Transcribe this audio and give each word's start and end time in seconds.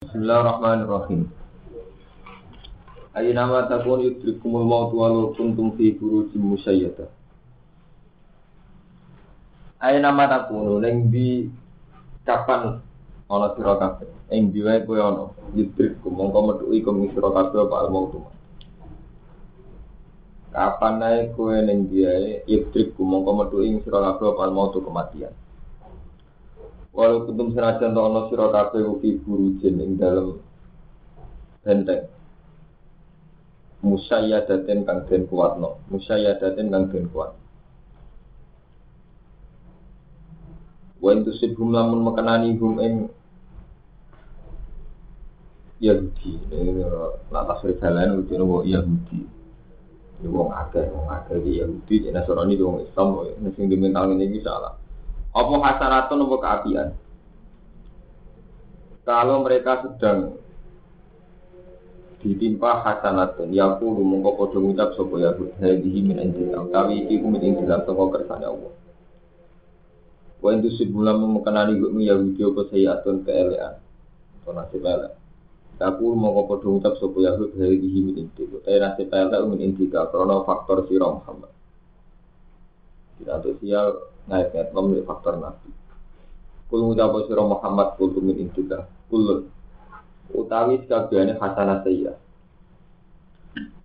Bismillahirrahmanirrahim. 0.00 1.28
Ayo 3.12 3.30
nama 3.36 3.68
takun 3.68 4.00
yudrikumul 4.00 4.64
maut 4.64 4.96
walau 4.96 5.36
kuntum 5.36 5.76
fi 5.76 5.92
burujim 5.92 6.40
musayyada. 6.40 7.12
Ayo 9.76 10.00
nama 10.00 10.24
takun 10.24 10.80
neng 10.80 11.12
di 11.12 11.52
kapan 12.24 12.80
ana 13.28 13.52
sira 13.52 13.76
kabeh. 13.76 14.08
Ing 14.32 14.56
diwe 14.56 14.88
kowe 14.88 14.96
ana 14.96 15.36
yudrikum 15.52 16.16
mongko 16.16 16.38
metu 16.48 16.64
iku 16.72 16.96
sira 17.12 17.28
kabeh 17.36 17.60
apa 17.60 17.76
al 17.84 17.88
maut. 17.92 18.24
Kapan 20.48 20.94
nae 20.96 21.28
kowe 21.36 21.52
ning 21.60 21.92
diwe 21.92 22.40
yudrikum 22.48 23.04
mongko 23.04 23.36
metu 23.36 23.56
ing 23.68 23.84
sira 23.84 24.00
kabeh 24.00 24.32
apa 24.32 24.48
al 24.48 24.52
maut 24.56 24.72
kematian. 24.72 25.36
Walau 26.90 27.22
kuntum 27.22 27.54
senajan 27.54 27.94
to 27.94 28.00
ana 28.02 28.26
sira 28.26 28.50
kabeh 28.50 28.82
ugi 28.82 29.22
burujin 29.22 29.78
ing 29.78 29.90
dalem 29.94 30.42
benteng. 31.62 32.10
Musayyadatin 33.80 34.84
kang 34.84 35.08
den 35.08 35.24
kuatno, 35.30 35.80
musayyadatin 35.88 36.68
kang 36.68 36.92
den 36.92 37.08
kuat. 37.08 37.32
Wa 41.00 41.16
in 41.16 41.24
tusibhum 41.24 41.72
lamun 41.72 42.04
mekenani 42.04 42.60
hum 42.60 42.76
ing 42.76 42.94
Yahudi, 45.80 46.36
ini 46.52 46.84
nak 47.32 47.48
tasrif 47.48 47.80
jalan 47.80 48.20
itu 48.20 48.36
nopo 48.36 48.60
Yahudi. 48.68 49.24
Ini 50.20 50.28
wong 50.28 50.52
akeh, 50.52 50.92
wong 50.92 51.08
akeh 51.08 51.40
di 51.40 51.56
Yahudi, 51.56 52.04
di 52.04 52.08
Nasrani, 52.12 52.52
di 52.52 52.60
wong 52.60 52.84
Islam, 52.84 53.24
ini 53.24 53.48
sing 53.56 53.72
dimental 53.72 54.12
ini 54.12 54.44
salah. 54.44 54.76
Apa 55.30 55.54
hasanatun 55.62 56.26
apa 56.26 56.36
keapian? 56.42 56.88
Kalau 59.06 59.46
mereka 59.46 59.86
sedang 59.86 60.38
ditimpa 62.20 62.82
hasanatun, 62.82 63.54
ya 63.54 63.70
aku 63.74 63.94
mongko 63.94 64.30
padha 64.36 64.58
ngucap 64.58 64.90
sapa 64.98 65.14
ya 65.22 65.30
hadihi 65.34 66.00
min 66.04 66.18
indillah, 66.18 66.66
utawi 66.66 67.06
iki 67.06 67.22
ku 67.22 67.30
min 67.30 67.42
indillah 67.46 67.86
saka 67.86 68.02
kersane 68.10 68.46
Allah. 68.46 68.72
Wa 70.42 70.50
intu 70.50 70.68
sibulam 70.74 71.20
mekenani 71.30 71.78
gue 71.78 71.92
Yahudi 71.94 72.40
apa 72.44 72.62
sayyatun 72.72 73.16
keelean. 73.24 73.74
Atau 74.40 74.52
nasib 74.56 74.82
elek. 74.82 75.12
Aku 75.80 76.12
mongko 76.12 76.42
padha 76.50 76.66
ngucap 76.68 76.94
sapa 76.98 77.18
ya 77.22 77.32
hadihi 77.38 77.98
min 78.02 78.14
indillah, 78.26 78.60
utawi 78.66 78.78
nasib 78.82 79.08
elek 79.14 79.40
min 79.46 79.58
indillah 79.62 80.10
karena 80.10 80.36
faktor 80.42 80.90
sira 80.90 81.06
Muhammad. 81.06 81.54
Tidak 83.20 83.36
sosial 84.30 84.46
ngait-ngait 84.46 84.68
nomor 84.70 85.02
faktor 85.02 85.34
nabi. 85.42 85.70
Kul 86.70 86.86
ngucap 86.86 87.26
sira 87.26 87.42
Muhammad 87.42 87.98
kul 87.98 88.14
min 88.22 88.46
indillah. 88.46 88.86
Kul 89.10 89.50
utawi 90.30 90.78
sekabehane 90.86 91.34
hasanah 91.34 91.82
sayya. 91.82 92.14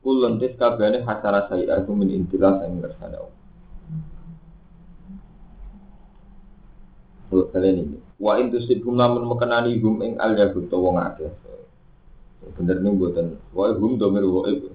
Kul 0.05 0.21
lentis 0.21 0.53
kabehane 0.53 1.01
hasanah 1.01 1.49
sayya 1.49 1.81
aku 1.81 1.97
min 1.97 2.13
indillah 2.13 2.61
sang 2.61 2.77
ngersane 2.77 3.17
Allah. 3.17 3.41
Kul 7.33 7.49
kalian 7.49 7.75
ini. 7.81 7.97
Wa 8.21 8.37
in 8.37 8.53
tusibhum 8.53 9.01
lamun 9.01 9.25
mekenani 9.25 9.81
hum 9.81 10.05
ing 10.05 10.21
al 10.21 10.37
yahud 10.37 10.69
to 10.69 10.77
wong 10.77 11.01
akeh. 11.01 11.33
Bener 12.53 12.77
nih 12.85 12.93
buatan. 12.93 13.41
Wa 13.49 13.73
hum 13.73 13.97
domir 13.97 14.21
waib. 14.29 14.69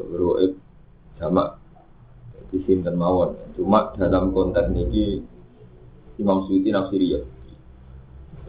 Domir 0.00 0.22
waib 0.32 0.52
sama 1.20 1.59
di 2.50 2.58
sinten 2.66 2.98
mawon. 2.98 3.38
Cuma 3.54 3.94
dalam 3.94 4.34
konteks 4.34 4.74
ini 4.74 5.22
Imam 6.18 6.44
Suyuti 6.44 6.74
nafsiri 6.74 7.06
ya. 7.14 7.20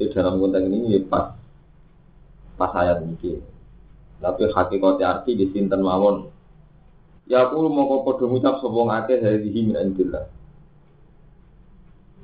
Di 0.02 0.10
dalam 0.10 0.42
konteks 0.42 0.66
ini 0.66 0.98
ya 0.98 1.00
pas 1.06 1.38
pas 2.58 2.74
ayat 2.82 3.06
ini. 3.06 3.38
Tapi 4.22 4.42
hakikatnya 4.50 5.06
arti 5.06 5.38
di 5.38 5.46
sinten 5.54 5.82
mawon. 5.86 6.30
Ya 7.30 7.48
aku 7.48 7.64
mau 7.70 7.88
kau 7.88 8.04
podo 8.04 8.28
ngucap 8.28 8.60
sobong 8.60 8.90
akeh 8.92 9.22
dari 9.22 9.48
min 9.54 9.78
andillah. 9.78 10.26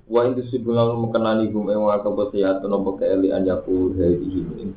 Wa 0.09 0.25
intu 0.25 0.43
sibulang 0.49 0.97
mengenali 0.97 1.51
hum 1.53 1.69
ing 1.69 1.79
wa 1.79 1.99
kabosiyatun 2.01 2.71
apa 2.71 2.89
keelian 2.99 3.45
yaku 3.45 3.93
dari 3.93 4.19
min 4.25 4.71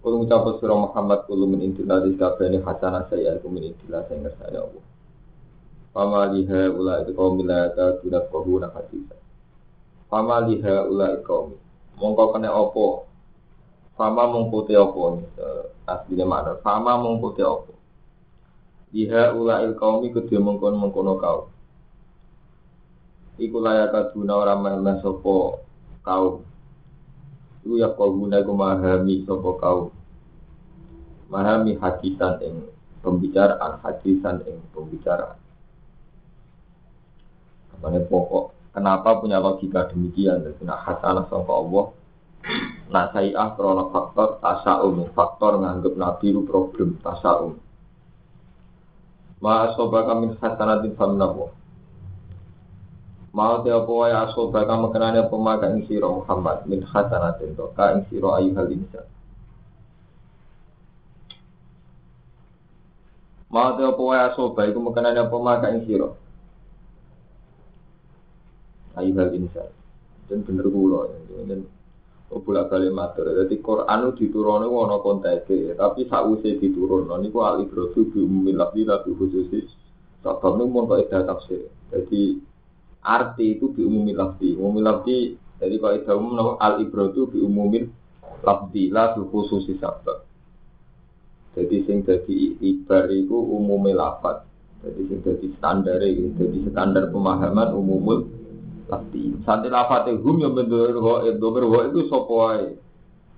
Kalau 0.00 0.22
ngucap 0.22 0.62
surah 0.62 0.78
Muhammad 0.78 1.26
kulo 1.26 1.50
min 1.50 1.66
indillah 1.66 2.06
di 2.06 2.14
kabehane 2.14 2.62
hasanah 2.62 3.10
saya 3.10 3.36
aku 3.36 3.50
min 3.50 3.74
indillah 3.74 4.06
saya 4.06 4.22
ngersane 4.22 4.58
Allah. 4.62 4.95
Fama 5.96 6.28
liha 6.28 6.68
ula 6.76 7.00
itu 7.00 7.16
kaum 7.16 7.40
milata 7.40 7.96
tidak 8.04 8.28
kau 8.28 8.44
nak 8.60 8.76
hadisa. 8.76 9.16
Fama 10.12 10.44
liha 10.44 10.84
ula 10.92 11.24
kaum. 11.24 11.56
Mongko 11.96 12.36
kena 12.36 12.52
opo. 12.52 13.08
Fama 13.96 14.28
te 14.68 14.76
opo. 14.76 15.24
Aslinya 15.88 16.28
mana? 16.28 16.52
Fama 16.60 17.00
te 17.32 17.40
opo. 17.40 17.72
Liha 18.92 19.32
ula 19.32 19.64
iku 19.64 20.20
dia 20.28 20.36
mongkon 20.36 20.76
mongkono 20.76 21.16
kau. 21.16 21.48
Iku 23.40 23.56
layak 23.56 23.96
kaduna 23.96 24.36
orang 24.36 24.60
mana 24.60 24.92
sopo 25.00 25.64
kau. 26.04 26.44
Iku 27.64 27.80
ya 27.80 27.88
kau 27.96 28.12
guna 28.12 28.44
iku 28.44 28.52
mahami 28.52 29.24
sopo 29.24 29.56
kau. 29.56 29.88
Mahami 31.32 31.80
hadisan 31.80 32.36
ing 32.44 32.68
pembicaraan, 33.00 33.80
hadisan 33.80 34.44
ing 34.44 34.60
pembicaraan. 34.76 35.45
Makanya 37.80 38.08
pokok 38.08 38.74
kenapa 38.76 39.20
punya 39.20 39.40
logika 39.40 39.88
demikian? 39.92 40.44
Dan 40.44 40.56
punya 40.56 40.76
hasanah 40.76 41.28
sama 41.28 41.52
Allah 41.52 41.86
Nah 42.86 43.10
saya 43.10 43.50
krono 43.58 43.90
faktor 43.90 44.38
tasaum. 44.38 45.10
Faktor 45.10 45.58
nganggep 45.58 45.98
nabi 45.98 46.30
itu 46.30 46.46
problem 46.46 46.94
tasaum. 47.02 47.58
Ma 49.42 49.68
asobaka 49.68 50.16
min 50.16 50.32
hasanatin 50.40 50.96
faminawo 50.96 51.52
Mau 53.36 53.60
te 53.60 53.68
apa 53.68 53.92
wae 53.92 54.14
asobaka 54.16 54.80
mengenai 54.80 55.20
apa 55.20 55.36
maka 55.36 55.68
ing 55.68 55.84
sira 55.84 56.08
Muhammad? 56.08 56.64
Min 56.64 56.80
hasanatin 56.80 57.52
to 57.52 57.68
ka 57.76 57.92
ing 57.92 58.08
sira 58.08 58.40
ayyuhal 58.40 58.72
insan. 58.72 59.04
Mau 63.52 63.76
te 63.76 63.84
apa 63.84 64.00
wae 64.00 64.20
asobaka 64.32 64.64
iku 64.72 64.80
mengenai 64.80 65.20
apa 65.20 65.36
maka 65.36 65.68
ing 65.68 65.84
sira 65.84 66.16
ayuhal 68.96 69.32
insan 69.36 69.70
dan 70.26 70.42
bener 70.42 70.66
kula 70.66 71.12
dan 71.46 71.62
bolak 72.26 72.74
balik 72.74 72.90
matur. 72.90 73.30
Jadi 73.30 73.62
Quran 73.62 73.98
itu 74.10 74.26
diturunnya 74.26 74.66
wono 74.66 74.98
konteke 74.98 75.78
tapi 75.78 76.10
sausé 76.10 76.58
diturun 76.58 77.06
niku 77.22 77.38
al 77.46 77.62
ibratu 77.62 78.10
bi 78.10 78.18
umumil 78.18 78.58
lafzi 78.58 78.82
tapi 78.82 79.14
khusus 79.14 79.46
sebab 80.26 80.58
niku 80.58 80.66
mau 80.66 80.90
kok 80.90 81.06
tafsir. 81.06 81.70
Jadi 81.94 82.42
arti 83.06 83.46
itu 83.54 83.70
bi 83.70 83.86
umumil 83.86 84.18
lafzi. 84.18 84.58
Umumil 84.58 84.84
lafzi 84.84 85.38
jadi 85.62 85.78
itu 85.78 86.12
umum 86.12 86.58
al 86.58 86.82
ibratu 86.82 87.30
bi 87.30 87.38
umumil 87.38 87.86
lafzi 88.42 88.90
la 88.90 89.14
bi 89.14 89.22
khusus 89.30 89.70
sebab 89.70 90.26
jadi 91.56 91.76
sing 91.88 92.04
jadi 92.04 92.36
ibar 92.60 93.08
itu 93.08 93.32
umumil 93.32 93.96
lafaz. 93.96 94.44
Jadi 94.84 95.00
sing 95.08 95.18
jadi 95.24 95.46
standar 95.56 96.02
jadi 96.02 96.58
standar 96.68 97.08
pemahaman 97.08 97.72
umumul 97.72 98.28
Lafti. 98.86 99.34
Santi 99.42 99.66
lafate 99.66 100.14
hum 100.14 100.38
yang 100.38 100.54
goib, 100.54 101.36
domir 101.42 101.64
goib 101.66 101.90
itu 101.90 102.06
sopoai. 102.06 102.78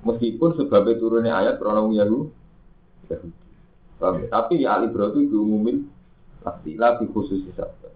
Meskipun 0.05 0.55
sebabnya 0.55 1.01
turunnya 1.01 1.33
ayat 1.35 1.59
kronom 1.59 1.91
Yahudi. 1.91 2.31
Tapi 4.29 4.53
di 4.55 4.67
Ali 4.69 4.87
Bro 4.93 5.11
itu 5.17 5.33
diumumin 5.33 5.89
lafti, 6.45 6.79
lafti 6.79 7.11
khusus 7.11 7.43
sabda. 7.57 7.91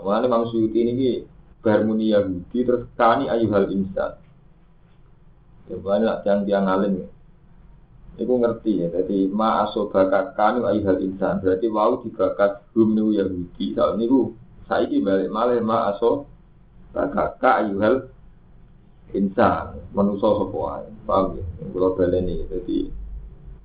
Mengenai 0.00 0.28
Imam 0.28 0.44
Suyuti 0.48 0.80
ini 0.80 1.24
bermuni 1.60 2.14
Yahudi 2.14 2.58
terus 2.62 2.86
kani 2.94 3.26
ayuhal 3.26 3.68
insan. 3.74 4.16
Ya 5.66 5.76
banyak 5.76 6.16
yang 6.22 6.40
dia 6.46 6.58
ngalim 6.62 7.04
ya. 7.04 7.08
Iku 8.16 8.32
ngerti 8.40 8.80
ya, 8.80 8.88
jadi 8.88 9.28
ma 9.28 9.68
asobaka 9.68 10.32
kanu 10.38 10.64
ayuhal 10.64 11.04
insan. 11.04 11.42
Berarti 11.42 11.66
wau 11.68 12.00
dibakat 12.00 12.64
hum 12.72 12.96
Yahudi. 12.96 13.74
Soal 13.76 13.98
niku 14.00 14.32
saiki 14.66 15.02
balik 15.02 15.30
malih 15.30 15.62
ma 15.62 15.94
aso. 15.94 16.26
Kakak 16.96 17.60
ayuhal 17.60 18.08
insan 19.12 19.84
manusia 19.92 20.32
sapa 20.32 20.56
wae? 20.56 20.88
Paham 21.04 21.36
ya? 21.36 21.44
Kula 21.70 21.92
baleni. 21.92 22.46
Jadi 22.48 22.88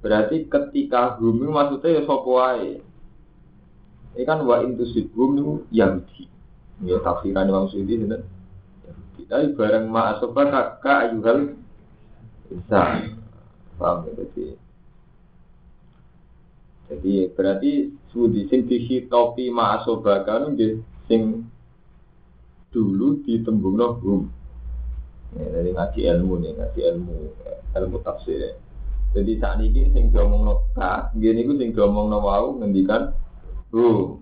berarti 0.03 0.51
ketika 0.51 1.15
bumi 1.15 1.47
maksudnya 1.47 2.01
ya 2.01 2.03
sapa 2.03 2.59
ini 4.11 4.27
kan 4.27 4.43
wa 4.43 4.59
sibum 4.91 5.39
itu 5.39 5.53
Yahudi. 5.71 6.27
Ya 6.83 6.99
tafsiran 6.99 7.47
Imam 7.47 7.71
Suyuti 7.71 8.03
sinten 8.03 8.27
Yahudi. 8.83 9.21
Tapi 9.31 9.45
bareng 9.55 9.85
ma 9.87 10.17
aso 10.17 10.35
kakak 10.35 11.07
ayuhal 11.07 11.55
insan 12.51 13.15
paham 13.79 14.11
ya? 14.11 14.11
Jadi 14.19 14.45
jadi 16.91 17.31
berarti 17.31 17.71
sudi 18.11 18.51
sing 18.51 18.67
dihitopi 18.67 19.47
ma 19.47 19.79
asobaka 19.79 20.43
nggih 20.51 20.83
sing 21.11 21.43
dulu 22.71 23.19
ditembungno 23.27 23.99
hum. 23.99 24.21
Ya, 25.31 25.47
dari 25.47 25.71
ngaji 25.71 25.99
ilmu 26.11 26.33
nih, 26.43 26.51
ngaji 26.55 26.79
ilmu 26.91 27.15
ilmu 27.75 27.97
tafsir. 28.03 28.55
Jadi 29.11 29.39
saat 29.43 29.59
ini 29.59 29.91
sing 29.91 30.07
diomong 30.11 30.43
no 30.47 30.53
ka, 30.71 31.11
gini 31.19 31.43
gue 31.43 31.59
sing 31.59 31.75
diomong 31.75 32.07
no 32.07 32.23
wau 32.23 32.55
ngendikan, 32.59 33.11
bu, 33.67 34.15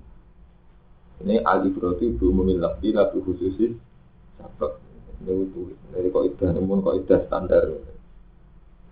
ini 1.22 1.42
alif 1.46 1.78
roti 1.78 2.10
bu 2.14 2.34
memilah 2.34 2.78
bila 2.82 3.10
bu 3.14 3.22
khususis 3.22 3.78
sabak. 4.42 4.82
Itu 5.26 5.76
dari 5.94 6.10
kok 6.10 6.26
idah, 6.26 6.50
namun 6.58 6.82
kok 6.82 6.96
idah 7.06 7.20
standar. 7.28 7.70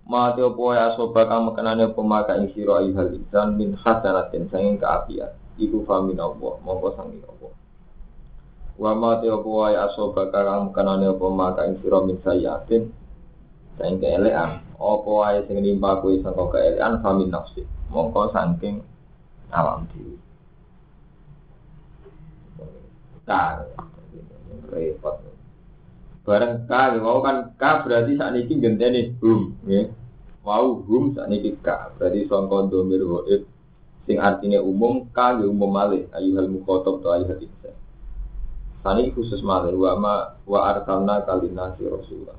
Mati 0.07 0.39
opo 0.39 0.71
ya 0.71 0.95
soba 0.95 1.27
kamu 1.27 1.55
kenane 1.55 1.85
pemaka 1.91 2.37
ing 2.39 2.53
siro 2.53 2.79
ayuhal 2.79 3.13
insan 3.13 3.57
min 3.57 3.73
hasanatin 3.77 4.49
sanging 4.53 4.77
keapian. 4.77 5.33
Iku 5.57 5.81
famin 5.85 6.21
Allah, 6.21 6.61
mongko 6.61 6.93
sanging 6.93 7.23
Allah. 7.25 7.51
Wa 8.77 8.93
ma 8.93 9.17
te 9.17 9.25
apa 9.25 9.49
wae 9.49 9.73
asoba 9.73 10.29
kang 10.29 10.69
kanane 10.69 11.09
apa 11.09 11.25
maka 11.33 11.65
ing 11.65 11.81
sira 11.81 11.97
min 12.05 12.21
sayatin 12.21 12.93
sing 13.81 13.97
keelean 13.97 14.61
apa 14.77 15.09
wae 15.09 15.41
sing 15.49 15.57
nimpa 15.65 15.97
kuwi 15.97 16.21
sangka 16.21 16.45
keelean 16.53 17.01
famin 17.01 17.33
nafsi 17.33 17.65
mongko 17.89 18.29
saking 18.29 18.85
alam 19.49 19.89
dhewe 19.89 20.21
Kar, 23.27 23.67
repot. 24.71 25.19
Bareng 26.23 26.63
K, 26.63 26.71
mau 27.03 27.19
kan 27.19 27.51
K 27.59 27.63
berarti 27.83 28.15
saat 28.15 28.39
ini 28.39 28.55
genteni 28.55 29.11
hum, 29.19 29.51
ya. 29.67 29.83
Mau 30.47 30.79
hum 30.87 31.11
saat 31.11 31.27
ini 31.35 31.59
K, 31.59 31.67
berarti 31.99 32.23
songkon 32.31 32.71
domir 32.71 33.03
waib, 33.03 33.43
sing 34.07 34.15
artinya 34.23 34.63
umum 34.63 35.11
K 35.11 35.43
ya 35.43 35.45
umum 35.47 35.67
malih, 35.67 36.07
ayuhal 36.15 36.47
mukhotob 36.47 37.03
atau 37.03 37.19
ayuhal 37.19 37.43
insan. 37.43 37.75
Tani 38.85 39.11
khusus 39.11 39.41
malih 39.43 39.75
wa 39.75 39.93
ma 39.97 40.13
wa 40.45 40.59
arsalna 40.73 41.25
kalina 41.25 41.73
si 41.75 41.83
Rasulullah. 41.85 42.37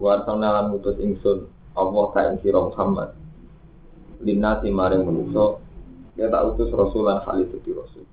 Wa 0.00 0.20
arsalna 0.20 0.48
lan 0.60 0.64
ngutus 0.72 0.98
ingsun 0.98 1.46
Allah 1.72 2.04
ka 2.12 2.20
ing 2.32 2.36
sira 2.44 2.60
Muhammad. 2.60 3.16
Lina 4.22 4.60
si 4.60 4.68
maring 4.70 5.02
manusa 5.02 5.58
ya 6.16 6.28
tak 6.28 6.44
utus 6.52 6.70
Rasulan 6.72 7.24
kali 7.24 7.48
itu 7.48 7.72
Rasul. 7.72 8.06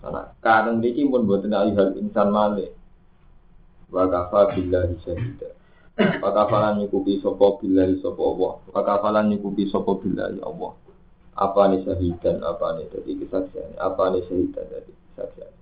Karena 0.00 0.22
kadang 0.38 0.78
niki 0.78 1.02
pun 1.10 1.26
boten 1.26 1.50
ayuhal 1.50 1.98
insan 1.98 2.30
malih. 2.30 2.70
Wa 3.90 4.06
kafa 4.06 4.54
billahi 4.54 4.94
syahida. 5.02 5.50
Wa 5.96 6.30
kafalan 6.30 6.84
nyukupi 6.84 7.18
sapa 7.18 7.58
billahi 7.58 7.98
sapa 8.04 8.22
Allah. 8.22 8.52
Wa 8.70 8.80
kafalan 8.86 9.34
nyukupi 9.34 9.66
sapa 9.66 9.98
billahi 9.98 10.38
Allah. 10.44 10.72
Apa 11.36 11.68
nih 11.68 11.84
syahidan, 11.84 12.40
apa 12.40 12.80
nih 12.80 12.88
jadi 12.96 13.12
kesaksian, 13.20 13.76
apa 13.76 14.08
nih 14.08 14.24
syahidan 14.24 14.64
dari 14.72 14.92
kesaksian. 15.12 15.52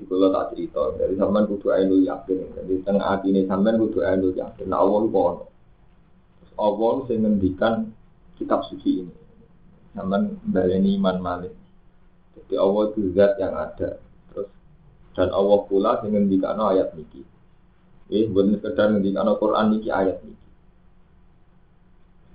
Di 0.00 0.08
kula 0.08 0.32
tak 0.32 0.56
cerita, 0.56 0.96
dari 0.96 1.12
sampean 1.12 1.44
kudu 1.44 1.76
ainul 1.76 2.00
yakin. 2.00 2.56
Jadi 2.56 2.72
tengah 2.88 3.04
hati 3.04 3.36
ini 3.36 3.44
sampean 3.44 3.76
kudu 3.76 4.00
ainul 4.00 4.32
yakin. 4.32 4.64
Nah 4.72 4.80
Allah 4.80 5.00
itu 5.04 5.20
ono. 5.20 5.44
Sing 7.04 7.20
ngendikan 7.20 7.92
kitab 8.40 8.64
suci 8.64 9.04
ini. 9.04 9.14
Sampean 9.92 10.40
baleni 10.48 10.96
iman 10.96 11.20
malik. 11.20 11.52
Jadi 12.32 12.56
Allah 12.56 12.82
itu 12.88 13.12
zat 13.12 13.36
yang 13.36 13.52
ada. 13.52 14.00
Terus 14.32 14.48
dan 15.12 15.28
Allah 15.36 15.60
pula 15.68 16.00
sing 16.00 16.16
ngendikan 16.16 16.56
ayat 16.56 16.96
niki. 16.96 17.20
Eh, 18.08 18.24
bukan 18.24 18.56
sekedar 18.56 18.96
ngendikan 18.96 19.28
Quran 19.36 19.66
niki 19.76 19.92
ayat 19.92 20.16
niki. 20.24 20.48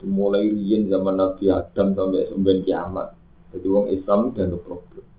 Mulai 0.05 0.53
riyen 0.53 0.85
zaman 0.85 1.17
Nabi 1.17 1.49
Adam 1.49 1.97
sampai 1.97 2.29
sembilan 2.29 2.59
kiamat. 2.61 3.07
Jadi 3.57 3.65
wong 3.65 3.89
Islam 3.89 4.37
dianggap 4.37 4.61
problem. 4.61 5.14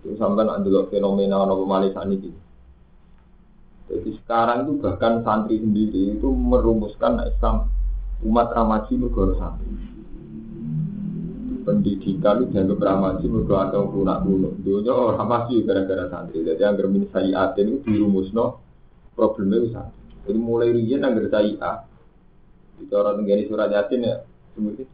Itu 0.00 0.16
sampai 0.16 0.48
nak 0.48 0.64
fenomena 0.88 1.44
nopo 1.44 1.68
saat 1.68 2.08
ini. 2.08 2.32
Jadi 3.90 4.10
sekarang 4.22 4.70
itu 4.70 4.72
bahkan 4.78 5.20
santri 5.26 5.58
sendiri 5.58 6.14
itu 6.14 6.30
merumuskan 6.30 7.20
Islam 7.26 7.66
umat 8.22 8.54
ramaji 8.54 8.94
mergo 8.96 9.34
santri. 9.34 9.66
Pendidikan 11.66 12.46
itu 12.46 12.54
dianggap 12.54 12.80
ramaji 12.80 13.26
mergo 13.26 13.54
atau 13.58 13.90
lunak 13.90 14.22
kuno. 14.22 14.54
Dunia 14.62 14.94
orang 14.94 15.18
ramaji 15.20 15.66
gara-gara 15.66 16.06
santri. 16.06 16.46
Jadi 16.46 16.62
yang 16.62 16.78
germin 16.78 17.10
saya 17.10 17.50
itu 17.58 17.82
dirumusno 17.82 18.62
problemnya 19.18 19.58
itu 19.58 19.68
santri. 19.74 20.00
Jadi 20.30 20.38
mulai 20.38 20.70
riyen 20.70 21.02
anggar 21.02 21.26
saya 21.28 21.90
itu 22.80 22.94
orang 22.96 23.20
tenggani 23.20 23.44
surat 23.44 23.68
yasin 23.68 24.08
ya 24.08 24.16
seperti 24.56 24.84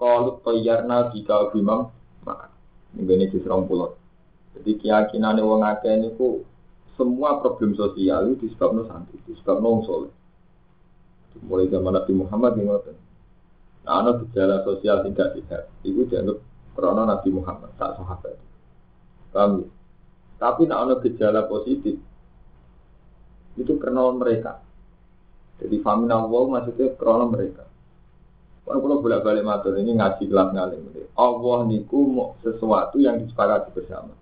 kalau 0.00 0.40
toyarna 0.42 1.12
jika 1.14 1.52
maka 1.62 1.92
ini 2.98 3.30
di 3.30 3.38
serong 3.38 3.70
pulau. 3.70 3.94
Jadi 4.58 4.82
keyakinan 4.82 5.38
wong 5.38 5.62
akeh 5.62 5.94
niku 5.94 6.42
semua 6.98 7.38
problem 7.38 7.72
sosial 7.78 8.34
itu 8.34 8.50
disebabkan 8.50 8.84
santri, 8.90 9.16
disebabkan 9.24 9.62
wong 9.62 9.82
soleh. 9.86 10.12
Mulai 11.46 11.70
zaman 11.70 11.94
Nabi 11.94 12.12
Muhammad 12.12 12.52
yang 12.58 12.74
ngoten. 12.74 12.96
Nah, 13.86 14.04
ada 14.04 14.20
gejala 14.20 14.60
sosial 14.66 15.06
tidak 15.08 15.38
sehat, 15.38 15.62
itu 15.86 16.04
dianggap 16.10 16.42
karena 16.76 17.02
Nabi 17.16 17.28
Muhammad 17.32 17.70
tak 17.80 17.96
sahabat. 17.96 18.36
Paham 19.32 19.64
ya? 19.64 19.68
Tapi 20.36 20.62
nak 20.68 20.80
ada 20.84 20.94
gejala 21.00 21.48
positif, 21.48 21.96
itu 23.56 23.72
karena 23.80 24.10
mereka. 24.12 24.60
Jadi 25.60 25.76
famina 25.84 26.20
Allah 26.20 26.42
maksudnya 26.48 26.92
karena 26.98 27.24
mereka. 27.28 27.64
Kalau 28.70 28.86
kalau 28.86 29.02
bolak 29.02 29.26
balik 29.26 29.42
matur 29.42 29.74
ini 29.82 29.98
ngaji 29.98 30.30
kelas 30.30 30.54
ngalim. 30.54 30.94
Allah 31.18 31.58
niku 31.66 32.06
mau 32.06 32.38
sesuatu 32.38 33.02
yang 33.02 33.18
disepakati 33.18 33.74
bersama. 33.74 34.14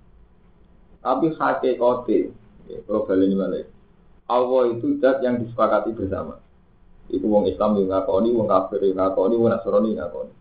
Tapi 1.04 1.36
hakikate, 1.36 2.32
ya, 2.64 2.80
kalau 2.88 3.04
balik 3.04 3.28
balik. 3.36 3.66
Allah 4.24 4.72
itu 4.72 4.96
zat 5.04 5.20
yang 5.20 5.36
disepakati 5.44 5.92
bersama. 5.92 6.40
Itu 7.12 7.28
wong 7.28 7.44
Islam 7.44 7.76
yang 7.76 7.92
ngakoni, 7.92 8.32
wong 8.32 8.48
kafir 8.48 8.88
yang 8.88 8.96
ngakoni, 9.04 9.36
wong 9.36 9.52
Nasrani 9.52 9.92
yang 9.92 10.08
ngakoni. 10.08 10.32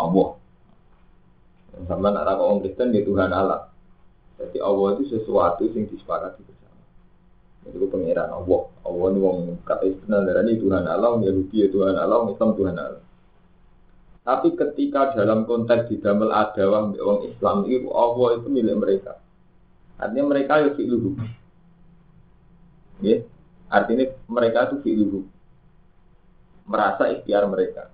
Allah. 0.00 0.28
Sama 1.84 2.08
nak 2.08 2.40
orang 2.40 2.64
Kristen 2.64 2.88
di 2.88 3.04
Tuhan 3.04 3.36
Allah. 3.36 3.68
Jadi 4.40 4.64
Allah 4.64 4.96
itu 4.96 5.12
sesuatu 5.12 5.68
yang 5.68 5.92
disepakati 5.92 6.40
bersama. 6.40 6.63
Itu 7.64 7.88
pengiran 7.88 8.28
Allah. 8.28 8.68
Allah 8.84 9.06
ini 9.12 9.20
wong 9.20 9.38
kata 9.64 9.84
istilah 9.88 10.20
ini 10.44 10.60
Tuhan 10.60 10.84
Allah, 10.84 11.16
Yahudi 11.20 11.56
ya 11.64 11.68
Tuhan 11.72 11.96
Allah, 11.96 12.28
Islam 12.28 12.50
Tuhan 12.56 12.76
Allah. 12.76 13.02
Tapi 14.24 14.56
ketika 14.56 15.12
dalam 15.12 15.44
konteks 15.44 15.92
di 15.92 16.00
dalam 16.00 16.24
adawah 16.32 16.96
orang 16.96 17.20
Islam 17.28 17.56
itu 17.68 17.92
Allah 17.92 18.28
itu 18.40 18.48
milik 18.48 18.76
mereka. 18.80 19.20
Artinya 20.00 20.24
mereka 20.32 20.64
ya 20.64 20.70
fi'luhu. 20.72 21.10
Ya, 23.04 23.20
artinya 23.68 24.04
mereka 24.32 24.72
itu 24.72 24.76
fi'luhu. 24.80 25.20
Merasa 26.64 27.12
ikhtiar 27.12 27.44
mereka. 27.52 27.92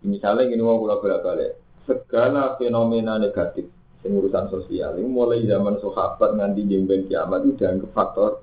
Misalnya 0.00 0.48
gini 0.48 0.64
mau 0.64 0.80
bolak 0.80 1.04
balik 1.04 1.60
segala 1.84 2.56
fenomena 2.56 3.20
negatif 3.20 3.68
yang 4.02 4.18
urusan 4.18 4.46
sosial. 4.50 4.98
Ini 4.98 5.06
mulai 5.06 5.46
zaman 5.46 5.78
sahabat 5.78 6.34
nganti 6.34 6.62
jemben 6.66 7.06
kiamat 7.06 7.46
itu 7.46 7.62
dianggap 7.62 7.90
faktor 7.94 8.42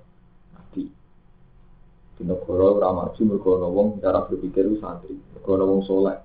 nabi 0.55 0.87
di 2.15 2.23
negara 2.23 2.67
ramaju 2.79 3.21
mergo 3.27 3.53
wong 3.59 3.87
cara 3.99 4.23
berpikir 4.23 4.71
itu 4.71 4.79
santri 4.79 5.19
mergo 5.35 5.53
wong 5.59 5.81
soleh. 5.83 6.17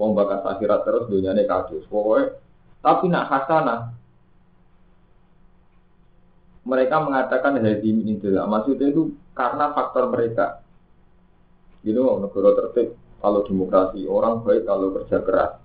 Wong 0.00 0.16
bakat 0.16 0.40
akhirat 0.40 0.88
terus 0.88 1.04
dunyane 1.12 1.44
kadus 1.44 1.84
pokoknya 1.92 2.40
tapi 2.82 3.06
nak 3.06 3.28
hasanah 3.28 3.80
mereka 6.66 6.96
mengatakan 7.02 7.60
hadi 7.60 7.90
min 7.92 8.18
maksudnya 8.48 8.88
itu 8.88 9.12
karena 9.36 9.70
faktor 9.76 10.08
mereka. 10.08 10.64
Gitu 11.82 11.98
negara 11.98 12.50
tertib 12.56 12.94
kalau 13.20 13.42
demokrasi 13.46 14.06
orang 14.06 14.42
baik 14.42 14.66
kalau 14.66 14.94
kerja 14.96 15.18
keras 15.22 15.61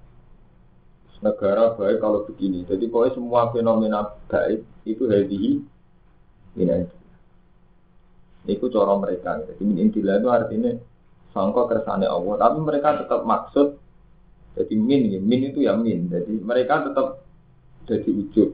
negara 1.21 1.73
baik 1.73 1.97
kalau 2.01 2.25
begini. 2.29 2.65
Jadi 2.67 2.85
pokoknya 2.89 3.17
semua 3.17 3.41
fenomena 3.49 4.05
baik 4.29 4.61
itu 4.85 5.03
hadihi 5.09 5.51
ini 6.57 6.85
itu 8.47 8.65
cara 8.71 8.93
mereka. 8.95 9.43
Jadi 9.43 9.61
min 9.65 9.77
intilah 9.89 10.15
itu 10.21 10.29
artinya 10.31 10.71
sangka 11.35 11.67
kersane 11.67 12.07
Allah. 12.07 12.35
Tapi 12.39 12.57
mereka 12.63 13.03
tetap 13.03 13.21
maksud 13.27 13.67
jadi 14.57 14.75
min 14.77 15.01
ya. 15.11 15.19
Min 15.19 15.41
itu 15.51 15.59
ya 15.65 15.73
min. 15.75 16.07
Jadi 16.07 16.33
mereka 16.41 16.87
tetap 16.87 17.21
jadi 17.85 18.09
ujub. 18.09 18.49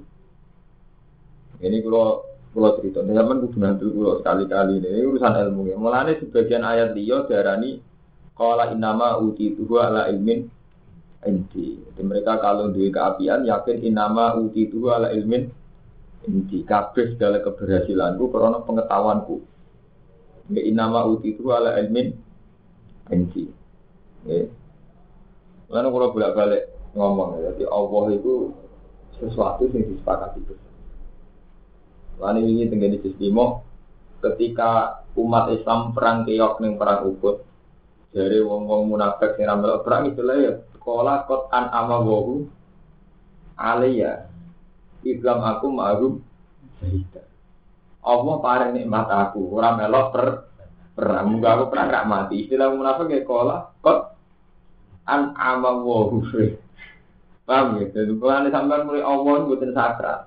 Ini 1.64 1.80
kalau 1.80 2.28
kalau 2.54 2.70
cerita, 2.78 3.02
zaman 3.02 3.50
kudu 3.50 3.58
nanti 3.58 3.82
kalau 3.90 4.22
sekali-kali 4.22 4.78
ini, 4.78 4.88
ini 4.94 5.10
urusan 5.10 5.34
ilmu 5.42 5.74
ya. 5.74 5.76
Mulanya 5.80 6.14
sebagian 6.22 6.62
ayat 6.62 6.94
dia 6.94 7.26
darani 7.26 7.82
kalau 8.38 8.62
inama 8.70 9.18
uti 9.18 9.58
tuh 9.58 9.82
ala 9.82 10.06
ilmin 10.14 10.46
inti. 11.26 11.80
Jadi 11.80 12.02
mereka 12.02 12.40
kalau 12.40 12.72
duit 12.72 12.94
keapian 12.94 13.44
yakin 13.48 13.84
inama 13.84 14.36
uti 14.38 14.68
itu 14.68 14.88
ala 14.90 15.12
ilmin 15.12 15.50
inti. 16.28 16.64
Kabeh 16.64 17.16
segala 17.16 17.44
keberhasilanku 17.44 18.30
karena 18.32 18.60
pengetahuanku. 18.64 19.38
Ya 20.52 20.62
inama 20.64 21.08
uti 21.08 21.36
itu 21.36 21.50
ala 21.52 21.76
ilmin 21.80 22.16
inti. 23.12 23.48
Ya. 24.28 24.48
Lalu 25.74 25.88
kalau 25.90 26.14
bolak 26.14 26.32
balik 26.38 26.64
ngomong, 26.94 27.42
ya, 27.42 27.50
jadi 27.58 27.66
Allah 27.74 28.06
itu 28.14 28.54
sesuatu 29.18 29.66
yang 29.74 29.90
disepakati 29.90 30.40
bersama. 30.46 30.78
Lalu 32.22 32.40
ini 32.54 32.70
tinggal 32.70 32.94
di 32.94 33.02
Istimo 33.02 33.66
ketika 34.22 35.02
umat 35.18 35.50
Islam 35.52 35.92
perang 35.98 36.24
keok 36.24 36.62
ning 36.62 36.78
perang 36.78 37.10
Uhud 37.10 37.42
dari 38.14 38.40
wong-wong 38.40 38.94
munafik 38.94 39.36
sing 39.36 39.50
ramal 39.50 39.82
perang 39.82 40.14
itu 40.14 40.22
lah 40.22 40.38
ya 40.38 40.54
sekolah 40.84 41.24
kot 41.32 41.48
an 41.56 41.72
amawahu 41.72 42.44
alaiya 43.56 44.28
Islam 45.08 45.40
aku 45.40 45.72
ma'rum 45.72 46.20
sahida 46.84 47.24
Allah 48.04 48.36
paring 48.44 48.76
nikmat 48.76 49.08
aku 49.08 49.56
ora 49.56 49.80
melok 49.80 50.08
per 50.12 50.28
perang 50.92 51.32
muga 51.32 51.56
aku 51.56 51.72
perang 51.72 51.88
gak 51.88 52.10
mati 52.12 52.36
istilah 52.44 52.76
munafik 52.76 53.16
ya 53.16 53.24
sekolah 53.24 53.80
kot 53.80 54.20
an 55.08 55.32
amawahu 55.40 56.20
paham 57.48 57.80
ya 57.80 57.88
jadi 57.96 58.12
kalau 58.20 58.52
sampai 58.52 58.84
mulai 58.84 59.04
Allah 59.08 59.36
bukan 59.48 59.72
sakral 59.72 60.20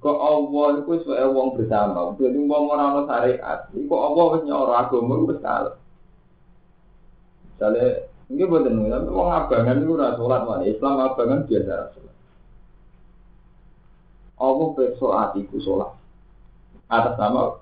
Kok 0.00 0.18
Allah 0.24 0.80
itu 0.80 1.04
sebagai 1.04 1.28
wong 1.36 1.48
bersama. 1.58 2.16
Jadi 2.16 2.38
wong 2.40 2.64
ora 2.72 2.96
ono 2.96 3.02
syariat. 3.04 3.68
Iku 3.76 3.92
Allah 3.92 4.24
wis 4.32 4.42
nyoro 4.48 4.72
agama 4.72 5.14
wis 5.28 5.40
kalah. 5.44 5.76
Misalnya, 7.52 8.08
ini 8.30 8.46
buatan 8.46 8.78
nih, 8.78 8.88
tapi 8.92 9.08
wong 9.10 9.28
abangan 9.28 9.82
itu 9.82 9.92
ora 9.92 10.14
sholat 10.14 10.40
mana. 10.46 10.64
Islam 10.64 10.94
abangan 11.02 11.40
biasa 11.44 11.74
sholat. 11.96 12.16
Allah 14.42 14.68
besok 14.78 15.12
hatiku 15.14 15.56
sholat. 15.62 15.90
Atas 16.86 17.14
nama 17.18 17.58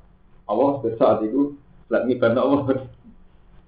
Allah 0.46 0.70
besok 0.84 1.06
hatiku 1.06 1.42
lagi 1.88 2.14
ibadah 2.14 2.42
Allah. 2.44 2.60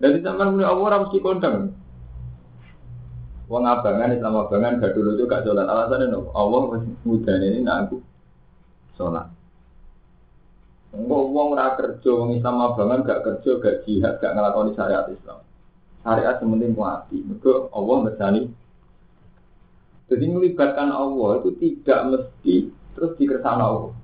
Jadi 0.03 0.19
zaman 0.21 0.59
mulai 0.59 0.69
Allah 0.69 0.87
harus 0.99 1.15
kondang. 1.23 1.57
Wong 3.51 3.65
abangan 3.69 4.15
Islam 4.15 4.35
abangan 4.39 4.81
gak 4.81 4.95
dulu 4.97 5.19
itu 5.19 5.25
gak 5.29 5.45
sholat. 5.45 5.67
Alasannya 5.67 6.07
no, 6.11 6.31
Allah 6.33 6.83
mudah 7.05 7.37
ini 7.41 7.61
nak 7.67 7.89
aku 7.89 7.99
sholat. 8.97 9.27
Enggak 10.93 11.23
uang 11.25 11.49
ora 11.57 11.73
kerja, 11.77 12.11
wong 12.13 12.37
Islam 12.37 12.61
abangan 12.61 13.01
gak 13.05 13.23
kerja, 13.25 13.51
gak 13.65 13.77
jihad, 13.89 14.21
gak 14.21 14.33
ngelakoni 14.37 14.77
syariat 14.77 15.09
Islam. 15.09 15.41
Syariat 16.03 16.37
sementing 16.43 16.75
mati. 16.75 17.23
Mereka 17.23 17.71
Allah 17.71 17.97
misalnya. 18.11 18.43
Jadi 20.11 20.25
melibatkan 20.29 20.93
Allah 20.93 21.41
itu 21.41 21.51
tidak 21.57 22.01
mesti 22.11 22.55
terus 22.93 23.17
dikersana 23.17 23.65
Allah. 23.65 23.95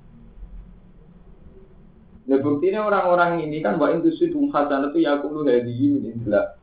Nah 2.28 2.38
buktinya 2.45 2.85
orang-orang 2.85 3.45
ini 3.45 3.61
kan 3.61 3.76
bahwa 3.76 4.00
itu 4.00 4.12
sudah 4.17 4.52
hasanah 4.52 4.93
itu 4.93 5.05
ya 5.05 5.17
aku 5.17 5.33
lu 5.33 5.45
hadi 5.49 5.73
ini 5.73 6.12
jelas. 6.25 6.57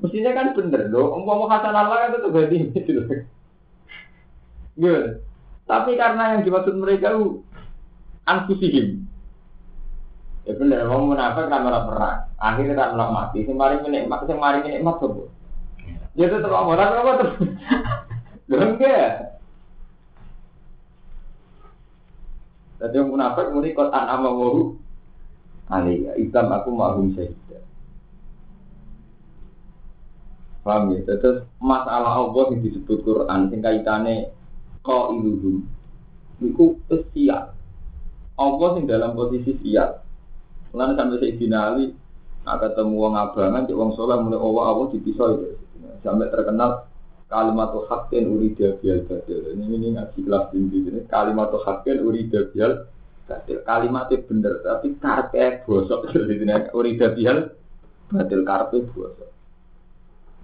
Mestinya 0.00 0.36
kan 0.36 0.52
bener 0.52 0.92
loh, 0.92 1.16
umpama 1.16 1.48
hasanah 1.48 1.80
Allah 1.88 1.96
kan 2.08 2.10
tetap 2.20 2.32
hadi 2.36 2.56
ini. 2.68 2.80
Gitu. 4.76 4.92
Tapi 5.64 5.90
karena 5.96 6.36
yang 6.36 6.44
dimaksud 6.44 6.76
mereka 6.76 7.16
itu 7.16 7.40
anfusihim. 8.28 9.08
Ya 10.46 10.54
bener, 10.54 10.86
mau 10.86 11.02
munafik 11.02 11.50
kan 11.50 11.66
ora 11.66 11.82
perang. 11.82 12.18
Akhirnya 12.38 12.78
kan 12.78 12.94
ora 12.94 13.06
mati. 13.10 13.42
Sing 13.42 13.58
mari 13.58 13.82
nikmat, 13.82 14.30
sing 14.30 14.38
mari 14.38 14.62
nikmat 14.62 15.02
sopo? 15.02 15.26
Ya 16.14 16.30
tetep 16.30 16.46
ora 16.46 16.86
apa 16.86 17.12
terus. 17.18 17.36
Lho 18.48 18.56
enggak. 18.62 19.42
Tadi 22.78 22.94
yang 22.94 23.10
munafik 23.10 23.50
muni 23.50 23.74
kotan 23.74 24.06
ama 24.06 24.30
wahu. 24.30 24.78
Ali, 25.66 26.06
Islam 26.14 26.54
aku 26.54 26.70
ma'hum 26.70 27.10
syahidah. 27.18 27.66
Paham 30.62 30.94
ya? 30.94 31.02
Terus 31.18 31.42
masalah 31.58 32.22
Allah 32.22 32.54
yang 32.54 32.62
disebut 32.62 33.02
Quran, 33.02 33.50
sing 33.50 33.58
kaitannya 33.58 34.30
kau 34.86 35.10
iluhum. 35.10 35.66
Itu 36.38 36.96
siap. 37.10 37.58
Allah 38.38 38.68
sing 38.78 38.86
dalam 38.86 39.18
posisi 39.18 39.58
siap. 39.58 40.05
Lalu 40.76 40.92
sampai 40.92 41.16
saya 41.16 41.32
dinali, 41.40 41.86
nah 42.44 42.60
ketemu 42.60 42.94
wong 43.00 43.14
abangan, 43.16 43.64
cek 43.64 43.76
wong 43.80 43.96
soleh 43.96 44.20
mulai 44.20 44.36
Allah 44.36 44.64
Allah 44.68 44.86
dipisah 44.92 45.28
itu. 45.32 45.48
Sampai 46.04 46.28
terkenal 46.28 46.84
kalimat 47.32 47.72
hakin 47.72 48.24
urida 48.28 48.76
bial 48.78 49.08
badil. 49.08 49.56
Ini 49.56 49.64
ini 49.64 49.86
ngaji 49.96 50.18
kelas 50.20 50.44
tinggi 50.52 50.78
ini 50.84 51.00
kalimat 51.08 51.48
hakin 51.48 52.04
urida 52.04 52.52
bial 52.52 52.92
badil. 53.24 53.58
Kalimatnya 53.64 54.16
bener 54.28 54.52
tapi 54.60 54.88
karpe 55.00 55.64
bosok. 55.64 56.00
Jadi 56.12 56.44
urida 56.76 57.08
bial 57.16 57.38
badil 58.12 58.40
karpe 58.44 58.76
bosok. 58.92 59.30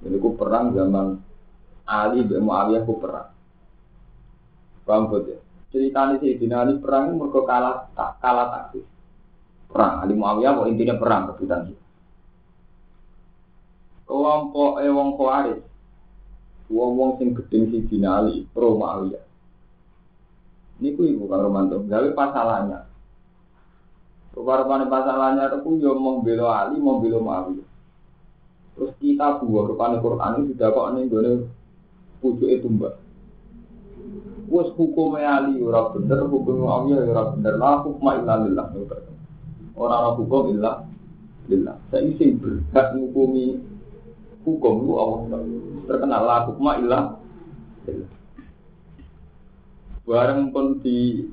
Ini 0.02 0.16
ku 0.16 0.34
perang 0.34 0.72
zaman 0.72 1.20
Ali 1.86 2.24
bin 2.24 2.48
Muawiyah 2.48 2.82
ku 2.88 2.96
perang. 2.98 3.30
Paham 4.82 5.14
ya? 5.28 5.38
ceritanya 5.72 6.20
si 6.20 6.36
Ali 6.36 6.74
perang 6.82 7.16
mereka 7.16 7.40
kalah 7.48 7.76
tak 7.96 8.20
kalah 8.20 8.46
taktis 8.52 8.84
perang. 9.72 10.04
Ali 10.04 10.14
Muawiyah 10.14 10.52
kok 10.52 10.68
intinya 10.68 10.96
perang 11.00 11.32
rebutan 11.32 11.72
itu 11.72 11.82
kelompok 14.12 14.84
eh 14.84 14.92
wong 14.92 15.16
Khawarij 15.16 15.60
wong 16.68 16.90
wong 17.00 17.10
sing 17.16 17.32
gedeng 17.32 17.72
si 17.72 17.96
Ali 18.04 18.44
pro 18.52 18.76
Muawiyah. 18.76 19.24
Ini 20.82 20.98
ku 20.98 21.08
ibu 21.08 21.24
kang 21.30 21.46
Romanto 21.46 21.78
gawe 21.86 22.08
pasalannya 22.12 22.80
Rupa-rupanya 24.32 24.88
pasalannya 24.88 25.44
itu 25.52 25.70
yo 25.80 25.96
mau 25.96 26.20
belo 26.20 26.48
Ali 26.52 26.76
mau 26.76 27.00
belo 27.00 27.24
Muawiyah. 27.24 27.68
Terus 28.72 28.92
kita 29.00 29.40
buah 29.40 29.64
rupanya 29.68 30.00
Quran 30.00 30.32
itu 30.44 30.56
tidak 30.56 30.76
kok 30.76 30.88
nih 30.96 31.02
gue 31.08 31.48
pucuk 32.20 32.48
itu 32.48 32.68
mbak 32.68 32.94
Wes 34.52 34.68
hukum 34.76 35.16
ali 35.16 35.56
ora 35.64 35.88
bener, 35.96 36.28
hukum 36.28 36.60
Muawiyah 36.60 37.08
ora 37.08 37.24
bener. 37.32 37.56
La 37.56 37.80
hukma 37.80 38.20
illa 38.20 38.44
lillah. 38.44 38.68
Ora 39.76 39.94
ana 40.02 40.10
hukum 40.16 40.52
illa 40.52 40.84
lillah. 41.48 41.76
Saya 41.88 42.10
sing 42.20 42.38
berhak 42.38 42.96
ngukumi 42.96 43.60
hukum 44.44 44.74
lu 44.84 44.92
Allah. 44.98 45.40
Terkenal 45.88 46.22
la 46.22 46.36
hukma 46.46 46.70
lillah. 46.78 47.02
Bareng 50.02 50.50
pun 50.50 50.82
di 50.82 51.24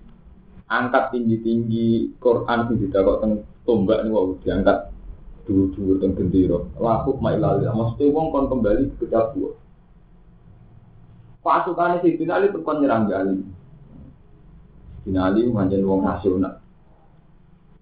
angkat 0.69 1.11
tinggi-tinggi 1.13 2.17
Quran 2.21 2.59
sing 2.69 2.77
didakok 2.79 3.17
teng 3.25 3.33
tombak 3.65 4.05
niku 4.05 4.37
diangkat 4.45 4.93
dulu-dulu 5.49 5.99
teng 5.99 6.13
gendera. 6.15 6.59
La 6.79 7.03
hukma 7.03 7.35
lillah. 7.35 7.75
Mesti 7.75 8.07
wong 8.09 8.31
kon 8.31 8.47
kembali 8.47 8.97
ke 8.97 9.05
dapur 9.09 9.59
pasukan 11.49 12.03
si 12.03 12.19
Ali 12.29 12.51
itu 12.51 12.59
kon 12.61 12.83
nyerang 12.83 13.09
Ali. 13.09 13.41
Sidina 15.01 15.31
Ali 15.31 15.47
manjen 15.49 15.87
wong 15.87 16.05
nasional. 16.05 16.61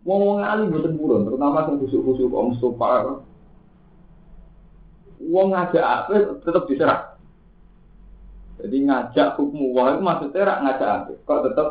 Wong 0.08 0.20
wong 0.24 0.40
Ali 0.40 0.72
buatan 0.72 0.96
buron, 0.96 1.28
terutama 1.28 1.68
yang 1.68 1.84
kusuk-kusuk 1.84 2.32
Om 2.32 2.56
Mustafa. 2.56 3.20
Wong 5.28 5.48
ngajak 5.52 5.84
apa 5.84 6.40
tetap 6.48 6.64
diserang. 6.72 7.04
Jadi 8.64 8.88
ngajak 8.88 9.36
hukum 9.36 9.76
wah 9.76 9.92
itu 9.92 10.00
maksudnya 10.00 10.48
rak 10.48 10.60
ngajak 10.64 10.90
apa? 10.90 11.12
Kok 11.28 11.42
tetap 11.52 11.68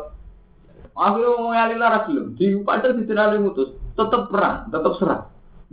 akhirnya 0.93 1.33
wong 1.33 1.53
Ali 1.57 1.75
lara 1.81 2.05
belum. 2.05 2.37
Di 2.37 2.45
padahal 2.61 3.01
Sidina 3.01 3.25
Ali 3.25 3.41
mutus 3.41 3.73
tetap 3.97 4.29
perang, 4.29 4.69
tetap 4.69 4.93
serang. 5.01 5.23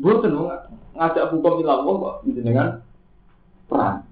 Buatan 0.00 0.32
ngajak 0.96 1.24
hukum 1.36 1.60
ilah 1.60 1.84
kok 1.84 2.24
dengan 2.24 2.80
perang. 3.68 4.08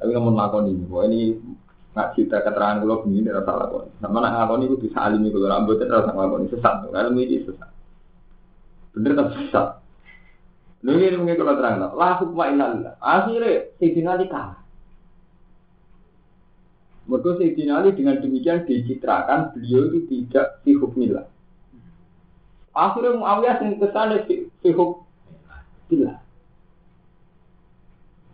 Tapi 0.00 0.10
kamu 0.14 0.30
lakon 0.32 0.70
ini, 0.70 0.84
bahwa 0.86 1.02
ini 1.10 1.20
nggak 1.98 2.14
cerita 2.14 2.46
keterangan 2.46 2.78
kalau 2.78 3.02
begini 3.02 3.34
rasa 3.34 3.58
lakon. 3.58 3.90
Sama 3.98 4.22
nak 4.22 4.38
lakon 4.38 4.70
itu 4.70 4.78
bisa 4.78 5.02
alimi 5.02 5.34
kalau 5.34 5.50
rambutnya 5.50 5.90
rasa 5.90 6.14
lakon 6.14 6.46
sesat, 6.46 6.74
kalau 6.86 7.10
ini 7.18 7.42
sesat. 7.42 7.70
Bener 8.94 9.18
tapi 9.18 9.30
sesat. 9.42 9.82
Lalu 10.86 11.10
ini 11.10 11.16
mungkin 11.18 11.42
kalau 11.42 11.58
terang 11.58 11.82
lah, 11.82 11.90
lah 11.98 12.22
hukma 12.22 12.54
ilallah. 12.54 12.94
Akhirnya 13.02 13.66
Sayyidina 13.82 14.14
Ali 14.14 14.30
kalah. 14.30 14.62
Mereka 17.10 17.30
Sayyidina 17.34 17.72
Ali 17.82 17.90
dengan 17.98 18.22
demikian 18.22 18.62
dicitrakan 18.62 19.58
beliau 19.58 19.90
itu 19.90 19.98
tidak 20.06 20.62
si 20.62 20.78
hukmillah. 20.78 21.26
Akhirnya 22.78 23.18
Muawiyah 23.18 23.58
yang 23.58 23.82
ke 23.82 23.90
sana 23.90 24.22
si, 24.30 24.46
si 24.62 24.70
hukmillah. 24.70 26.22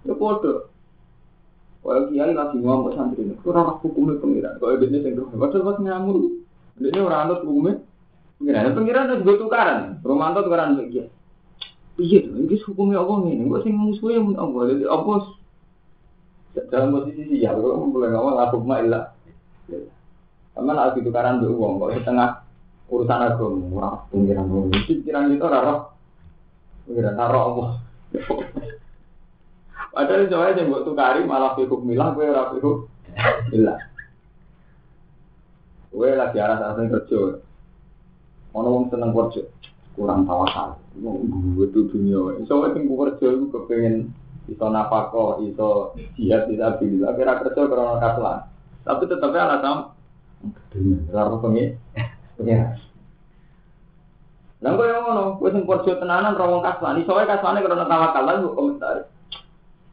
Ya 0.05 0.13
bodoh. 0.13 0.69
Kalau 1.85 2.09
kiai 2.09 2.33
lagi 2.33 2.57
ngomong 2.65 2.97
santri 2.97 3.29
ini, 3.29 3.37
kurang 3.45 3.77
hukumnya 3.85 4.17
pengiran. 4.17 4.57
Kalau 4.57 4.81
ini 4.81 5.05
yang 5.05 5.21
dulu, 5.21 5.37
padahal 5.37 5.69
pas 5.69 5.79
ngamur, 5.85 6.17
ini 6.81 6.97
orang 6.97 7.21
anut 7.29 7.41
hukumnya 7.45 7.75
pengiran. 8.41 8.73
Pengiran 8.73 9.05
itu 9.05 9.15
juga 9.21 9.35
tukaran. 9.45 9.81
Romanto 10.01 10.41
tukaran 10.41 10.81
lagi. 10.81 11.05
Iya, 12.01 12.21
ini 12.25 12.57
hukumnya 12.57 13.05
apa 13.05 13.13
nih? 13.29 13.37
Gue 13.45 13.61
sih 13.61 13.71
musuhnya 13.71 14.25
pun 14.25 14.35
apa? 14.41 14.59
Jadi 14.73 14.85
apa? 14.89 15.13
Dalam 16.73 16.89
posisi 16.97 17.23
sih 17.29 17.39
ya, 17.45 17.53
kalau 17.53 17.85
mulai 17.85 18.17
ngomong 18.17 18.41
aku 18.41 18.57
mah 18.65 18.81
ilah. 18.81 19.05
Karena 20.57 20.73
lagi 20.73 21.05
tukaran 21.05 21.45
dulu 21.45 21.53
uang, 21.61 21.73
kalau 21.85 21.93
setengah 22.01 22.31
urusan 22.89 23.21
agama, 23.29 23.67
wah 23.77 23.95
pengiran 24.09 24.49
ngomong. 24.49 24.73
Pikiran 24.89 25.37
itu 25.37 25.45
raro, 25.45 25.93
pengiran 26.89 27.13
raro 27.13 27.39
Allah. 27.45 27.71
Padahal 29.95 30.27
coba 30.27 30.51
aja 30.51 30.67
buat 30.67 30.83
tukari 30.83 31.23
malah 31.23 31.55
fikuk 31.55 31.87
milah 31.87 32.11
gue 32.19 32.27
ora 32.27 32.51
fikuk 32.51 32.91
milah. 33.55 33.79
Kowe 35.95 36.11
lagi 36.11 36.43
arah 36.43 36.59
arah 36.59 36.75
kerja. 36.75 37.39
Ono 38.59 38.91
seneng 38.91 39.15
kerja, 39.15 39.47
kurang 39.95 40.27
tawakal. 40.27 40.75
Wong 40.99 41.31
itu 41.63 41.87
dunia. 41.95 42.43
Wae 42.43 42.43
sing 42.75 42.91
kerja 42.91 43.27
iku 43.31 43.47
kepengen 43.55 44.11
iso 44.51 44.67
napako, 44.67 45.39
iso 45.47 45.95
jihad 46.19 46.51
bisa 46.51 46.75
bila 46.83 47.15
kira 47.15 47.39
kerja 47.47 47.63
karena 47.63 48.03
kaslan. 48.03 48.39
Tapi 48.83 49.03
tetapnya 49.07 49.47
alasan 49.47 49.79
dunia. 50.75 50.99
Ora 51.15 51.39
pengen 51.39 51.79
pengen. 52.35 52.83
Lah 54.59 54.71
kok 54.75 54.87
yang 54.91 55.07
ngono, 55.07 55.25
kowe 55.39 55.49
sing 55.55 55.63
kerja 55.63 56.03
tenanan 56.03 56.35
ra 56.35 56.51
wong 56.51 56.67
kaslan. 56.67 56.99
Iso 56.99 57.15
wae 57.15 57.31
kaslane 57.31 57.63
karena 57.63 57.87
tawakal 57.87 58.23
lan 58.27 58.43
komentar. 58.51 59.14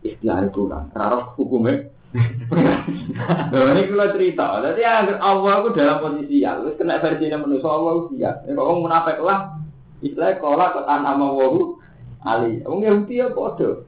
Istilah 0.02 0.50
kurang, 0.50 0.90
ora 0.98 1.30
hukumnya. 1.38 1.94
Nah, 2.12 3.72
ini 3.72 3.88
kalau 3.88 4.12
cerita, 4.12 4.60
jadi 4.60 4.82
Allah 5.22 5.64
itu 5.64 5.70
dalam 5.80 5.98
posisi 6.04 6.44
ya, 6.44 6.60
terus 6.60 6.76
kena 6.76 7.00
versi 7.00 7.32
manusia 7.32 7.70
Allah 7.72 7.92
itu 7.96 8.08
siap. 8.20 8.36
Ya, 8.44 8.52
kalau 8.52 8.84
munafik 8.84 9.18
lah, 9.24 9.56
istilahnya 10.04 10.42
kolak 10.44 10.76
ke 10.76 10.82
tanah 10.84 11.14
mawahu 11.16 11.80
ali. 12.28 12.60
Wong 12.68 12.84
Yahudi 12.84 13.22
ya 13.22 13.32
bodoh. 13.32 13.88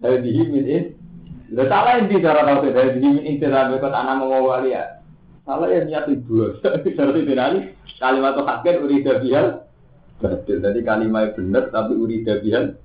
Dari 0.00 0.24
dihimin 0.24 0.64
ini, 0.66 0.78
Lo 1.52 1.68
salah 1.68 2.00
yang 2.00 2.08
di 2.08 2.24
cara 2.24 2.48
tahu 2.48 2.72
dari 2.72 2.96
dihimin 2.96 3.28
ini 3.28 3.44
sampai 3.44 3.76
ke 3.76 3.88
tanah 3.92 4.14
mawahu 4.16 4.48
ali 4.56 4.72
ya. 4.72 5.04
Salah 5.44 5.68
yang 5.68 5.90
niat 5.90 6.06
itu, 6.08 6.56
seperti 6.64 7.28
ini 7.28 7.76
kalimat 8.00 8.40
hakir 8.40 8.80
urida 8.80 9.20
bihal. 9.20 9.68
Betul, 10.22 10.62
jadi 10.62 10.80
kalimat 10.86 11.34
benar 11.34 11.68
tapi 11.74 11.98
urida 11.98 12.38
bihal 12.40 12.78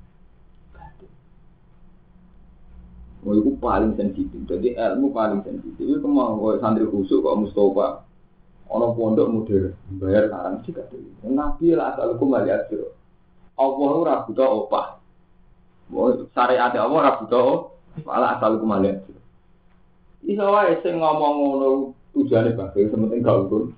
Oh, 3.26 3.34
itu 3.34 3.58
paling 3.58 3.98
sensitif. 3.98 4.38
Jadi 4.46 4.78
ilmu 4.78 5.10
paling 5.10 5.42
sensitif. 5.42 5.82
Itu 5.82 6.06
mau 6.06 6.38
kok 6.38 6.62
santri 6.62 6.86
khusus 6.86 7.18
kok 7.18 7.38
Mustafa. 7.38 8.06
Ono 8.68 8.92
pondok 8.92 9.32
modern, 9.32 9.72
bayar 9.96 10.28
larang 10.28 10.60
sih 10.68 10.76
kata 10.76 11.00
Nabi 11.24 11.72
lah 11.72 11.96
asal 11.96 12.20
kembali 12.20 12.52
aja. 12.52 12.76
Allah 13.56 13.92
ora 13.96 14.16
buta 14.28 14.44
opah. 14.44 15.00
Syariat 16.36 16.76
Allah 16.76 17.00
ora 17.00 17.12
buta 17.16 17.72
malah 18.04 18.36
asal 18.36 18.60
kembali 18.60 18.88
aja. 18.92 19.16
Iso 20.28 20.44
wae 20.52 20.76
sing 20.84 21.00
ngomong 21.00 21.34
ngono 21.40 21.68
tujuane 22.12 22.52
bagus, 22.60 22.92
sementing 22.92 23.24
gak 23.24 23.48
ukur. 23.48 23.72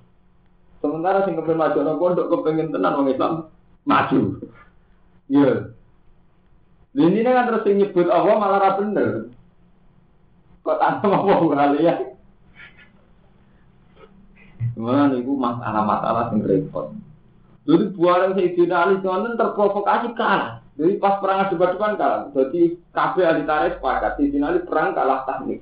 Sementara 0.82 1.22
sing 1.22 1.38
kepen 1.38 1.54
maju 1.54 1.78
nang 1.86 2.00
pondok 2.02 2.26
kepengen 2.26 2.74
tenan 2.74 2.98
wong 2.98 3.14
Islam 3.14 3.46
maju. 3.86 4.42
Iya. 5.30 5.70
Ini 6.90 7.22
kan 7.22 7.46
terus 7.46 7.66
nyebut 7.70 8.10
Allah 8.10 8.34
malah 8.34 8.58
ra 8.58 8.70
bener. 8.82 9.30
Kok 10.66 10.78
tanpa 10.82 11.06
mau 11.06 11.46
kali 11.46 11.86
ya? 11.86 11.94
Mana 14.74 15.14
itu 15.14 15.32
masalah-masalah 15.36 16.34
yang 16.34 16.44
repot. 16.44 16.92
Jadi 17.68 17.84
buaran 17.94 18.34
Sayyidina 18.34 18.76
Ali 18.76 18.96
Sonten 19.04 19.38
terprovokasi 19.38 20.16
kalah. 20.16 20.64
Jadi 20.80 20.96
pas 20.96 21.20
perang 21.20 21.46
debat-debat 21.52 21.92
kalah. 22.00 22.20
Jadi 22.32 22.80
kabeh 22.90 23.24
ahli 23.24 23.42
tarik 23.44 23.78
sepakat 23.78 24.18
Ali 24.18 24.60
perang 24.64 24.96
kalah 24.96 25.28
teknik. 25.28 25.60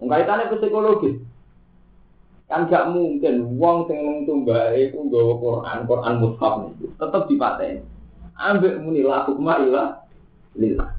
Kaitannya 0.00 0.50
psikologis. 0.56 1.20
Kan 2.50 2.66
gak 2.66 2.90
mungkin 2.90 3.62
wong 3.62 3.86
sing 3.86 4.02
mentumbae 4.02 4.90
iku 4.90 5.06
nggawa 5.06 5.32
Quran, 5.38 5.78
Quran 5.86 6.14
mushaf 6.18 6.54
niku 6.66 6.86
tetep 6.98 7.22
dipateni. 7.30 7.86
Ambek 8.34 8.80
muni 8.82 9.06
laku 9.06 9.38
ilah 9.38 9.99
lillah. 10.56 10.90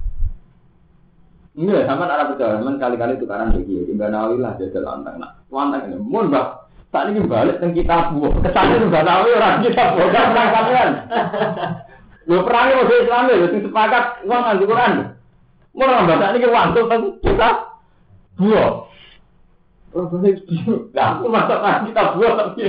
Enggak, 1.51 1.83
sama 1.83 2.07
arah 2.07 2.31
percaya, 2.31 2.63
men 2.63 2.79
kali-kali 2.79 3.19
tukaran 3.19 3.51
lagi. 3.51 3.83
Tiba 3.83 4.07
nawi 4.07 4.39
lah 4.39 4.55
jajal 4.55 4.87
lantang. 4.87 5.19
Nah, 5.19 5.35
lantang 5.51 5.91
ini, 5.91 5.99
mun 5.99 6.31
mbak, 6.31 6.71
saat 6.95 7.11
ini 7.11 7.27
balik 7.27 7.59
tentang 7.59 7.75
kita 7.75 7.97
buah. 8.15 8.31
Kesannya 8.39 8.83
juga 8.87 8.99
nawi 9.03 9.29
orang 9.35 9.59
kita 9.59 9.83
buah, 9.91 10.09
kan 10.15 10.25
perang 10.31 10.49
kalian. 10.55 10.89
Lo 12.31 12.37
perangnya 12.47 12.79
mau 12.79 12.87
Islam 12.87 13.23
ya, 13.27 13.47
sing 13.51 13.61
sepakat 13.67 14.03
uang 14.23 14.41
nganti 14.47 14.63
Quran. 14.63 14.91
Mun 15.75 15.91
orang 15.91 16.07
saat 16.07 16.35
ini 16.39 16.47
uang 16.47 16.67
tuh 16.71 16.83
kita 17.19 17.49
buah. 18.39 18.71
Nah, 20.95 21.07
aku 21.19 21.27
masak 21.27 21.59
kita 21.91 22.03
buah 22.15 22.33
tapi. 22.39 22.63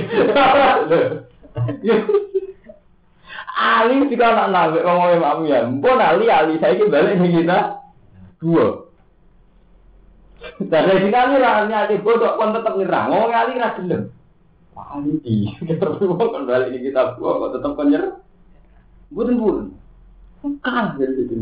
Ali 3.53 4.09
juga 4.09 4.33
anak 4.33 4.47
nabi 4.49 4.81
ngomongin 4.81 5.19
mamu 5.21 5.43
ya. 5.45 5.59
Mpun 5.69 5.99
Ali 6.01 6.25
Ali 6.25 6.57
saya 6.57 6.73
ini 6.73 6.89
balik 6.89 7.21
nih 7.21 7.31
kita 7.37 7.59
dua. 8.41 8.89
Dari 10.57 11.05
sini 11.05 11.13
Ali 11.13 11.35
rahanya 11.37 11.85
di 11.85 12.01
bodoh 12.01 12.33
pun 12.33 12.49
tetap 12.57 12.73
nyerang. 12.73 13.13
Ngomong 13.13 13.33
Ali 13.33 13.61
rah 13.61 13.71
gelem. 13.77 14.03
Ali 14.73 15.21
di 15.21 15.53
berdua 15.77 16.33
kan 16.33 16.49
balik 16.49 16.73
kita 16.73 17.13
dua 17.21 17.31
kok 17.45 17.51
tetap 17.61 17.71
kan. 17.77 18.17
Buden 19.13 19.37
buden. 19.37 19.67
Kalah 20.65 20.97
dari 20.97 21.13
situ. 21.13 21.37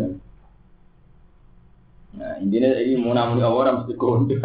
Nah, 2.12 2.36
intinya 2.43 2.76
ini 2.76 3.00
mau 3.00 3.15
namun 3.15 3.39
orang 3.39 3.82
mesti 3.82 3.95
kode. 3.95 4.36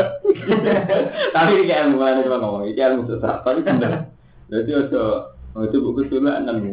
Tapi 1.35 1.51
ini 1.59 1.75
ilmu 1.75 1.99
kan 1.99 2.23
cuma 2.23 2.39
ngomong, 2.39 2.71
ini 2.71 2.79
ilmu 2.79 3.11
sesat. 3.11 3.43
Tapi 3.43 3.67
benar. 3.67 4.07
Jadi 4.47 4.71
ada, 4.71 5.35
itu 5.67 5.77
buku 5.83 6.07
tulan 6.07 6.47
tapi 6.47 6.71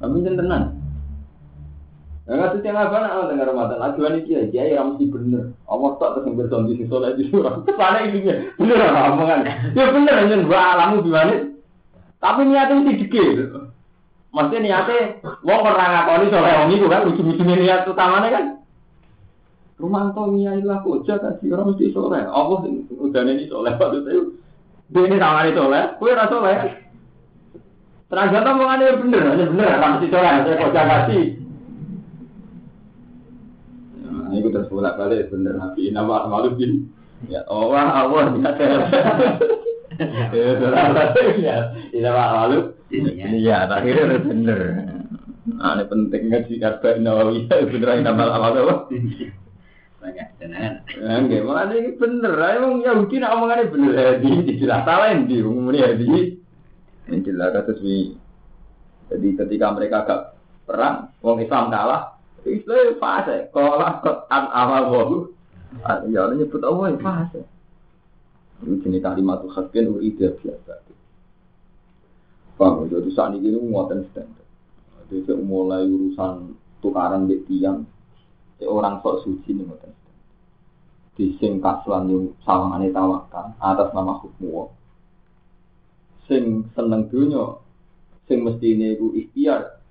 kan 0.00 0.36
tenan. 0.40 0.62
Nah, 2.30 2.38
nggak 2.38 2.62
yang 2.62 2.78
apa 2.78 2.94
nak 2.94 3.26
dengar 3.26 3.50
Ramadan. 3.50 3.82
Ajuan 3.82 4.22
ini 4.22 4.22
dia, 4.22 4.40
dia 4.46 4.78
yang 4.78 4.94
mesti 4.94 5.10
bener. 5.10 5.50
Allah 5.66 5.98
tak 5.98 6.14
terus 6.14 6.30
ngerti 6.30 6.78
di 6.78 6.86
soleh 6.86 7.10
di 7.18 7.26
surah. 7.26 7.58
Ke 7.66 7.74
sana 7.74 8.06
ini 8.06 8.22
bener 8.54 8.78
lah 8.78 9.10
omongan. 9.10 9.74
Ya 9.74 9.90
bener 9.90 10.14
aja 10.14 10.38
dua 10.38 10.60
alamu 10.78 11.02
gimana. 11.02 11.50
Tapi 12.22 12.40
niatnya 12.46 12.86
mesti 12.86 13.02
dikit. 13.02 13.26
Maksudnya 14.30 14.62
niatnya, 14.62 15.18
wong 15.42 15.58
orang 15.58 15.90
ngakoni 15.90 16.26
soleh 16.30 16.52
wong 16.54 16.70
itu 16.70 16.86
kan, 16.86 17.02
ujung-ujungnya 17.10 17.56
niat 17.58 17.82
utamanya 17.90 18.28
kan. 18.30 18.44
Rumah 19.82 20.14
tau 20.14 20.30
ilah 20.30 20.78
koja 20.86 21.18
kasih 21.18 21.50
orang 21.50 21.74
mesti 21.74 21.90
soleh. 21.90 22.22
Allah 22.30 22.62
udah 22.94 23.22
ini 23.26 23.50
soleh 23.50 23.74
waktu 23.74 24.06
itu. 24.06 24.38
Dia 24.94 25.02
ini 25.02 25.18
tangan 25.18 25.50
soleh, 25.50 25.82
kue 25.98 26.14
rasa 26.14 26.30
soleh. 26.30 26.58
Ternyata 28.10 28.50
omongannya 28.50 28.98
bener, 29.06 29.22
hanya 29.22 29.46
bener, 29.54 29.70
kan 29.78 29.90
mesti 29.94 30.10
coba, 30.10 30.42
saya 30.42 30.58
kok 30.58 30.74
kasih. 30.74 31.24
Nah, 34.02 34.34
itu 34.34 34.48
terus 34.50 34.66
bolak 34.66 34.98
balik 34.98 35.30
bener 35.30 35.54
nabi 35.54 35.94
nama 35.94 36.26
malu 36.26 36.58
bin. 36.58 36.90
Ya 37.30 37.46
Allah 37.46 38.02
Allah 38.02 38.34
ya 38.34 38.50
Ya, 41.38 41.56
ini 41.94 42.02
nama 42.02 42.24
malu. 42.34 42.74
Iya, 42.90 43.70
akhirnya 43.70 44.18
bener. 44.26 44.60
Nah, 45.46 45.78
ini 45.78 45.84
penting 45.86 46.22
ngaji 46.34 46.54
kata 46.58 46.98
Nawawi 46.98 47.46
bener 47.46 47.88
ini 47.94 48.02
nama 48.02 48.42
malu. 48.42 48.90
Banyak 50.02 50.28
tenan. 50.42 50.82
Enggak, 50.98 51.46
makanya 51.46 51.74
ini 51.78 51.90
bener. 51.94 52.34
Emang 52.58 52.82
Yahudi 52.82 53.22
nak 53.22 53.38
omongannya 53.38 53.70
bener. 53.70 54.18
Di 54.18 54.58
tidak 54.58 54.82
salah 54.82 55.14
di 55.14 55.36
umumnya 55.44 55.94
di 55.94 56.39
ini 57.10 57.26
jelas 57.26 57.50
kasus 57.52 57.82
ini. 57.82 58.14
Jadi 59.10 59.28
ketika 59.34 59.74
mereka 59.74 60.06
agak 60.06 60.20
perang, 60.64 61.10
wong 61.18 61.42
Islam 61.42 61.68
kalah, 61.68 62.14
Islam 62.46 62.96
fase. 63.02 63.50
Kalau 63.50 63.82
kot 64.00 64.30
an 64.30 64.44
amal 64.54 64.84
wahu, 64.94 65.16
ya 66.06 66.30
orang 66.30 66.38
nyebut 66.38 66.62
Allah 66.62 66.94
fase. 67.02 67.42
Ini 68.62 68.78
jenis 68.86 69.02
kalimat 69.02 69.42
khasbin 69.50 69.98
ide 69.98 70.38
biasa. 70.38 70.86
Paham? 72.54 72.86
Jadi 72.86 73.10
saat 73.16 73.34
ini 73.34 73.56
muatan 73.56 74.06
standar. 74.12 74.46
Jadi 75.10 75.32
mulai 75.42 75.88
urusan 75.88 76.54
tukaran 76.78 77.26
di 77.26 77.40
tiang, 77.48 77.82
orang 78.62 79.02
sok 79.02 79.26
suci 79.26 79.56
nih 79.56 79.64
muatan 79.66 79.90
di 81.20 81.36
sing 81.36 81.60
kaslan 81.60 82.08
yang 82.08 82.24
sawangane 82.48 82.88
tawakal 82.96 83.52
atas 83.60 83.92
nama 83.92 84.16
hukum 84.24 84.72
sing 86.30 86.70
seneng 86.78 87.10
dunia, 87.10 87.58
sing 88.30 88.46
mesti 88.46 88.70
iku 88.70 89.10
ikhtiar, 89.18 89.82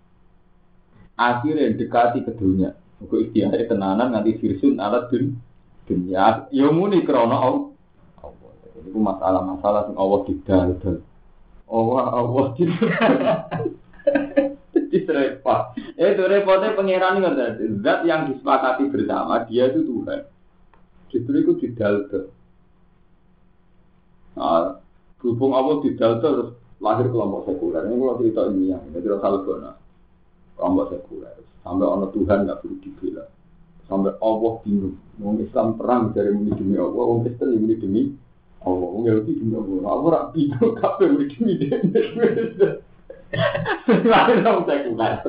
akhirnya 1.19 1.75
dekati 1.75 2.23
ke 2.23 2.31
dunia. 2.39 2.71
Iku 3.03 3.27
ikhtiar 3.27 3.51
tenanan 3.67 4.15
nganti 4.15 4.39
firsun 4.39 4.79
alat 4.79 5.11
dun 5.11 5.35
dunia. 5.83 6.47
Ya 6.55 6.71
muni 6.71 7.03
krono 7.03 7.35
Allah. 7.35 7.67
Itu 8.79 8.95
masalah-masalah 8.95 9.91
sing 9.91 9.99
Allah 9.99 10.19
didal-dal. 10.23 10.97
Allah 11.67 12.05
Allah 12.15 12.45
didal. 12.55 12.89
Jadi 14.89 15.05
repot. 15.05 15.75
Itu 15.99 16.23
repotnya 16.25 16.73
pangeran 16.73 17.21
ini 17.21 17.77
Zat 17.83 18.07
yang 18.07 18.31
disepakati 18.31 18.87
bersama 18.87 19.43
dia 19.45 19.67
itu 19.67 19.83
Tuhan. 19.83 20.23
Justru 21.11 21.35
itu 21.43 21.53
didal-dal. 21.67 22.31
Nah, 24.39 24.79
Berhubung 25.19 25.51
Allah 25.51 25.83
tidak 25.83 26.23
terus 26.23 26.55
lahir 26.79 27.11
kelompok 27.11 27.51
sekuler. 27.51 27.83
Ini 27.91 27.95
kalau 27.99 28.15
cerita 28.23 28.41
ini 28.55 28.71
yang 28.71 28.83
jadi 28.95 29.07
Rasul 29.19 29.43
Bona. 29.43 29.71
Kelompok 30.55 30.85
sekuler. 30.95 31.35
Sampai 31.59 31.85
orang 31.85 32.11
Tuhan 32.15 32.47
nggak 32.47 32.59
perlu 32.63 32.75
dibela. 32.79 33.23
Sampai 33.91 34.15
Allah 34.23 34.53
bingung. 34.63 34.95
Mau 35.19 35.35
Islam 35.35 35.75
perang 35.75 36.15
dari 36.15 36.31
demi 36.31 36.79
Allah, 36.79 37.03
orang 37.03 37.27
Kristen 37.27 37.51
ini 37.51 37.75
demi 37.75 38.01
Allah 38.63 38.87
Yahudi 38.95 39.31
demi 39.35 39.53
Allah. 39.59 39.91
Aku 39.91 40.05
ora 40.07 40.21
bingung 40.31 40.73
kabeh 40.79 41.07
demi 41.11 41.25
demi. 41.27 41.55
Lalu 44.07 44.33
dong 44.39 44.59
sekuler. 44.63 45.19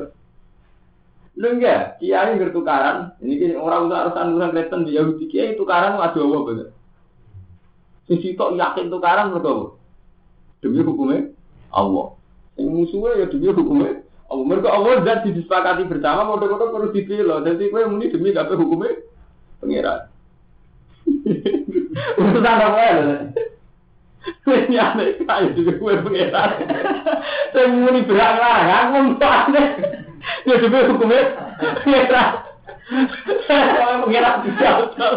Lu 1.35 1.47
enggak, 1.51 1.99
kiai 1.99 2.39
bertukaran. 2.39 3.19
Ini 3.19 3.59
orang 3.59 3.91
urusan 3.91 4.39
urusan 4.39 4.51
Kristen 4.55 4.87
di 4.87 4.95
Yahudi 4.95 5.27
kiai 5.27 5.59
tukaran 5.59 5.99
ada 5.99 6.15
apa 6.15 6.37
bener? 6.47 6.67
Sisi 8.07 8.39
kok 8.39 8.55
yakin 8.55 8.87
tukaran 8.87 9.35
mereka 9.35 9.80
Demi 10.61 10.85
hukumnya 10.85 11.33
Allah. 11.73 12.13
Yang 12.55 12.69
musuhnya 12.69 13.09
ya 13.17 13.25
demi 13.27 13.49
hukumnya 13.49 14.05
Allah. 14.29 14.45
Mereka 14.45 14.69
Allah 14.69 14.93
dan 15.01 15.25
disepakati 15.25 15.89
bersama, 15.89 16.29
kode-kode 16.29 16.65
perlu 16.69 16.87
dipilih. 16.93 17.41
Jadi 17.41 17.73
kue 17.73 17.81
muni 17.89 18.13
demi 18.13 18.29
kabeh 18.31 18.55
hukumnya 18.55 19.01
pengiran. 19.57 20.01
Urusan 22.21 22.45
apa 22.45 22.81
ya? 22.81 22.93
Ini 24.45 24.77
aneh 24.77 25.17
kaya 25.25 25.49
juga 25.57 25.81
gue 25.81 25.93
pengiran. 26.05 26.49
Saya 27.53 27.65
muni 27.73 28.05
berang 28.05 28.37
aku 28.37 29.17
aneh. 29.17 29.67
Ya 30.45 30.55
demi 30.61 30.79
hukumnya 30.85 31.21
pengiran. 31.81 32.31
Saya 33.49 33.97
pengiran 34.05 34.35
tidak 34.45 34.73
betul. 34.85 35.13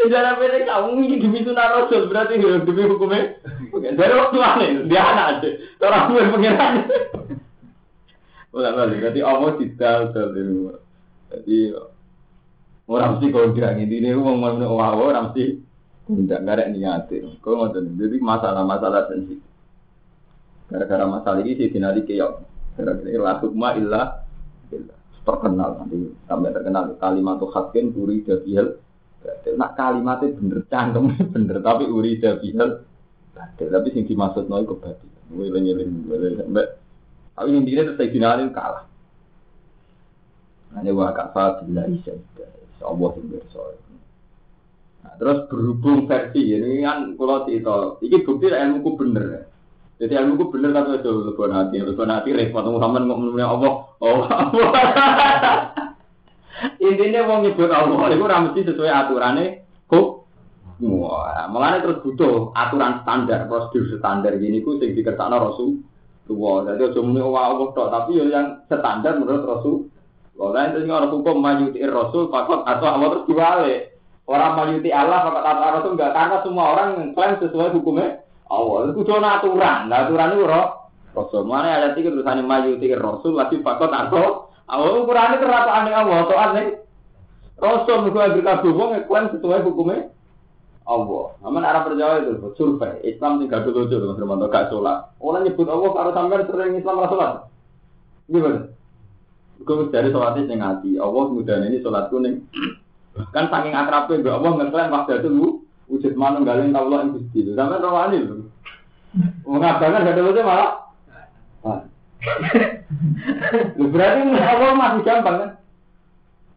Sejarah 0.00 0.40
pendek 0.40 0.64
kamu 0.64 0.90
ini 1.04 1.16
demi 1.20 1.40
sunnah 1.44 1.68
rasul 1.72 2.08
berarti 2.08 2.40
demi 2.40 2.82
hukumnya. 2.88 3.36
Dari 3.76 4.14
waktu 4.16 4.38
aneh, 4.40 4.68
dia 4.88 5.02
anak 5.02 5.26
aja. 5.40 5.48
Orang 5.84 6.12
gue 6.12 6.32
pengiran. 6.32 6.74
Ulah 8.56 8.72
balik, 8.72 9.04
berarti 9.04 9.20
Allah 9.20 9.50
tidak 9.60 10.16
Jadi 11.26 11.58
orang 12.86 13.08
mesti 13.18 13.26
kalau 13.34 13.52
bilang 13.52 13.76
ini 13.82 14.14
mau 14.14 14.38
mau 14.38 14.76
wah 14.78 14.96
orang 14.96 15.32
mesti 15.32 15.44
tidak 16.06 16.40
ada 16.46 16.64
niatin. 16.70 17.36
Kau 17.42 17.58
ngotot. 17.58 17.82
Jadi 17.98 18.16
masalah-masalah 18.22 19.10
sensitif. 19.10 19.42
Gara-gara 20.70 21.04
masalah 21.06 21.42
ini 21.42 21.58
sih 21.58 21.70
dinari 21.70 22.06
keok. 22.06 22.32
Gara-gara 22.78 23.18
la 23.18 23.34
hukma 23.42 23.74
illa 23.74 24.02
terkenal 25.26 25.82
nanti 25.82 26.14
sampai 26.30 26.54
terkenal 26.54 26.94
kalimat 27.02 27.42
tuh 27.42 27.50
hakin 27.50 27.90
uri 27.98 28.22
dabihal 29.22 29.50
nak 29.56 29.74
kalimatnya 29.78 30.36
bener 30.36 30.60
cangkem 30.68 31.14
bener 31.34 31.56
tapi 31.62 31.84
uri 31.88 32.18
dabihal 32.18 32.84
tapi 33.36 33.88
sing 33.92 34.04
dimaksud 34.08 34.48
noy 34.48 34.64
kebati 34.64 35.06
ngiling 35.32 35.64
ngiling 35.64 35.90
ngiling 36.08 36.34
sampai 36.40 36.66
tapi 37.36 37.52
intinya 37.52 37.92
terus 37.92 38.08
dinari 38.08 38.48
kalah. 38.48 38.88
Hanya 40.72 40.92
wakafa 40.96 41.68
bila 41.68 41.84
isa 41.92 42.16
Allah 42.80 43.12
yang 43.20 43.28
bersoal. 43.28 43.76
Nah, 45.04 45.14
terus 45.20 45.38
berhubung 45.52 46.08
versi 46.08 46.56
ini 46.56 46.82
kan 46.82 47.12
kalau 47.14 47.44
itu, 47.48 47.78
ini 48.04 48.16
bukti 48.24 48.46
ilmu 48.48 48.80
ku 48.80 48.90
bener. 48.96 49.48
Jadi 50.00 50.12
ilmu 50.16 50.32
ku 50.40 50.44
bener 50.48 50.72
tapi 50.72 50.96
itu 51.00 51.12
lebih 51.12 51.52
hati, 51.52 51.76
lebih 51.80 52.04
hati 52.08 52.30
repot. 52.32 52.64
Muhammad 52.64 53.04
ngomongnya 53.04 53.46
Allah, 53.52 53.72
oh 54.00 54.20
Allah. 54.32 55.85
Intinya 56.80 57.20
mau 57.28 57.44
nyebut 57.44 57.68
Allah 57.68 58.08
itu 58.12 58.24
mesti 58.24 58.60
sesuai 58.64 58.90
aturannya 58.90 59.64
kok. 59.92 60.24
Wah, 60.76 61.48
makanya 61.48 61.88
terus 61.88 61.98
butuh 62.04 62.52
aturan 62.52 63.00
standar, 63.00 63.48
prosedur 63.48 63.96
standar 63.96 64.36
gini 64.36 64.60
ku 64.60 64.76
sing 64.76 64.92
dikersakno 64.92 65.40
Rasul. 65.40 65.80
Wah, 66.28 66.68
jadi 66.68 66.92
aja 66.92 67.00
muni 67.00 67.22
Allah 67.24 67.72
tok, 67.72 67.88
tapi 67.88 68.20
yang 68.20 68.60
standar 68.68 69.16
menurut 69.16 69.44
Rasul. 69.46 69.88
Kalau 70.36 70.52
itu 70.52 70.92
orang 70.92 71.12
hukum 71.16 71.36
majuti 71.40 71.80
Rasul, 71.80 72.28
fakot 72.28 72.60
atau 72.68 72.86
Allah 72.92 73.08
terus 73.08 73.24
diwale. 73.24 73.76
Orang 74.28 74.52
majuti 74.60 74.92
Allah, 74.92 75.24
fakot 75.24 75.44
atau 75.48 75.68
Rasul 75.80 75.92
enggak 75.96 76.12
karena 76.12 76.36
semua 76.44 76.64
orang 76.76 76.88
klaim 77.16 77.40
sesuai 77.40 77.72
hukumnya 77.72 78.20
Allah. 78.52 78.92
Itu 78.92 79.00
cuma 79.08 79.40
aturan, 79.40 79.88
nah, 79.88 80.04
aturan 80.04 80.36
itu. 80.36 80.44
Rasul 81.16 81.48
mana 81.48 81.80
ada 81.80 81.96
tiga 81.96 82.12
tulisannya 82.12 82.44
majuti 82.44 82.92
Rasul, 82.92 83.32
wajib 83.32 83.64
fakot 83.64 83.88
atau 83.88 84.45
Allah 84.66 84.98
ukurannya 84.98 85.38
terlalu 85.38 85.70
aneh 85.70 85.92
Allah, 85.94 86.16
atau 86.26 86.36
aneh. 86.38 86.66
Rasul 87.56 88.12
juga 88.12 88.36
berkata 88.36 88.68
yang 88.68 89.08
klaim 89.08 89.32
sesuai 89.32 89.64
hukumnya 89.64 90.12
Allah. 90.86 91.34
Namun 91.42 91.66
arah 91.66 91.82
perjalanan 91.82 92.38
itu 92.38 92.54
survei. 92.54 93.02
Islam 93.02 93.42
tinggal 93.42 93.66
dulu 93.66 93.90
dulu, 93.90 94.14
termasuk 94.14 94.52
gak 94.54 94.70
sholat. 94.70 95.10
Orang 95.18 95.42
nyebut 95.42 95.66
Allah 95.66 95.90
kalau 95.90 96.12
sampai 96.14 96.46
sering 96.46 96.78
Islam 96.78 97.02
sholat. 97.10 97.32
Gimana? 98.30 98.70
Gue 99.66 99.90
dari 99.90 100.14
sholatnya 100.14 100.46
sing 100.46 100.60
hati. 100.62 100.90
Allah 100.94 101.24
mudah 101.26 101.58
ini 101.66 101.82
sholat 101.82 102.06
kuning. 102.12 102.46
Kan 103.34 103.50
saking 103.50 103.74
akrabnya, 103.74 104.22
gue 104.22 104.30
Allah 104.30 104.50
ngeklaim 104.62 104.94
waktu 104.94 105.12
itu 105.18 105.28
lu 105.32 105.46
wujud 105.90 106.12
tau 106.14 106.86
lo 106.86 106.96
yang 107.02 107.10
gusti. 107.18 107.40
Sampai 107.50 107.82
rawani 107.82 108.18
lu. 108.22 108.36
Mengatakan 109.42 110.06
gak 110.06 110.14
ada 110.14 110.42
malah. 110.46 110.70
Berarti 113.76 114.20
Allah 114.38 114.72
masih 114.74 115.02
gampang 115.06 115.36
kan? 115.38 115.50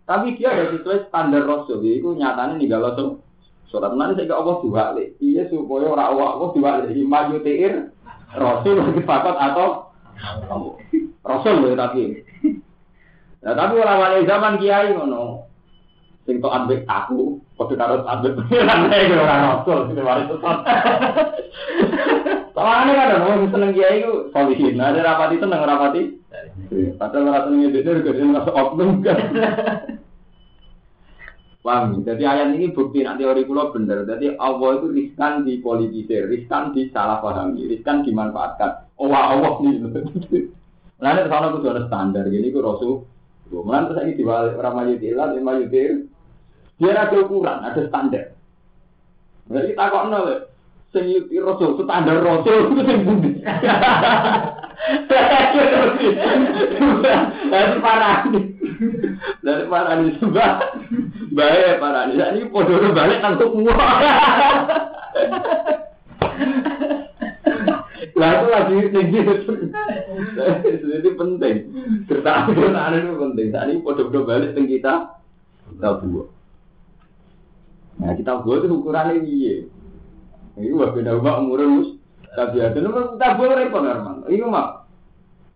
Tapi 0.09 0.41
dia 0.41 0.49
ada 0.49 0.73
sesuai 0.73 1.09
standar 1.09 1.45
Rasul. 1.45 1.85
Itu 1.85 2.17
nyatanya 2.17 2.57
nih 2.57 2.69
kalau 2.69 2.89
tuh 2.97 3.09
sholat 3.69 3.93
nanti 3.93 4.25
saya 4.25 4.41
Allah 4.41 4.57
dua 4.65 4.97
Iya 5.21 5.45
supaya 5.53 5.85
orang 5.85 6.07
Allah 6.17 6.27
Allah 6.33 6.49
dua 6.57 6.71
li. 6.89 7.05
Maju 7.05 7.37
tiir 7.45 7.93
Rasul 8.33 8.77
fakat 9.05 9.35
atau 9.37 9.93
Rasul 11.21 11.55
loh 11.61 11.77
tapi. 11.77 12.25
Nah, 13.39 13.55
tapi 13.55 13.79
orang 13.79 14.27
zaman 14.27 14.59
kiai 14.59 14.91
ngono. 14.91 15.47
Sing 16.27 16.43
tok 16.43 16.53
ambek 16.53 16.85
aku, 16.85 17.41
padha 17.57 17.73
karo 17.73 18.05
ambek 18.05 18.37
pengiran 18.37 18.85
nek 18.85 19.09
ora 19.17 19.37
rasul 19.49 19.89
sing 19.89 19.97
mari 19.97 20.29
tetot. 20.29 20.57
Soalnya 22.59 22.91
kan 22.91 23.23
orang 23.23 23.47
seneng 23.55 23.71
kiai 23.71 24.03
ku 24.03 24.27
solihin. 24.35 24.75
Nah, 24.75 24.91
ada 24.91 24.99
rapati 24.99 25.39
seneng 25.39 25.63
rapati. 25.63 26.01
Padahal 26.99 27.31
ora 27.31 27.47
seneng 27.47 27.71
itu 27.71 27.79
juga 27.79 28.11
dia 28.11 28.27
masuk 28.27 28.51
oknum 28.51 28.99
kan. 28.99 29.15
Paham? 31.63 32.03
Jadi 32.03 32.23
ayat 32.27 32.59
ini 32.59 32.75
bukti 32.75 33.07
nanti 33.07 33.23
teori 33.23 33.47
kulo 33.47 33.71
bener. 33.71 34.03
Jadi 34.03 34.35
Allah 34.35 34.75
itu 34.75 34.91
riskan 34.91 35.47
di 35.47 35.63
politisir, 35.63 36.27
riskan 36.27 36.75
di 36.75 36.91
salah 36.91 37.23
pahami, 37.23 37.63
riskan 37.63 38.03
dimanfaatkan. 38.03 38.91
Oh 38.99 39.07
Allah 39.07 39.55
nih. 39.63 39.79
Lalu 40.99 41.19
ke 41.23 41.31
sana 41.31 41.55
tuh 41.55 41.63
ada 41.63 41.87
standar. 41.87 42.27
Jadi 42.27 42.51
ku 42.51 42.59
Rasul 42.59 43.07
Mulai 43.49 43.89
terus 43.89 44.05
ini 44.05 44.13
diwalik 44.13 44.61
orang 44.61 44.75
mayutilah, 44.77 45.27
lima 45.33 45.57
mayutir. 45.57 46.05
Dia 46.77 46.93
ada 46.93 47.17
ukuran, 47.17 47.65
ada 47.65 47.81
standar. 47.89 48.37
Jadi 49.49 49.73
kok 49.73 50.05
nol, 50.05 50.53
sing 50.89 51.05
rasul 51.37 51.77
standar 51.85 52.17
rasul 52.25 52.73
itu 52.73 52.81
sing 52.81 52.99
budi. 53.05 53.31
Dari 57.49 57.75
parah 57.83 58.25
nih, 58.31 58.45
dari 59.43 59.63
parah 59.67 59.93
nih 60.01 60.15
sebab 60.17 60.53
baik 61.35 61.77
parah 61.77 62.03
nih. 62.09 62.17
Ini 62.17 62.49
podo 62.49 62.73
balik 62.95 63.21
langsung 63.21 63.51
semua. 63.53 63.75
Lah 68.19 68.31
itu 68.35 68.47
lagi 68.51 68.75
tinggi 68.91 69.19
Jadi 70.63 71.09
penting. 71.15 71.55
Kertaan 72.07 72.95
itu 72.95 73.15
penting. 73.15 73.47
Saat 73.51 73.67
ini 73.71 73.83
podo-podo 73.83 74.27
balik 74.27 74.55
teng 74.55 74.67
kita 74.67 75.19
kita 75.75 75.89
buat. 76.03 76.27
Nah 77.99 78.15
kita 78.15 78.43
buat 78.43 78.63
itu 78.63 78.73
ukurannya 78.73 79.23
iya. 79.27 79.55
Ini 80.57 80.73
wah 80.73 80.89
beda 80.95 81.11
ubah 81.19 81.33
umurnya 81.43 81.67
mus. 81.69 81.89
Tapi 82.33 82.61
ada 82.61 82.79
nomor 82.79 83.17
kita 83.17 83.37
buat 83.37 83.57
repot 83.57 83.81
normal. 83.83 84.15
Ini 84.29 84.45
mah 84.45 84.67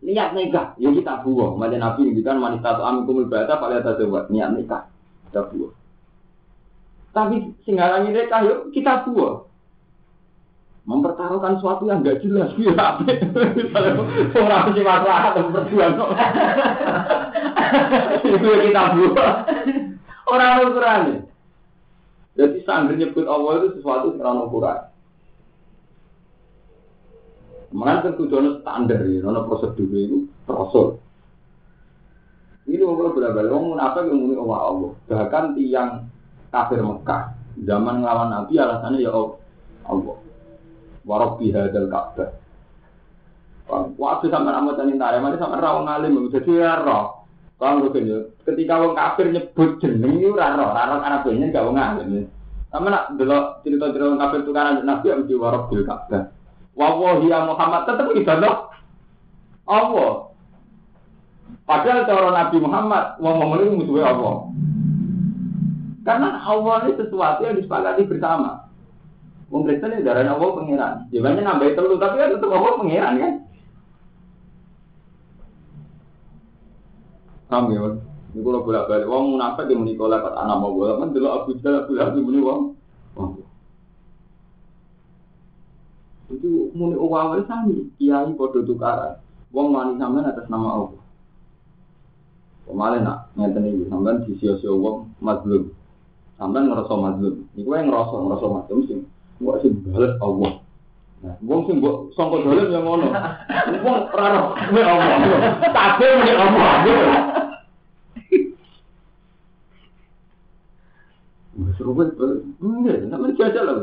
niat 0.03 0.29
nikah, 0.35 0.75
ya 0.75 0.89
kita 0.91 1.23
buah. 1.23 1.55
Macam 1.55 1.79
Nabi 1.79 2.11
ini 2.11 2.21
kan 2.21 2.37
wanita 2.43 2.75
atau 2.75 2.83
amin 2.83 3.07
kumul 3.07 3.31
bata 3.31 3.55
pada 3.55 3.79
atas 3.79 4.03
buat 4.03 4.27
niat 4.27 4.51
nikah. 4.53 4.89
Kita 5.29 5.47
buah. 5.47 5.73
Tapi 7.13 7.35
singgalannya 7.63 8.09
nikah 8.11 8.41
yuk 8.43 8.59
kita 8.75 9.07
buah 9.07 9.53
mempertaruhkan 10.83 11.55
sesuatu 11.55 11.87
yang 11.87 12.03
nggak 12.03 12.19
jelas 12.19 12.51
ya 12.59 12.75
orang 14.35 14.75
sih 14.75 14.83
masalah 14.83 15.31
berjuang 15.31 15.95
itu 18.27 18.49
kita 18.67 18.83
buat 18.91 19.37
orang 20.27 20.59
ukuran 20.67 21.22
jadi 22.33 22.57
sangger 22.65 22.97
nyebut 22.97 23.25
Allah 23.29 23.61
itu 23.61 23.79
sesuatu 23.79 24.17
yang 24.17 24.49
ukuran 24.49 24.89
Mengenai 27.73 28.05
tentu 28.05 28.29
jono 28.29 28.61
standar 28.61 29.01
ya, 29.01 29.25
nono 29.25 29.49
prosedur 29.49 29.89
itu 29.97 30.29
prosedur. 30.45 31.01
Ini 32.69 32.85
orang 32.85 33.17
berbalik, 33.17 33.49
orang 33.49 33.65
munafik 33.73 34.03
yang 34.13 34.17
muni 34.21 34.37
Allah 34.37 34.59
Allah. 34.61 34.91
Bahkan 35.09 35.45
tiang 35.57 35.89
kafir 36.53 36.85
Mekah 36.85 37.33
zaman 37.65 38.05
ngelawan 38.05 38.29
Nabi 38.29 38.53
alasannya 38.61 39.01
ya 39.01 39.09
Allah 39.89 40.17
warabbi 41.03 41.51
hadal 41.51 41.89
ka'bah. 41.91 42.29
Waktu 43.97 44.25
sama 44.29 44.75
tani 44.75 44.99
tare, 44.99 45.17
mana 45.23 45.39
sama 45.39 45.57
rawang 45.57 45.87
alim, 45.87 46.29
jadi 46.29 46.51
ya 46.51 46.73
roh. 46.83 47.22
Kalau 47.63 47.87
gue 47.87 48.27
ketika 48.43 48.75
wong 48.75 48.91
kafir 48.91 49.31
nyebut 49.31 49.79
jeneng 49.79 50.19
itu 50.19 50.35
raro, 50.35 50.75
raro 50.75 50.99
karena 50.99 51.23
banyak 51.23 51.47
gak 51.55 51.63
wong 51.63 51.79
alim. 51.79 52.27
Sama 52.67 52.91
nak 52.91 53.15
delok 53.15 53.63
cerita-cerita 53.63 54.19
kafir 54.19 54.43
tukaran 54.43 54.83
Nabi 54.83 55.07
yang 55.07 55.23
di 55.23 55.35
warok 55.39 55.71
bil 55.71 55.87
Ka'bah. 55.87 56.27
Wawahi 56.75 57.31
ya 57.31 57.47
Muhammad 57.47 57.87
tetap 57.87 58.11
ibadah 58.11 58.55
Allah. 59.63 60.11
Padahal 61.63 62.03
cara 62.03 62.29
Nabi 62.35 62.57
Muhammad 62.59 63.03
ngomong 63.23 63.49
ini 63.63 63.79
musuhnya 63.79 64.11
Allah. 64.11 64.35
Karena 66.03 66.27
Allah 66.43 66.75
ini 66.83 66.99
sesuatu 66.99 67.47
yang 67.47 67.55
disepakati 67.63 68.03
bersama. 68.11 68.67
Wong 69.47 69.63
Kristen 69.63 69.95
ini 69.95 70.03
darahnya 70.03 70.35
Allah 70.35 70.51
pengiran. 70.51 70.93
Jawabannya 71.15 71.41
nambah 71.47 71.69
telu 71.79 71.95
tapi 71.95 72.15
kan 72.19 72.35
tetap 72.35 72.51
Allah 72.51 72.73
pengiran 72.75 73.13
kan. 73.23 73.33
Paham 77.53 77.69
ya? 77.69 77.85
Ini 78.33 78.41
kalau 78.41 78.65
bolak 78.65 78.89
balik, 78.89 79.05
wong 79.05 79.37
munafik 79.37 79.69
yang 79.69 79.85
menikah 79.85 80.09
lewat 80.09 80.33
anak 80.33 80.57
mau 80.57 80.73
bolak, 80.73 81.05
kan 81.05 81.13
dulu 81.13 81.27
Abu 81.29 81.53
Jahal, 81.61 81.85
Abu 81.85 81.93
Lahab 81.93 82.17
muni 82.17 82.41
wong. 82.41 82.61
Itu 86.33 86.73
muni 86.73 86.97
awal 86.97 87.45
sami, 87.45 87.93
kiai 88.01 88.33
podo 88.33 88.65
tukaran. 88.65 89.21
Wong 89.53 89.69
wani 89.69 90.01
sampean 90.01 90.25
atas 90.25 90.49
nama 90.49 90.81
Allah. 90.81 91.01
Kemarin 92.65 93.05
nak 93.05 93.29
ngeten 93.37 93.69
iki 93.69 93.85
sampean 93.85 94.25
di 94.25 94.33
sio-sio 94.41 94.73
wong 94.73 95.13
mazlum. 95.21 95.69
Sampean 96.41 96.73
ngerasa 96.73 96.89
mazlum. 96.97 97.45
Iku 97.53 97.69
yang 97.69 97.93
ngerasa 97.93 98.17
ngerasa 98.17 98.45
mazlum 98.49 98.79
sing 98.89 98.99
kok 99.37 99.61
sing 99.61 99.77
bales 99.85 100.17
Allah. 100.25 100.57
Nah, 101.21 101.37
wong 101.45 101.69
sing 101.69 101.77
mbok 101.77 102.17
sangka 102.17 102.41
dolen 102.41 102.73
yang 102.73 102.81
ngono. 102.81 103.13
Wong 103.85 103.97
ora 104.09 104.27
roh 104.41 104.47
Allah. 104.57 105.53
Kabeh 105.69 106.09
muni 106.17 106.33
Allah. 106.33 107.42
Seru 111.83 111.99
banget, 111.99 112.15
enggak, 112.63 113.11
sampe 113.11 113.35
jajal 113.35 113.63
lah. 113.67 113.75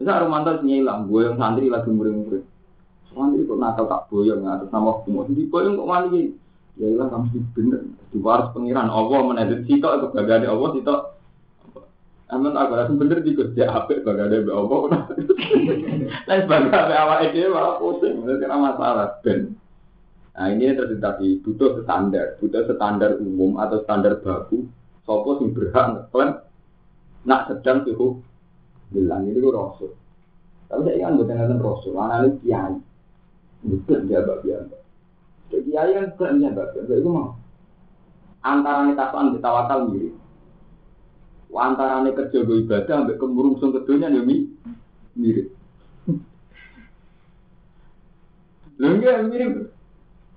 Bisa 0.00 0.24
Romanto 0.24 0.64
nyilang, 0.64 1.12
gue 1.12 1.28
yang 1.28 1.36
santri 1.36 1.68
lagi 1.68 1.92
murid-murid. 1.92 2.40
Santri 3.12 3.44
kok 3.44 3.60
nakal 3.60 3.84
tak 3.84 4.08
boyong 4.08 4.48
atas 4.48 4.72
nama 4.72 4.96
hukum. 4.96 5.28
Di 5.28 5.44
boyong 5.44 5.76
kok 5.76 5.90
mali 5.92 6.32
Ya 6.80 6.88
ilah 6.88 7.12
kamu 7.12 7.52
bener. 7.52 7.80
Di 8.08 8.16
waris 8.16 8.48
pengiran 8.56 8.88
Allah 8.88 9.20
menedit 9.28 9.68
sitok 9.68 9.92
itu 9.92 10.06
bagade 10.16 10.48
Allah 10.48 10.68
sitok. 10.72 11.00
Aman 12.32 12.56
aku 12.56 12.72
rasa 12.72 12.92
bener 12.96 13.20
di 13.20 13.36
kerja 13.36 13.68
apa 13.68 14.00
bagade 14.00 14.40
be 14.40 14.52
Allah. 14.56 15.04
Lain 16.28 16.42
bagade 16.48 16.94
awak 16.96 17.28
itu 17.28 17.52
malah 17.52 17.76
pusing. 17.76 18.24
Itu 18.24 18.48
masalah 18.48 19.20
ben. 19.20 19.60
Nah 20.32 20.48
ini 20.48 20.72
terus 20.72 20.96
tadi 20.96 21.44
butuh 21.44 21.84
standar, 21.84 22.40
butuh 22.40 22.64
standar 22.64 23.20
umum 23.20 23.60
atau 23.60 23.84
standar 23.84 24.16
baku. 24.24 24.64
Sopo 25.04 25.44
sing 25.44 25.52
berhak 25.52 25.92
ngeklaim 25.92 26.40
nak 27.22 27.50
sedang 27.50 27.86
suhu 27.86 28.18
bilang 28.90 29.24
ini 29.26 29.38
gue 29.38 29.52
rasul. 29.54 29.94
Tapi 30.68 30.88
saya 30.88 30.96
ingat 31.04 31.12
bukan 31.20 31.36
nanti 31.36 31.62
rasul, 31.62 31.92
anak 31.96 32.40
kiai. 32.42 32.76
Betul 33.62 33.98
dia 34.10 34.24
bab 34.26 34.42
biasa. 34.42 34.76
Jadi 35.52 35.62
kiai 35.70 35.90
kan 35.94 36.04
bukan 36.16 36.40
dia 36.40 36.50
bab 36.50 36.68
biasa. 36.74 36.92
Itu 36.98 37.10
mau 37.10 37.28
antara 38.42 38.90
nih 38.90 38.96
tasan 38.98 39.34
kita 39.38 39.48
wakal 39.48 39.78
mirip. 39.92 40.14
Antara 41.52 42.02
nih 42.02 42.16
kerja 42.16 42.38
gue 42.42 42.64
ibadah 42.66 42.94
sampai 43.06 43.20
kemurungsung 43.20 43.70
kedunya 43.76 44.10
nih 44.10 44.50
mirip. 45.14 45.48
Lho 48.80 48.88
enggak 48.98 49.30
mirip. 49.30 49.70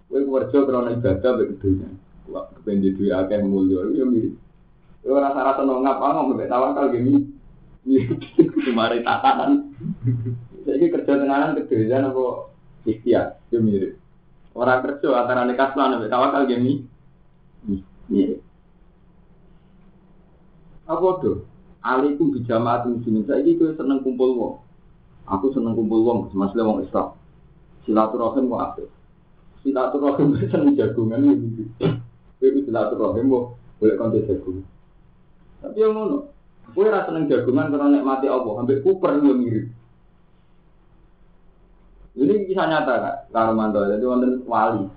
Kowe 0.06 0.21
kerja 0.21 0.58
karena 0.69 0.91
ibadah 0.93 1.30
sampai 1.34 1.50
kedunya. 1.56 1.89
Wah, 2.26 2.50
kepengen 2.58 2.98
duit 2.98 3.13
akeh 3.13 3.41
mulya 3.41 3.89
ya 3.93 4.06
mirip. 4.06 4.38
Yo 5.06 5.13
rasa-rasa 5.22 5.62
nongap 5.62 6.02
ngomong 6.02 6.34
mbek 6.34 6.50
tawakal 6.50 6.89
gini. 6.89 7.30
Kemarin 8.65 9.06
tatanan. 9.06 9.70
Jadi 10.65 10.89
kerja 10.89 11.22
tenanan 11.22 11.54
kedejan 11.62 12.10
apa 12.10 12.50
ikhtiar, 12.89 13.38
itu 13.54 13.62
mirip. 13.62 13.94
Orang 14.58 14.82
kerja 14.82 15.13
antara 15.13 15.46
nekat 15.46 15.78
lan 15.78 16.02
mbek 16.02 16.10
tawakal 16.10 16.50
gini. 16.50 16.89
Mirip. 18.10 18.41
Apa 20.89 21.22
tuh? 21.22 21.46
Alaikum 21.86 22.34
bijamaat 22.34 22.89
muslimin. 22.89 23.30
Saiki 23.30 23.62
kowe 23.62 23.78
seneng 23.78 24.02
kumpul 24.02 24.34
wong. 24.34 24.56
Aku 25.30 25.54
seneng 25.54 25.78
kumpul 25.78 26.02
wong, 26.02 26.34
masalah 26.34 26.65
wong 26.65 26.80
Islam. 26.82 27.13
Silaturahim 27.86 28.50
kok 28.50 28.63
apik. 28.74 28.89
Silaturahim 29.62 30.34
seneng 30.50 30.74
jagungan 30.74 31.30
iki. 31.30 31.70
Kowe 32.41 32.60
silaturahim 32.65 33.30
kok 33.30 33.46
boleh 33.78 33.96
kanthi 34.02 34.26
jagungan. 34.26 34.65
Tapi 35.63 35.78
yang 35.80 35.94
ngono, 35.96 36.18
gue 36.74 36.86
rasa 36.88 37.12
seneng 37.12 37.30
jagungan 37.30 37.72
karena 37.72 37.88
nikmati 38.00 38.28
Allah, 38.28 38.54
hampir 38.60 38.82
kuper 38.82 39.22
gue 39.22 39.36
mirip. 39.36 39.68
Ini 42.15 42.48
kisah 42.48 42.68
nyata 42.72 42.94
kak, 42.96 43.15
Karomanto, 43.36 43.84
jadi 43.91 44.04
wonten 44.08 44.48
wali. 44.48 44.88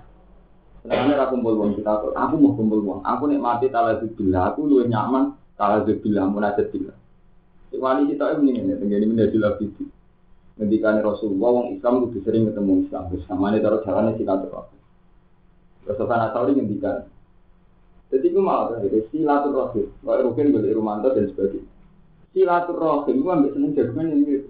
Sebenarnya 0.87 1.27
aku 1.27 1.35
kumpul 1.35 1.59
uang 1.59 1.71
kita, 1.75 1.91
aku 2.15 2.35
mau 2.39 2.55
kumpul 2.55 2.79
uang, 2.79 3.03
aku 3.03 3.27
nikmati 3.27 3.67
talazubillah, 3.67 4.55
aku 4.55 4.63
lu 4.63 4.87
nyaman 4.87 5.35
talazubillah, 5.59 6.23
munajat 6.31 6.71
billah. 6.71 6.95
Si 7.67 7.75
wali 7.75 8.07
kita 8.07 8.39
ini 8.39 8.63
ini, 8.63 8.73
tenggini 8.79 9.05
menjadi 9.05 9.35
lebih 9.35 9.91
Ngendikan 10.59 10.99
Rasulullah, 10.99 11.49
wong 11.55 11.67
Islam 11.79 12.03
lebih 12.03 12.19
sering 12.27 12.43
ketemu 12.51 12.83
Islam, 12.83 13.03
bersama 13.11 13.47
ini 13.51 13.63
taruh 13.63 13.79
jalannya 13.79 14.19
silaturahmi. 14.19 14.77
Rasulullah 15.87 16.19
Nasauri 16.27 16.51
ngendikan, 16.55 17.07
jadi 18.09 18.25
itu 18.25 18.41
malah 18.41 18.73
terakhir, 18.73 19.05
silaturahim. 19.13 19.87
Kalau 20.01 20.33
Rukin 20.33 20.49
beli 20.49 20.73
Rumanto 20.73 21.13
dan 21.13 21.29
sebagainya. 21.29 21.69
Silaturahim 22.33 23.15
itu 23.21 23.29
ambil 23.29 23.51
seneng 23.53 23.71
jagungan 23.77 24.09
yang 24.09 24.21
gitu. 24.25 24.49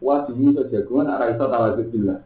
Puas 0.00 0.24
ini 0.32 0.56
so 0.56 0.64
jagungan, 0.72 1.12
arah 1.12 1.28
iso 1.28 1.44
talazut 1.44 1.92
bila. 1.92 2.24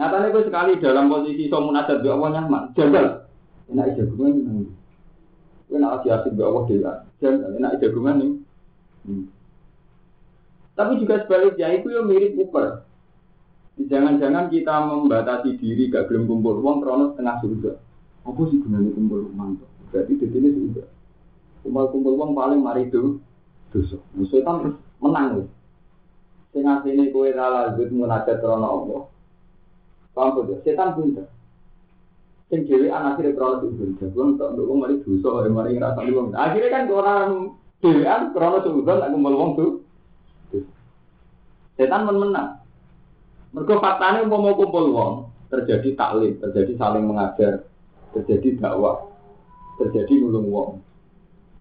Nyatanya 0.00 0.32
gue 0.32 0.42
sekali 0.48 0.72
dalam 0.80 1.12
posisi 1.12 1.52
so 1.52 1.60
munajat 1.60 2.00
Allah 2.00 2.30
nyaman. 2.40 2.72
Jagal. 2.72 3.28
Enak 3.68 4.00
jagungan 4.00 4.32
ini. 4.40 4.64
Gue 5.68 5.76
nak 5.76 6.00
asih 6.00 6.16
asih 6.16 6.32
Allah 6.40 6.62
dia. 6.64 6.92
Jagal. 7.20 7.50
Enak 7.60 7.76
jagungan 7.84 8.16
ini. 8.24 8.36
Hmm. 9.04 9.24
Tapi 10.72 10.96
juga 10.96 11.20
sebaliknya 11.20 11.68
itu 11.76 11.92
yang 11.92 12.08
mirip 12.08 12.32
Uber. 12.40 12.88
Jangan-jangan 13.76 14.48
kita 14.48 14.74
membatasi 14.88 15.60
diri 15.60 15.92
gak 15.92 16.08
belum 16.08 16.24
kumpul 16.24 16.64
uang 16.64 16.80
kronos 16.80 17.16
tengah 17.20 17.36
surga. 17.44 17.89
Apa 18.24 18.40
sih 18.52 18.60
gunanya 18.60 18.90
kumpul 18.92 19.32
uang? 19.32 19.60
Berarti 19.90 20.12
di 20.20 20.26
sini 20.28 20.48
sudah. 20.52 20.88
Kumpul-kumpul 21.64 22.14
uang 22.16 22.30
paling 22.36 22.60
mari 22.60 22.88
itu 22.88 23.18
dosa. 23.72 23.96
Setan 24.28 24.60
terus 24.60 24.76
menang. 25.00 25.48
Sing 26.50 26.66
asline 26.66 27.14
kowe 27.14 27.28
ra 27.30 27.70
lanjut 27.72 27.88
munajat 27.94 28.42
krana 28.42 28.68
Allah. 28.68 29.06
Paham 30.12 30.44
tuh? 30.44 30.58
Setan 30.66 30.98
pinter. 30.98 31.26
Sing 32.50 32.66
dhewe 32.66 32.90
akhire 32.90 33.32
krana 33.32 33.62
sujud. 33.64 33.96
Jago 34.02 34.20
untuk 34.36 34.48
nduk 34.52 34.68
wong 34.68 34.78
mari 34.82 34.94
dosa, 35.00 35.48
mari 35.48 35.78
ngrasani 35.78 36.10
wong. 36.12 36.26
Akhirnya 36.34 36.74
kan 36.74 36.84
orang 36.90 37.30
dhewean 37.80 38.22
krana 38.36 38.58
sujud 38.60 38.84
nak 38.84 39.10
kumpul 39.14 39.34
wong 39.38 39.50
tuh. 39.56 39.70
Setan 41.80 42.04
men 42.04 42.16
menang. 42.20 42.60
Mergo 43.50 43.82
faktane 43.82 44.22
umpama 44.22 44.54
kumpul 44.54 44.94
wong, 44.94 45.12
terjadi 45.50 45.98
taklim, 45.98 46.38
terjadi 46.38 46.78
saling 46.78 47.02
mengajar, 47.02 47.66
terjadi 48.16 48.58
dakwah, 48.58 49.06
terjadi 49.78 50.12
nulung 50.20 50.46
wong. 50.50 50.70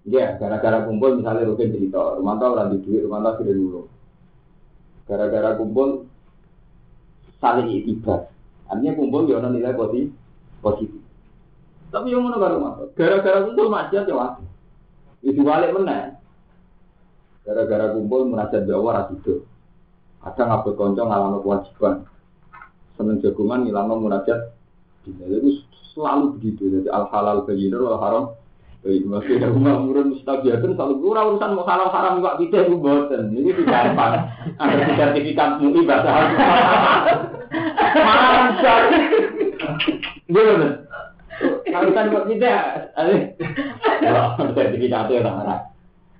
Ya, 0.07 0.39
gara-gara 0.41 0.87
kumpul 0.87 1.21
misalnya 1.21 1.45
Rukin 1.45 1.75
cerita, 1.75 2.17
rumah 2.17 2.39
tau 2.41 2.55
orang 2.55 2.73
di 2.73 2.77
duit, 2.81 3.05
rumah 3.05 3.21
tau 3.21 3.37
sudah 3.43 3.53
nulung. 3.53 3.87
Gara-gara 5.05 5.57
kumpul 5.59 6.09
saling 7.41 7.69
itibar. 7.69 8.29
Artinya 8.69 8.97
kumpul 8.97 9.25
ya 9.25 9.41
ada 9.41 9.49
nilai 9.49 9.73
positif. 9.73 10.13
positif. 10.61 11.01
Tapi 11.89 12.13
yang 12.13 12.21
mana 12.21 12.37
baru 12.37 12.57
Gara-gara 12.93 13.49
kumpul 13.49 13.67
maksiat 13.73 14.05
ya 14.05 14.13
waktu. 14.13 14.45
Itu 15.25 15.41
balik 15.41 15.73
mana? 15.73 16.21
Gara-gara 17.43 17.97
kumpul 17.97 18.29
munajat 18.29 18.69
Jawa 18.69 19.03
rasido. 19.03 19.41
Kadang 20.21 20.47
ngabut 20.51 20.73
konco 20.77 21.01
ngalami 21.01 21.37
kewajiban. 21.41 21.95
Seneng 22.93 23.17
jagungan 23.23 23.65
ngilang 23.65 23.89
munajat. 23.89 24.53
Itu 25.17 25.65
selalu 25.95 26.37
begitu. 26.37 26.63
Jadi 26.69 26.87
al 26.93 27.09
halal 27.09 27.47
bayyinur 27.47 27.81
wal 27.85 27.99
haram 28.01 28.25
Baik, 28.79 29.03
masih 29.11 29.43
ada 29.43 29.51
rumah 29.51 29.75
murun 29.83 30.15
mustabiatun 30.15 30.79
selalu 30.79 31.03
kurang 31.03 31.35
urusan 31.35 31.51
mau 31.51 31.67
halal 31.67 31.91
haram 31.91 32.23
juga 32.23 32.39
kita 32.39 32.63
itu 32.63 32.79
boten. 32.79 33.35
Ini 33.35 33.51
tidak 33.51 33.91
gampang. 33.91 34.31
Ada 34.55 34.95
sertifikat 34.95 35.59
mui 35.59 35.83
bahasa 35.83 36.07
Arab. 36.07 36.31
Mantap. 38.07 38.81
Gimana? 40.31 40.69
Kalau 41.67 41.91
kan 41.91 42.07
buat 42.07 42.25
kita, 42.31 42.51
ada 42.95 43.13
sertifikatnya 44.55 45.27
orang 45.27 45.67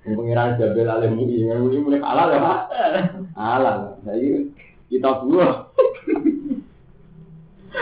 Pengiran 0.00 0.56
Jabel 0.60 0.88
Alim 0.92 1.16
Mui, 1.16 1.40
Mui 1.44 1.80
mulai 1.80 2.04
halal 2.04 2.28
ya 2.28 2.38
pak? 2.44 2.58
Halal. 3.40 3.78
Jadi 4.04 4.52
kita 4.92 5.24
buah. 5.24 5.59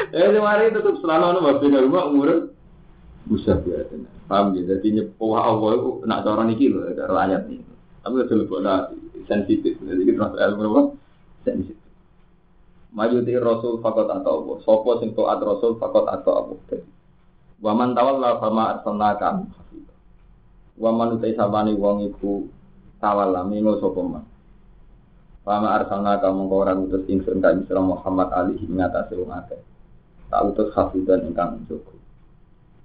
Eh, 0.09 0.29
kemarin 0.33 0.73
tetap 0.73 0.97
selalu 1.05 1.25
ada 1.29 1.41
wabina 1.45 1.85
rumah 1.85 2.09
umur 2.09 2.57
bisa 3.29 3.61
biasa. 3.61 3.93
Paham 4.25 4.57
ya? 4.57 4.77
Jadi 4.77 5.01
nyepuh 5.01 5.37
Allah 5.37 5.71
itu 5.77 5.91
nak 6.09 6.25
cara 6.25 6.43
niki 6.49 6.73
loh, 6.73 6.89
cara 6.97 7.29
ayat 7.29 7.45
ini. 7.49 7.65
Tapi 8.01 8.25
udah 8.25 8.37
lebih 8.41 9.25
sensitif. 9.29 9.77
Jadi 9.85 10.03
kita 10.09 10.33
terus 10.33 10.41
ilmu 10.49 10.65
apa? 10.73 10.83
Sensitif. 11.45 11.89
Maju 12.89 13.17
di 13.21 13.37
Rasul 13.37 13.85
fakot 13.85 14.09
atau 14.09 14.33
apa? 14.41 14.53
Sopo 14.65 14.97
sing 15.01 15.13
Rasul 15.13 15.77
fakot 15.77 16.09
atau 16.09 16.33
apa? 16.41 16.81
Waman 17.61 17.93
tawalla 17.93 18.41
fama 18.41 18.79
arsalnaka 18.79 19.45
Waman 20.79 21.19
utai 21.19 21.35
sabani 21.35 21.75
wong 21.75 22.07
iku 22.07 22.47
tawalla 23.03 23.45
mingo 23.45 23.77
sapa 23.83 24.01
man. 24.01 24.25
Fama 25.45 25.75
arsalnaka 25.75 26.33
mongko 26.33 26.55
ora 26.65 26.73
utus 26.79 27.05
ingsun 27.11 27.43
ka 27.45 27.53
Muhammad 27.83 28.31
alihi 28.33 28.65
ngatasi 28.73 29.19
wong 29.19 29.33
akeh. 29.37 29.59
Tak 30.29 30.41
utus 30.45 30.69
hafidan 30.77 31.25
ingkang 31.25 31.65
njogo. 31.65 31.97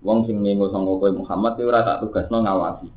Wong 0.03 0.27
sing 0.27 0.39
mingo 0.39 0.71
sangka 0.71 0.99
kowe 0.99 1.11
Muhammad 1.11 1.59
ora 1.59 1.83
tak 1.83 1.99
tugasno 2.03 2.43
ngawasi. 2.43 2.87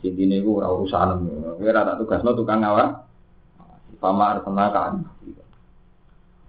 Sintine 0.00 0.40
iku 0.40 0.60
ora 0.60 0.72
urusan. 0.72 1.24
Kowe 1.56 1.68
ora 1.68 1.84
tak 1.84 1.98
tugasno 2.00 2.32
tukang 2.32 2.64
ngawasi. 2.64 3.00
Fama 3.98 4.38
arsalnaka 4.38 4.94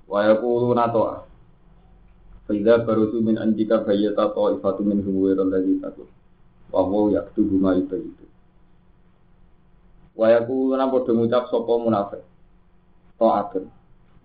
wa 0.09 0.25
yaquluna 0.25 0.89
ta'a 0.89 1.21
fa 2.49 2.51
idza 2.57 2.81
barusu 2.81 3.21
min 3.21 3.37
anjika 3.37 3.85
bayyata 3.85 4.33
ta'ifatu 4.33 4.81
min 4.81 5.05
huwa 5.05 5.37
alladhi 5.37 5.77
takut 5.77 6.09
wa 6.73 6.81
huwa 6.81 7.13
yaktubu 7.13 7.61
ma 7.61 7.77
yubayyitu 7.77 8.25
wa 10.17 10.33
yaquluna 10.33 10.89
padha 10.89 11.11
ngucap 11.13 11.43
sapa 11.53 11.73
munafik 11.77 12.23
ta'atun 13.21 13.69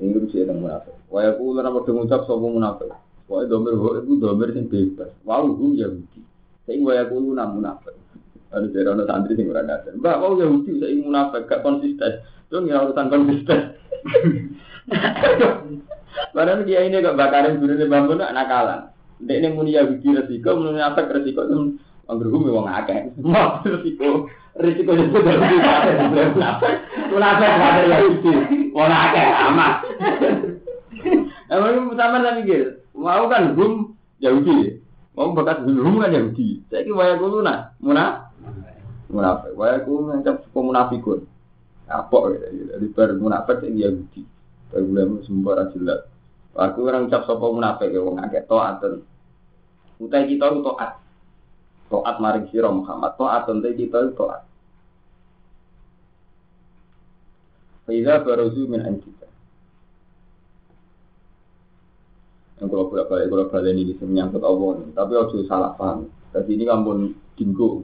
ini 0.00 0.18
mesti 0.18 0.42
ada 0.42 0.54
munafik 0.54 0.94
wa 1.10 1.20
yaquluna 1.22 1.70
padha 1.70 1.90
ngucap 1.94 2.20
sapa 2.26 2.46
munafik 2.46 2.90
wa 3.30 3.44
domir 3.46 3.74
ho 3.78 3.88
iku 4.02 4.12
domir 4.18 4.48
sing 4.52 4.66
bebas 4.66 5.10
wa 5.22 5.42
hum 5.42 5.74
yahudi 5.74 6.20
sing 6.66 6.82
wa 6.82 6.92
yaquluna 6.96 7.46
munafik 7.50 7.94
ada 8.54 8.70
dari 8.70 8.86
orang 8.86 9.02
santri 9.10 9.34
sing 9.34 9.50
ora 9.50 9.66
ngaten. 9.66 9.98
Mbak, 9.98 10.16
mau 10.22 10.38
Yahudi 10.38 10.78
saya 10.78 10.94
munafik 10.94 11.50
gak 11.50 11.66
konsisten. 11.66 12.22
Itu 12.46 12.62
nggak 12.62 12.82
urusan 12.86 13.10
konsisten. 13.10 13.60
Padahal 16.34 16.62
dia 16.62 16.86
ini 16.86 17.02
kok 17.02 17.18
bakarin 17.18 17.58
guru 17.58 17.74
di 17.74 17.90
bambu 17.90 18.14
nak 18.14 18.30
nakalan. 18.30 18.94
Dek 19.18 19.42
ini 19.42 19.48
muni 19.50 19.74
Yahudi 19.74 20.06
resiko, 20.14 20.54
muni 20.54 20.78
apa 20.78 21.02
resiko 21.10 21.42
itu 21.46 21.74
anggur 22.06 22.30
bumi 22.30 22.54
wong 22.54 22.70
akeh. 22.70 23.10
Mau 23.26 23.58
resiko, 23.66 24.30
resiko 24.54 24.92
itu 24.94 25.18
dari 25.18 25.58
apa? 25.58 26.68
Munafik 27.10 27.50
ada 27.50 27.82
Yahudi, 27.90 28.32
wong 28.70 28.90
akeh 28.90 29.26
amat. 29.50 29.74
Emang 31.50 31.94
sama 31.98 32.18
lagi 32.22 32.42
gitu. 32.46 32.70
Mau 32.94 33.26
kan 33.26 33.54
gum 33.58 33.98
Yahudi, 34.22 34.78
mau 35.18 35.34
bakat 35.34 35.66
gum 35.66 35.98
kan 35.98 36.14
Yahudi. 36.14 36.62
Saya 36.70 36.86
kira 36.86 36.94
waya 36.94 37.14
kulo 37.18 37.42
nah, 37.42 37.74
munafik. 37.82 38.30
Munafik, 39.10 39.52
waya 39.58 39.82
kulo 39.82 40.10
ngancap 40.10 40.46
munafikun. 40.54 41.26
Apa 41.84 42.16
gitu, 42.32 42.46
jadi 42.74 42.86
ber 42.94 43.10
munafik 43.18 43.62
yang 43.66 43.76
Yahudi. 43.78 44.22
Kalau 44.74 45.22
sembarang 45.22 45.70
jelas. 45.76 46.10
Aku 46.54 46.86
orang 46.86 47.10
cap 47.10 47.26
sopo 47.26 47.50
munafik 47.50 47.90
ya 47.90 47.98
wong 47.98 48.22
akeh 48.22 48.46
taatun. 48.46 49.02
Utai 49.98 50.26
kita 50.30 50.50
itu 50.50 50.70
Taat 51.94 52.16
maring 52.18 52.50
sira 52.50 52.70
Muhammad, 52.74 53.14
taat 53.14 53.46
ente 53.46 53.70
kita 53.78 54.02
itu 54.02 54.12
taat. 54.18 54.42
Faiza 57.86 58.14
baruzu 58.26 58.66
min 58.66 58.82
anjika. 58.82 59.28
Yang 62.58 62.66
kalau 62.70 62.90
bolak 62.90 63.06
balik 63.06 63.26
kalau 63.30 63.46
balik 63.46 63.70
ini 63.78 63.94
menyangkut 64.02 64.42
Allah, 64.42 64.82
tapi 64.90 65.12
harus 65.14 65.46
salah 65.46 65.76
paham. 65.78 66.10
Jadi 66.34 66.50
ini 66.58 66.64
kampun 66.66 67.14
dinggo 67.38 67.82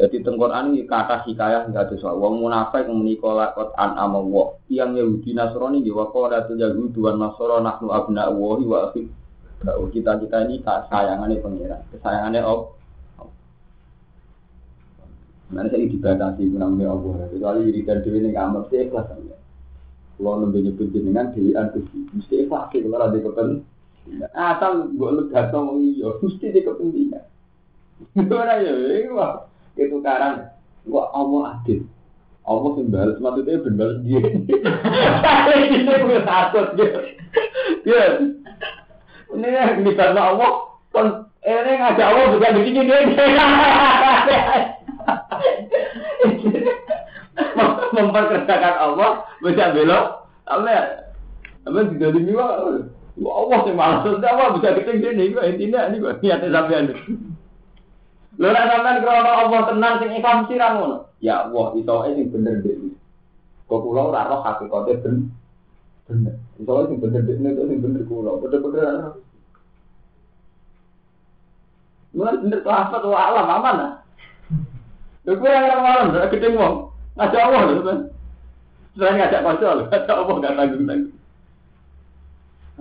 jadi 0.00 0.24
tengkoran 0.24 0.72
ini 0.72 0.88
kata 0.88 1.28
hikayah 1.28 1.68
nggak 1.68 1.92
ada 1.92 1.94
soal. 2.00 2.16
Wong 2.16 2.40
munafik 2.40 2.88
menikah 2.88 3.36
lakot 3.36 3.76
an 3.76 4.00
amawo. 4.00 4.56
Yang 4.72 5.04
Yahudi 5.04 5.30
Nasrani 5.36 5.84
di 5.84 5.92
wakor 5.92 6.32
itu 6.32 6.56
Yahudi 6.56 6.96
dua 6.96 7.20
Nasrani 7.20 7.68
nahnu 7.68 7.92
abna 7.92 8.32
wahi 8.32 8.64
wa. 8.64 8.88
Kita 9.92 10.16
kita 10.16 10.36
ini 10.48 10.64
tak 10.64 10.88
sayangannya 10.88 11.44
pangeran, 11.44 11.84
kesayangannya 11.92 12.40
Allah. 12.40 12.79
Mana 15.50 15.66
saya 15.68 15.86
dibatasi 15.86 16.54
namanya 16.54 16.94
Allah. 16.94 17.26
Kecuali 17.30 17.66
diri 17.66 17.82
dan 17.82 17.98
diri 18.06 18.18
ini 18.22 18.30
kamar 18.30 18.62
sih 18.70 18.86
ikhlas. 18.86 19.10
Kalau 20.20 20.36
nembe 20.44 20.62
nyebut 20.62 20.92
jenengan 20.94 21.32
dewi 21.34 21.58
antusi, 21.58 22.06
mesti 22.14 22.46
ikhlas. 22.46 22.70
Kalau 22.70 22.96
ada 22.96 23.18
kepen, 23.18 23.48
asal 24.32 24.72
gue 24.94 25.10
lega 25.10 25.50
sama 25.50 25.74
iya, 25.82 26.08
mesti 26.22 26.46
di 26.54 26.60
kepentingan. 26.62 27.24
Gimana 28.14 28.62
ya? 28.62 28.72
Itu 29.74 29.98
karang 30.04 30.60
gua 30.88 31.12
Allah 31.12 31.60
adil 31.60 31.84
Allah 32.48 32.72
yang 32.80 32.88
balas 32.88 33.18
maksudnya 33.20 33.62
ben 33.62 33.74
balas 33.76 33.98
dia 34.02 34.20
ini 34.24 34.48
gue 35.84 36.20
takut 36.24 36.66
gitu 36.74 37.00
ya 37.84 38.04
ini 39.36 39.48
yang 39.48 39.84
bisa 39.84 40.16
Allah 40.16 40.50
kon 40.90 41.08
ini 41.44 41.72
ngajak 41.78 42.06
Allah 42.06 42.24
juga 42.32 42.48
begini 42.56 42.80
dia 42.88 42.98
memperkerjakan 47.96 48.74
Allah 48.78 49.10
bisa 49.42 49.72
belok 49.72 50.04
apa 50.46 50.68
ya 50.68 50.82
apa 51.66 51.78
tidak 51.94 52.14
dimiwa 52.16 52.46
Allah 53.20 53.58
sih 53.66 53.74
malas 53.74 54.06
Allah 54.06 54.48
bisa 54.56 54.76
ketinggian 54.80 55.18
ini 55.18 55.36
intinya 55.36 55.88
ini 55.90 56.00
gue 56.00 56.12
niatnya 56.22 56.48
sampai 56.54 56.94
Lho 58.40 58.48
nek 58.48 58.66
sampean 58.72 59.04
krana 59.04 59.30
Allah 59.36 59.60
tenan 59.68 59.94
sing 60.00 60.10
ikhlas 60.16 60.48
ra 60.48 60.68
ngono. 60.72 60.96
Ya 61.20 61.44
Allah, 61.44 61.76
iso 61.76 61.94
sing 62.08 62.32
bener 62.32 62.64
dhewe. 62.64 62.96
Kok 63.68 63.80
kula 63.84 64.08
ora 64.08 64.32
roh 64.32 64.40
hakikate 64.40 64.96
ben 65.04 65.28
bener. 66.08 66.40
Iso 66.56 66.72
sing 66.88 66.96
bener 67.04 67.20
dhewe 67.20 67.36
itu 67.36 67.62
sing 67.68 67.78
bener 67.84 68.02
kula. 68.08 68.40
Bener-bener 68.40 68.80
ora. 68.80 69.08
Mulai 72.16 72.40
bener 72.40 72.60
apa 72.64 72.96
tuh 73.04 73.12
alam 73.12 73.44
aman 73.60 73.74
lah. 73.76 73.92
Lho 75.30 75.38
kowe 75.38 75.46
yang 75.46 75.78
malam 75.78 76.10
ora 76.10 76.26
ketemu 76.26 76.58
wong. 76.58 76.76
Ngajak 77.14 77.38
Allah 77.38 77.60
lho 77.70 77.82
kan. 77.86 77.98
Selain 78.98 79.14
ngajak 79.14 79.40
kanca 79.46 79.68
lho, 79.78 79.82
ngajak 79.86 80.10
Allah 80.10 80.34
gak 80.42 80.54
tanggung-tanggung. 80.58 81.18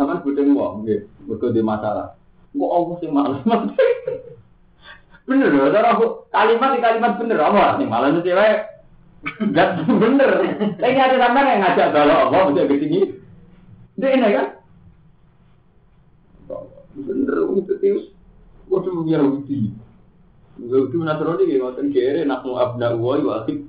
Aman 0.01 0.17
budeng 0.25 0.57
wong 0.57 0.73
nggih, 0.81 1.05
mergo 1.29 1.53
di 1.53 1.61
masalah. 1.61 2.17
Kok 2.57 2.73
Allah 2.73 2.95
sing 2.97 3.13
males. 3.13 3.45
Bener 5.29 5.53
loh, 5.53 5.69
cara 5.69 5.93
kalimat 6.33 6.73
di 6.73 6.81
kalimat 6.81 7.13
bener 7.21 7.37
apa 7.37 7.77
nih 7.77 7.85
malah 7.85 8.09
nanti 8.09 8.25
cewek 8.25 8.65
nggak 9.53 9.69
bener. 9.85 10.31
Tapi 10.81 10.97
ada 10.97 11.17
sampai 11.21 11.49
yang 11.53 11.61
ngajak 11.61 11.87
kalau 11.93 12.17
Allah 12.17 12.41
bisa 12.49 12.65
ke 12.65 12.81
sini. 12.81 12.99
Dia 14.01 14.09
ini 14.17 14.33
kan? 14.33 14.47
Bener 16.97 17.37
itu 17.61 17.73
tius. 17.77 18.03
Waduh 18.73 19.05
Yahudi. 19.05 19.69
Yahudi 20.59 20.95
Nasrani 20.99 21.47
gitu, 21.47 21.63
ngoten 21.63 21.87
kere 21.95 22.27
nak 22.27 22.43
mau 22.43 22.59
abna 22.59 22.91
uwa 22.91 23.13
yu 23.15 23.29
akib. 23.31 23.59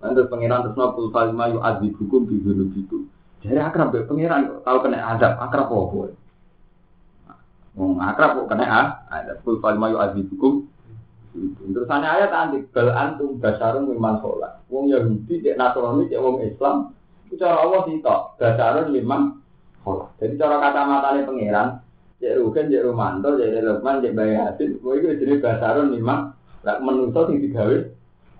Nanti 0.00 0.22
pangeran 0.28 0.62
terus 0.64 0.76
nopul 0.76 1.12
falma 1.12 1.52
yu 1.52 1.58
azi 1.60 1.92
hukum 1.92 2.24
di 2.24 2.40
gunung 2.40 2.72
itu. 2.72 3.04
Jadi 3.44 3.60
akrab 3.60 3.92
ya 3.92 4.08
pangeran 4.08 4.64
tahu 4.64 4.78
kena 4.80 4.98
azab 5.16 5.36
akrab 5.36 5.68
apa? 5.68 6.16
Wong 7.76 8.00
akrab 8.00 8.40
kok 8.40 8.48
kena 8.48 8.64
ah, 8.64 8.86
ada 9.12 9.36
kul 9.44 9.60
fal 9.60 9.76
mayu 9.76 10.00
azibukum. 10.00 10.64
Terus 11.36 11.88
ana 11.92 12.16
ayat 12.16 12.32
anti 12.32 12.64
bal 12.72 12.88
antum 12.96 13.36
basarun 13.36 13.92
mimman 13.92 14.16
sholat. 14.24 14.64
Wong 14.72 14.88
Yahudi 14.88 15.44
cek 15.44 15.60
Nasrani 15.60 16.08
cek 16.08 16.16
wong 16.16 16.40
Islam 16.40 16.96
itu 17.28 17.36
cara 17.36 17.60
Allah 17.60 17.84
sitok 17.84 18.40
basarun 18.40 18.88
mimman 18.96 19.44
sholat. 19.84 20.08
Jadi 20.16 20.40
cara 20.40 20.56
kata 20.56 20.80
matanya 20.88 21.28
pangeran 21.28 21.68
cek 22.20 22.36
Rugen 22.40 22.72
cek 22.72 22.84
Romanto 22.84 23.36
cek 23.36 23.60
Lukman 23.60 24.00
cek 24.02 24.14
Bayi 24.16 24.34
Hasid, 24.36 24.80
kowe 24.80 24.96
iki 24.96 25.20
jenenge 25.20 25.42
basarun 25.44 25.92
mimman 25.92 26.32
lak 26.64 26.80
menungso 26.82 27.28
sing 27.28 27.38
digawe 27.44 27.76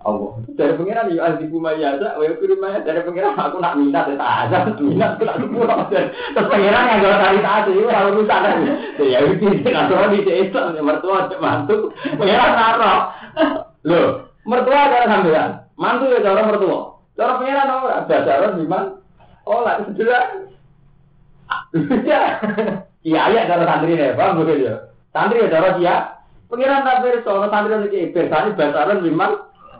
Allah. 0.05 0.29
Dari 0.53 0.77
pengiran 0.77 1.09
ya 1.09 1.25
ahli 1.25 1.49
kuma 1.49 1.73
ya 1.73 1.97
ada, 1.97 2.21
wa 2.21 2.23
yakiru 2.23 2.55
ma 2.61 2.79
dari 2.79 3.01
pengiran 3.01 3.33
aku 3.33 3.57
nak 3.57 3.75
minat 3.75 4.05
ya 4.07 4.15
tak 4.15 4.33
ada, 4.45 4.57
minat 4.77 5.17
aku 5.17 5.23
nak 5.25 5.37
pulang. 5.49 5.81
Terus 5.89 6.47
pengiran 6.53 6.85
yang 6.85 6.99
kalau 7.01 7.17
cari 7.17 7.39
taat 7.41 7.65
itu 7.67 7.89
kalau 7.89 8.15
rusak 8.15 8.39
kan. 8.39 8.57
Ya 9.01 9.19
itu 9.25 9.45
tidak 9.65 9.85
tahu 9.89 10.07
di 10.13 10.19
Islam 10.31 10.77
ya 10.77 10.81
mertua 10.85 11.27
cek 11.27 11.41
mantu. 11.41 11.91
Pengiran 12.13 12.51
naruh. 12.53 12.99
Loh, 13.83 14.07
mertua 14.45 14.91
cara 14.93 15.05
sampean. 15.09 15.49
Mantu 15.75 16.05
ya 16.13 16.19
cara 16.21 16.41
mertua. 16.45 16.79
Cara 17.17 17.41
pengiran 17.41 17.73
ora 17.81 18.05
dasaran 18.05 18.53
liman. 18.61 18.83
Oh, 19.49 19.65
lah 19.65 19.81
sudah. 19.81 20.23
Ya. 22.07 22.39
Iya, 23.07 23.31
ya 23.31 23.47
cara 23.47 23.63
santri 23.63 23.95
nih, 23.95 24.19
paham 24.19 24.43
betul 24.43 24.67
ya? 24.67 24.91
Santri 25.15 25.39
ya 25.39 25.47
cara 25.47 25.79
dia. 25.79 25.95
Pengiran 26.51 26.83
tak 26.83 27.07
beres, 27.07 27.23
santri 27.23 27.71
lagi 27.71 28.11
bersani 28.11 28.59
basaran 28.59 28.99
liman. 28.99 29.31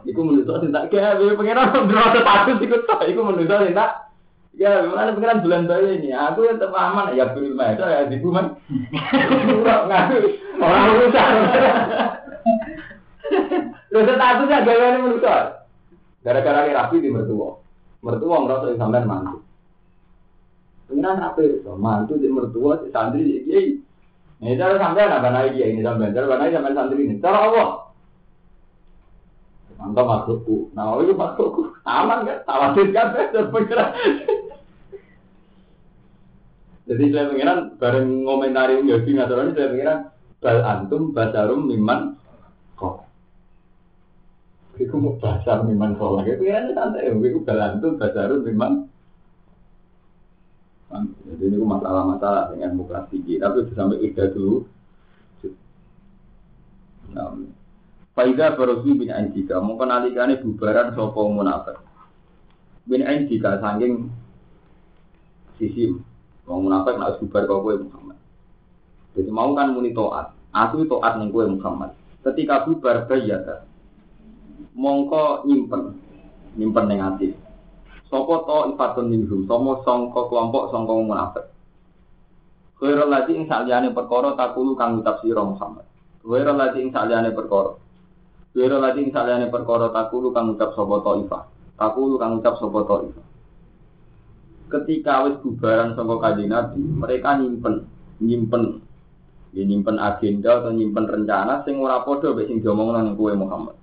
Iku 0.08 0.24
menurut 0.24 0.64
sing 0.64 0.72
tak 0.72 0.88
gawe 0.88 1.36
pengiran 1.36 1.76
ndro 1.76 2.00
status 2.16 2.64
iku 2.64 2.80
tok 2.88 3.04
iku 3.12 3.28
menurut 3.28 3.52
sing 3.52 3.76
tak 3.76 4.08
Ya, 4.58 4.82
mana 4.90 5.14
pengiran 5.14 5.46
bulan 5.46 5.70
bayi 5.70 6.02
ini, 6.02 6.18
aku 6.18 6.50
yang 6.50 6.58
tetap 6.58 6.74
aman, 6.74 7.14
ya 7.14 7.30
beri 7.30 7.54
itu 7.54 7.84
ya 7.86 8.10
di. 8.10 8.18
Ngaku, 8.18 10.18
orang 10.58 10.94
urusan. 10.98 11.34
Lho 13.94 14.00
statusnya 14.02 14.66
gaweane 14.66 14.98
manusa. 14.98 15.62
Gara-gara 16.26 16.66
ini 16.66 16.74
rapi 16.74 17.06
di 17.06 17.14
mertua. 17.14 17.62
Mertua 18.02 18.42
merasa 18.42 18.74
sampean 18.74 19.06
mantu. 19.06 19.46
Pengiran 20.88 21.20
rapi, 21.20 21.62
so, 21.68 21.76
mantu 21.76 22.16
di 22.16 22.32
mertua, 22.32 22.80
si 22.80 22.88
santri 22.96 23.28
di 23.28 23.44
kiai. 23.44 23.68
Ini 24.40 24.56
cara 24.56 24.80
sampean 24.80 25.12
apa 25.12 25.28
naik 25.28 25.60
kiai 25.60 25.76
ini 25.76 25.84
sampean, 25.84 26.16
cara 26.16 26.40
naik 26.40 26.56
sampean 26.56 26.78
santri 26.80 27.04
ini. 27.04 27.16
Cara 27.20 27.40
Allah. 27.44 27.70
Mantap 29.78 30.06
makhlukku. 30.10 30.74
Nah, 30.74 30.98
itu 31.04 31.14
makhlukku. 31.14 31.76
Aman 31.86 32.26
kan? 32.26 32.38
Tawasin 32.48 32.88
kan? 32.96 33.08
Pengiran. 33.54 33.90
Jadi 36.88 37.04
saya 37.12 37.28
pengiran 37.28 37.60
bareng 37.76 38.08
ngomentari 38.24 38.80
Yahudi 38.80 39.12
Nasrani 39.12 39.52
saya 39.52 39.76
pengiran 39.76 40.00
bal 40.40 40.60
antum 40.64 41.12
basarum 41.12 41.68
miman 41.68 42.16
kok. 42.80 43.04
Iku 44.80 44.96
mau 44.96 45.20
basar 45.20 45.68
miman 45.68 46.00
kok 46.00 46.16
lagi 46.16 46.40
pengiran 46.40 46.72
santai. 46.72 47.12
Iku 47.12 47.44
bal 47.44 47.60
antum 47.60 48.00
basarum 48.00 48.40
miman. 48.48 48.88
Jadi 50.88 51.44
ini 51.52 51.58
masalah-masalah 51.60 52.56
dengan 52.56 52.80
muka 52.80 53.08
tinggi. 53.12 53.38
Tapi 53.38 53.68
sampai 53.76 54.00
ida 54.08 54.32
dulu. 54.32 54.64
Faida 58.18 58.58
Barosi 58.58 58.98
bin 58.98 59.14
Anjika, 59.14 59.62
mau 59.62 59.78
kenalikane 59.78 60.42
bubaran 60.42 60.98
sopo 60.98 61.30
munafik. 61.30 61.78
Bin 62.90 63.06
Anjika 63.06 63.62
saking 63.62 64.10
sisi 65.62 65.94
Wong 66.48 66.64
munafik 66.64 66.96
nak 66.96 67.20
bubar 67.20 67.44
kau 67.44 67.60
kowe 67.60 67.76
Muhammad. 67.76 68.16
Jadi 69.20 69.28
mau 69.28 69.52
kan 69.52 69.76
muni 69.76 69.92
toat. 69.92 70.32
Aku 70.56 70.88
toat 70.88 71.20
ning 71.20 71.28
kowe 71.28 71.44
Muhammad. 71.44 71.92
Ketika 72.24 72.64
bubar 72.64 73.04
bayata. 73.04 73.68
Mongko 74.72 75.44
nyimpen. 75.44 76.00
Nyimpen 76.56 76.86
ning 76.88 77.04
ati. 77.04 77.28
Sopo 78.08 78.48
to 78.48 78.58
ifatun 78.72 79.12
minhum, 79.12 79.44
somo 79.48 79.84
songko 79.84 80.32
kelompok 80.32 80.72
songko 80.72 81.04
munafik. 81.04 81.46
Khairul 82.80 83.10
lagi 83.10 83.36
ing 83.36 83.50
saliyane 83.50 83.92
perkara 83.92 84.38
takulu 84.38 84.78
kang 84.78 84.96
ngucap 84.96 85.20
sira 85.20 85.44
Muhammad. 85.44 85.84
Khairul 86.24 86.56
lagi 86.56 86.80
ing 86.84 86.94
saliyane 86.96 87.36
perkara. 87.36 87.76
Khairul 88.56 88.80
lagi 88.80 89.00
ing 89.04 89.12
saliyane 89.12 89.52
perkara 89.52 89.92
takulu 89.92 90.32
kang 90.32 90.54
ngucap 90.54 90.72
sapa 90.78 90.96
to 91.04 91.12
ifa. 91.26 91.40
Takulu 91.76 92.16
kang 92.16 92.38
ngucap 92.38 92.56
sapa 92.62 92.80
to 92.86 92.96
ifa 93.12 93.22
ketika 94.68 95.24
wis 95.28 95.40
bubaran 95.40 95.96
saka 95.96 96.16
kanjeng 96.20 96.52
Nabi, 96.52 96.82
mereka 96.84 97.40
nyimpen 97.40 97.88
nyimpen 98.20 98.84
ya 99.56 99.64
nyimpen 99.64 99.96
agenda 99.96 100.60
atau 100.60 100.76
nyimpen 100.76 101.08
rencana 101.08 101.64
sing 101.64 101.80
ora 101.80 102.04
padha 102.04 102.36
mek 102.36 102.52
sing 102.52 102.60
diomongno 102.60 103.00
ning 103.00 103.16
kowe 103.16 103.32
Muhammad. 103.32 103.76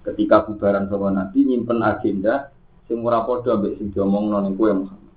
Ketika 0.00 0.48
bubaran 0.48 0.88
saka 0.88 1.08
Nabi 1.12 1.38
nyimpen 1.44 1.84
agenda 1.84 2.48
sing 2.88 3.04
ora 3.04 3.20
padha 3.28 3.60
mek 3.60 3.76
sing 3.76 3.92
diomongno 3.92 4.40
ning 4.40 4.56
kowe 4.56 4.72
Muhammad. 4.72 5.14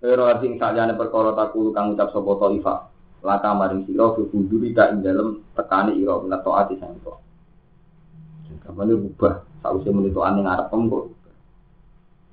Pero 0.00 0.26
sing 0.42 0.58
sakjane 0.58 0.98
perkara 0.98 1.30
takulu 1.36 1.70
kang 1.70 1.94
ucap 1.94 2.10
sapa 2.10 2.32
Thaifah. 2.34 2.80
Laka 3.20 3.52
maring 3.52 3.84
sira 3.84 4.16
bubuduri 4.16 4.72
ka 4.72 4.90
ing 4.90 5.04
dalem 5.04 5.44
tekani 5.52 6.00
ira 6.00 6.18
menawa 6.18 6.40
taati 6.40 6.80
sang 6.80 6.96
to. 7.04 7.14
Kapan 8.64 8.96
rubah 8.96 9.44
sausé 9.60 9.92
menito 9.92 10.24
ane 10.24 10.42
ngarep 10.42 10.72
kok 10.72 11.06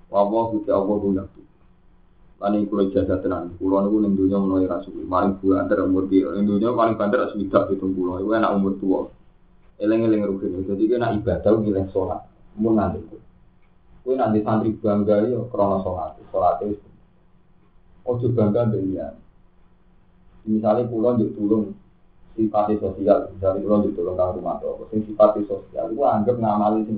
Wawa 0.08 0.56
kuti 0.56 0.72
Allah 0.72 0.96
guna 1.04 1.24
tu. 1.36 1.44
Lani 2.40 2.64
kulo 2.72 2.88
jasa 2.88 3.20
tenan. 3.20 3.60
Kulo 3.60 3.84
niku 3.84 3.98
ning 4.00 4.16
dunya 4.16 4.40
menawa 4.40 4.80
rasul. 4.80 5.04
Maring 5.04 5.36
bulan 5.44 5.68
umur 5.68 6.08
dia. 6.08 6.32
Ning 6.32 6.48
dunya 6.48 6.72
paling 6.72 6.96
banter 6.96 7.28
swidak 7.36 7.68
pitung 7.68 7.92
pulau. 7.92 8.24
Iku 8.24 8.32
enak 8.32 8.56
umur 8.56 8.74
tua. 8.80 9.02
Eleng-eleng 9.78 10.26
rugen. 10.26 10.66
Jadi 10.66 10.84
kena 10.90 11.14
ibadah 11.14 11.54
milih 11.62 11.86
sholat. 11.94 12.26
Mun 12.58 12.82
nanti. 12.82 13.02
Kue 14.02 14.18
nanti 14.18 14.42
santri 14.42 14.74
bangga 14.74 15.26
yo 15.30 15.46
krono 15.54 15.86
sholat. 15.86 16.18
Sholat 16.34 16.66
itu. 16.66 16.90
Ojo 18.08 18.28
bangga 18.34 18.72
dengan 18.72 19.14
Misalnya 20.48 20.88
pulau 20.88 21.20
juk 21.20 21.36
tulung 21.36 21.76
sifat 22.40 22.72
sosial, 22.80 23.28
misalnya 23.36 23.60
pulau 23.68 23.84
juk 23.84 24.00
tulung 24.00 24.16
kang 24.16 24.32
rumah 24.40 24.56
tuh, 24.64 24.88
sifat 24.96 25.44
sosial, 25.44 25.92
itu 25.92 26.00
anggap 26.08 26.40
ngamali 26.40 26.88
sing 26.88 26.96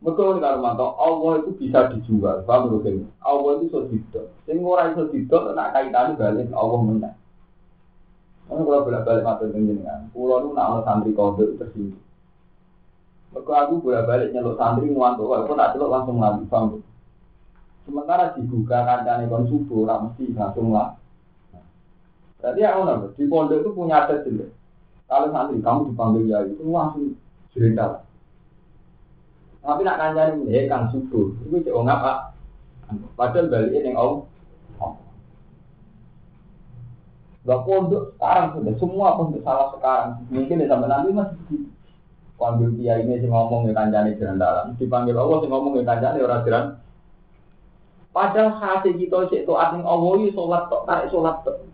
Mereka 0.00 0.36
ini 0.36 0.40
kalau 0.40 0.88
Allah 1.00 1.32
itu 1.40 1.50
bisa 1.60 1.88
dijual, 1.92 2.44
paham 2.44 2.76
ini? 2.84 3.08
Allah 3.24 3.60
itu 3.60 3.88
didol. 3.88 4.28
Yang 4.44 4.56
orang 4.60 4.88
itu 4.92 5.04
didol, 5.16 5.56
nak 5.56 5.72
kaitannya 5.72 6.20
balik 6.20 6.48
Allah 6.52 6.80
menang. 6.80 7.16
Karena 8.44 8.60
kalau 8.60 8.84
bolak 8.84 9.04
balik 9.08 9.24
mata 9.24 9.44
dengan 9.48 10.04
pulau 10.12 10.44
itu 10.44 10.48
nak 10.52 10.84
santri 10.84 11.16
kode 11.16 11.56
tersinggung. 11.56 12.04
Mereka 13.32 13.50
aku 13.50 13.74
bolak 13.80 14.04
balik 14.04 14.28
nyeluk 14.30 14.60
santri 14.60 14.92
ngantuk, 14.92 15.32
aku 15.32 15.56
tak 15.56 15.72
celuk 15.74 15.90
langsung 15.90 16.20
lagi, 16.20 16.44
paham? 16.46 16.84
Sementara 17.88 18.32
dibuka 18.36 18.84
kancane 18.84 19.28
kon 19.28 19.48
subuh, 19.48 19.88
ora 19.88 20.04
mesti 20.04 20.32
langsung 20.36 20.72
lah. 20.72 20.96
Berarti 22.40 22.60
aku 22.60 22.80
nambah, 22.84 23.10
di 23.16 23.24
pondok 23.24 23.60
itu 23.64 23.70
punya 23.72 24.04
adat 24.04 24.28
jelek. 24.28 24.52
Kalau 25.08 25.28
santri 25.32 25.64
kamu 25.64 25.80
dipanggil 25.88 26.24
ya 26.28 26.38
itu 26.44 26.64
langsung 26.68 27.16
cerita. 27.56 28.04
Tapi 29.64 29.80
nak 29.80 29.96
kancane 29.96 30.44
ini 30.44 30.68
kang 30.68 30.92
subuh, 30.92 31.32
itu 31.48 31.64
cek 31.64 31.72
ngapa? 31.72 32.36
Padahal 33.16 33.48
balik 33.48 33.72
yang 33.72 33.96
Allah. 33.96 34.20
Gak 37.44 37.60
pondok 37.68 38.16
sekarang 38.16 38.56
sudah 38.56 38.74
semua 38.80 39.20
pondok 39.20 39.44
salah 39.44 39.68
sekarang. 39.76 40.10
Mungkin 40.32 40.64
ya 40.64 40.66
sampai 40.72 40.88
nanti 40.88 41.10
masih. 41.12 41.60
Panggil 42.34 42.74
dia 42.80 42.98
ini 42.98 43.20
sih 43.20 43.28
ngomong 43.28 43.68
ya 43.68 43.76
kancane 43.76 44.16
jalan 44.16 44.40
dalam. 44.40 44.66
Dipanggil 44.80 45.14
Allah 45.14 45.38
sih 45.44 45.48
ngomong 45.52 45.72
ya 45.76 45.84
kancane 45.84 46.18
orang 46.24 46.44
jalan. 46.48 46.64
Padahal 48.14 48.50
hati 48.56 48.96
kita 48.96 49.28
cek 49.28 49.44
to 49.44 49.52
asing 49.58 49.84
Allah 49.84 50.10
itu 50.22 50.32
sholat 50.32 50.70
tok 50.72 50.86
tarik 50.88 51.10
sholat 51.12 51.36
tok. 51.44 51.66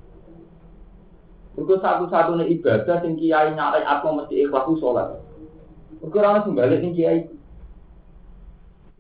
Itu 1.55 1.77
satu-satunya 1.79 2.49
ibadah 2.51 2.97
sing 3.05 3.15
kiai 3.15 3.53
nyari 3.55 3.85
aku 3.87 4.19
mesti 4.19 4.35
ikhlas 4.49 4.67
sholat. 4.81 5.23
Ukuran 6.01 6.43
sembalik 6.43 6.81
sing 6.81 6.97
kiai 6.97 7.29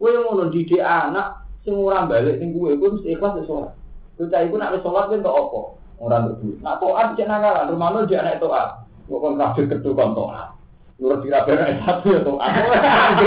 Kowe 0.00 0.08
ngono 0.16 0.48
didik 0.48 0.80
anak 0.80 1.44
sing 1.60 1.76
ora 1.76 2.08
balik 2.08 2.40
ning 2.40 2.56
kowe, 2.56 2.72
kowe 2.72 2.96
mesti 2.96 3.12
ikhlas 3.12 3.36
wis 3.36 3.48
sholat. 3.50 3.72
Iku 4.16 4.54
nek 4.56 4.72
wis 4.76 4.84
sholat 4.86 5.12
kuwi 5.12 5.18
entuk 5.20 5.36
apa? 5.36 5.60
Ora 6.00 6.24
entuk 6.24 6.40
duit. 6.40 6.56
Nak 6.64 6.80
toat 6.80 7.12
cek 7.12 7.28
nakalan, 7.28 7.68
rumahno 7.68 8.08
dia 8.08 8.24
anak 8.24 8.40
toat. 8.40 8.88
Kok 9.04 9.20
kon 9.20 9.36
kabeh 9.36 9.64
ketu 9.68 9.92
kon 9.92 10.16
toat. 10.16 10.56
Nurut 10.96 11.20
dira 11.20 11.44
bener 11.44 11.76
satu 11.84 12.08
ya 12.16 12.20
toat. 12.24 12.40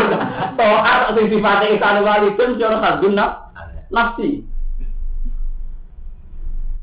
Toat 0.59 0.99
sing 1.13 1.25
sifate 1.29 1.65
ihsan 1.77 2.01
walidin 2.01 2.57
cara 2.57 2.77
kadun 2.81 3.13
nafsi. 3.93 4.41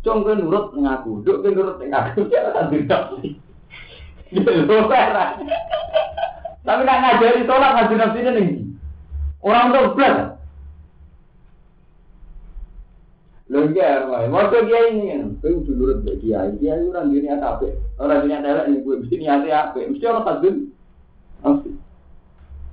Cung 0.00 0.24
kowe 0.24 0.32
nurut 0.32 0.72
ning 0.72 0.86
aku, 0.86 1.20
nduk 1.20 1.42
kowe 1.42 1.50
nurut 1.50 1.76
ning 1.82 1.90
aku, 1.92 2.24
ya 2.32 2.54
kan 2.54 2.70
nafsi. 2.70 3.36
Tapi 6.60 6.82
nak 6.86 6.98
ngajari 7.02 7.42
sholat 7.50 7.70
ngaji 7.74 7.94
nafsi 7.98 8.20
ning 8.30 8.48
Orang 9.40 9.72
tuh 9.72 9.96
belas. 9.96 10.29
Lho 13.50 13.66
iya, 13.74 14.06
waktu 14.06 14.62
dia 14.70 14.94
ini 14.94 15.10
kan, 15.10 15.22
kowe 15.42 15.50
kudu 15.58 15.72
nurut 15.74 15.98
mbek 16.06 16.22
kiai. 16.22 16.54
Kiai 16.62 16.86
ora 16.86 17.02
duwe 17.02 17.18
niat 17.18 17.42
apik. 17.42 17.74
Ora 17.98 18.22
duwe 18.22 18.30
niat 18.30 18.46
elek 18.46 18.66
ning 18.70 18.80
kowe 18.86 18.94
mesti 19.02 19.16
niate 19.18 19.50
apik. 19.50 19.90
Mesti 19.90 20.04
ora 20.06 20.22
kadun. 20.22 20.56
Mesti. 21.42 21.70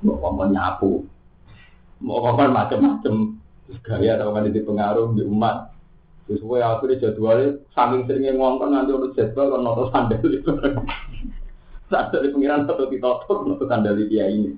Mau 0.06 0.22
ngomong 0.22 0.54
nyapu. 0.54 1.02
Mau 1.98 2.22
ngomong 2.22 2.54
macam-macam. 2.54 3.16
Gaya 3.82 4.22
atau 4.22 4.30
kan 4.38 4.54
di 4.54 4.62
pengaruh 4.62 5.18
di 5.18 5.26
umat. 5.26 5.74
Terus 6.30 6.46
gue 6.46 6.60
akhirnya 6.62 7.02
jadwalnya 7.10 7.58
saking 7.74 8.02
seringnya 8.06 8.38
ngomong 8.38 8.70
nanti 8.70 8.94
urut 8.94 9.18
jadwal 9.18 9.58
kan 9.58 9.62
noto 9.66 9.90
sandal 9.90 10.22
itu. 10.30 10.52
Saat 11.90 12.14
dari 12.14 12.30
pengiran 12.30 12.70
atau 12.70 12.86
ditotok 12.86 13.50
noto 13.50 13.66
sandal 13.66 13.98
dia 13.98 14.30
ini. 14.30 14.54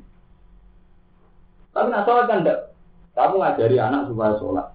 Tapi 1.72 1.88
nak 1.88 2.04
sholat 2.04 2.28
kan 2.28 2.44
enggak. 2.44 2.60
Kamu 3.16 3.40
ngajari 3.40 3.78
anak 3.80 4.12
supaya 4.12 4.36
sholat. 4.36 4.68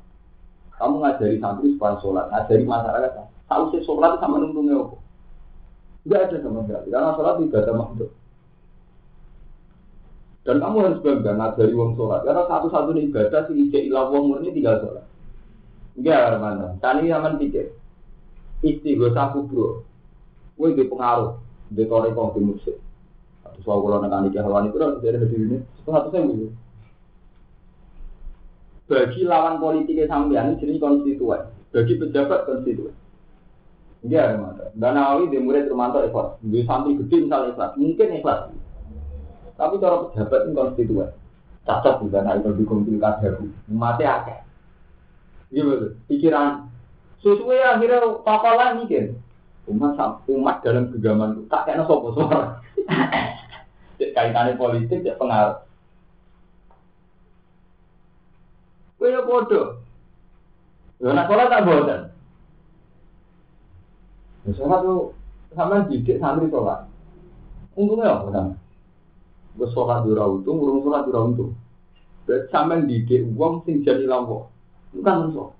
Kamu 0.74 0.94
ngajari 1.00 1.36
santri 1.38 1.74
supaya 1.78 1.96
sholat. 2.02 2.26
Ngajari 2.30 2.64
masyarakat. 2.66 3.26
Tahu 3.46 3.62
sih 3.70 3.82
sholat 3.86 4.18
sama 4.18 4.42
nuntungnya 4.42 4.82
apa? 4.82 4.96
Enggak 6.04 6.20
ada 6.28 6.36
sama 6.42 6.60
sekali. 6.66 6.88
Karena 6.90 7.10
sholat 7.14 7.34
tidak 7.40 7.60
ada 7.62 7.72
makhluk. 7.78 8.10
Dan 10.44 10.56
kamu 10.60 10.76
harus 10.82 11.00
bangga 11.00 11.32
ngajari 11.38 11.72
wong 11.72 11.90
sholat. 11.96 12.20
Karena 12.26 12.42
satu-satunya 12.50 13.02
ibadah 13.08 13.40
sih 13.48 13.54
ijek 13.56 13.82
ilah 13.88 14.04
wong 14.10 14.24
murni 14.34 14.50
tinggal 14.50 14.82
sholat. 14.82 15.06
Enggak, 15.94 16.42
mana? 16.42 16.66
Tani 16.82 17.06
zaman 17.06 17.38
pikir. 17.38 17.70
Istighosah 18.66 19.30
kubro. 19.30 19.86
Woi 20.58 20.74
di 20.74 20.90
pengaruh. 20.90 21.38
Di 21.70 21.86
toreko 21.86 22.34
di 22.34 22.42
musik. 22.42 22.76
Soal 23.62 23.78
kalau 23.80 24.02
nekani 24.02 24.34
kehawan 24.34 24.68
itu, 24.68 24.76
dari 24.98 25.16
ini. 25.30 25.58
Satu 25.86 26.10
saya 26.10 26.26
bagi 28.84 29.24
lawan 29.24 29.56
politiknya 29.60 30.10
sampean 30.10 30.60
jenis 30.60 30.80
konstituen, 30.80 31.48
bagi 31.72 31.94
pejabat 31.96 32.44
konstituen. 32.44 32.94
Iya, 34.04 34.36
Romanto. 34.36 34.68
Dan 34.76 35.00
Nawawi 35.00 35.32
di 35.32 35.40
murid 35.40 35.72
Romanto 35.72 36.04
ikhlas. 36.04 36.36
Di 36.44 36.60
santri 36.68 37.00
gede 37.00 37.24
misalnya 37.24 37.56
ikhlas, 37.56 37.72
mungkin 37.80 38.08
ikhlas. 38.20 38.40
Tapi 39.56 39.80
cara 39.80 39.96
pejabat 40.12 40.40
ini 40.44 40.52
konstituen. 40.52 41.10
Cacat 41.64 42.04
juga, 42.04 42.20
nah 42.20 42.36
itu 42.36 42.52
dukung 42.52 42.84
pilkada. 42.84 43.40
Mati 43.72 44.04
akeh. 44.04 44.44
Iya 45.48 45.62
betul. 45.64 45.90
Pikiran. 46.12 46.68
Sesuai 47.24 47.64
akhirnya 47.64 48.20
papalah 48.20 48.76
mikir. 48.76 49.16
Umat 49.64 49.96
umat 50.28 50.60
dalam 50.60 50.92
genggaman 50.92 51.48
tak 51.48 51.64
kena 51.64 51.88
sopo 51.88 52.12
suara. 52.12 52.60
Kaitannya 53.96 54.60
politik 54.60 55.00
ya 55.00 55.16
pengaruh. 55.16 55.63
Kaya 59.04 59.20
bodoh. 59.20 59.84
Ya 60.96 61.12
nak 61.12 61.28
sholat 61.28 61.52
tak 61.52 61.68
bosan. 61.68 62.00
Ya 64.48 64.50
sholat 64.56 64.80
tuh 64.80 65.12
sama 65.52 65.84
didik 65.92 66.16
santri 66.16 66.48
sholat. 66.48 66.88
Untungnya 67.76 68.16
apa 68.16 68.28
kan? 68.32 68.46
Sholat 69.60 70.08
di 70.08 70.16
untung, 70.16 70.56
urung 70.56 70.80
sholat 70.88 71.04
di 71.04 71.12
untung. 71.12 71.52
Berarti 72.24 72.48
sama 72.48 72.80
didik 72.80 73.28
uang 73.36 73.68
sing 73.68 73.84
jadi 73.84 74.08
lampu. 74.08 74.48
Itu 74.96 75.04
kan 75.04 75.28
sholat. 75.36 75.52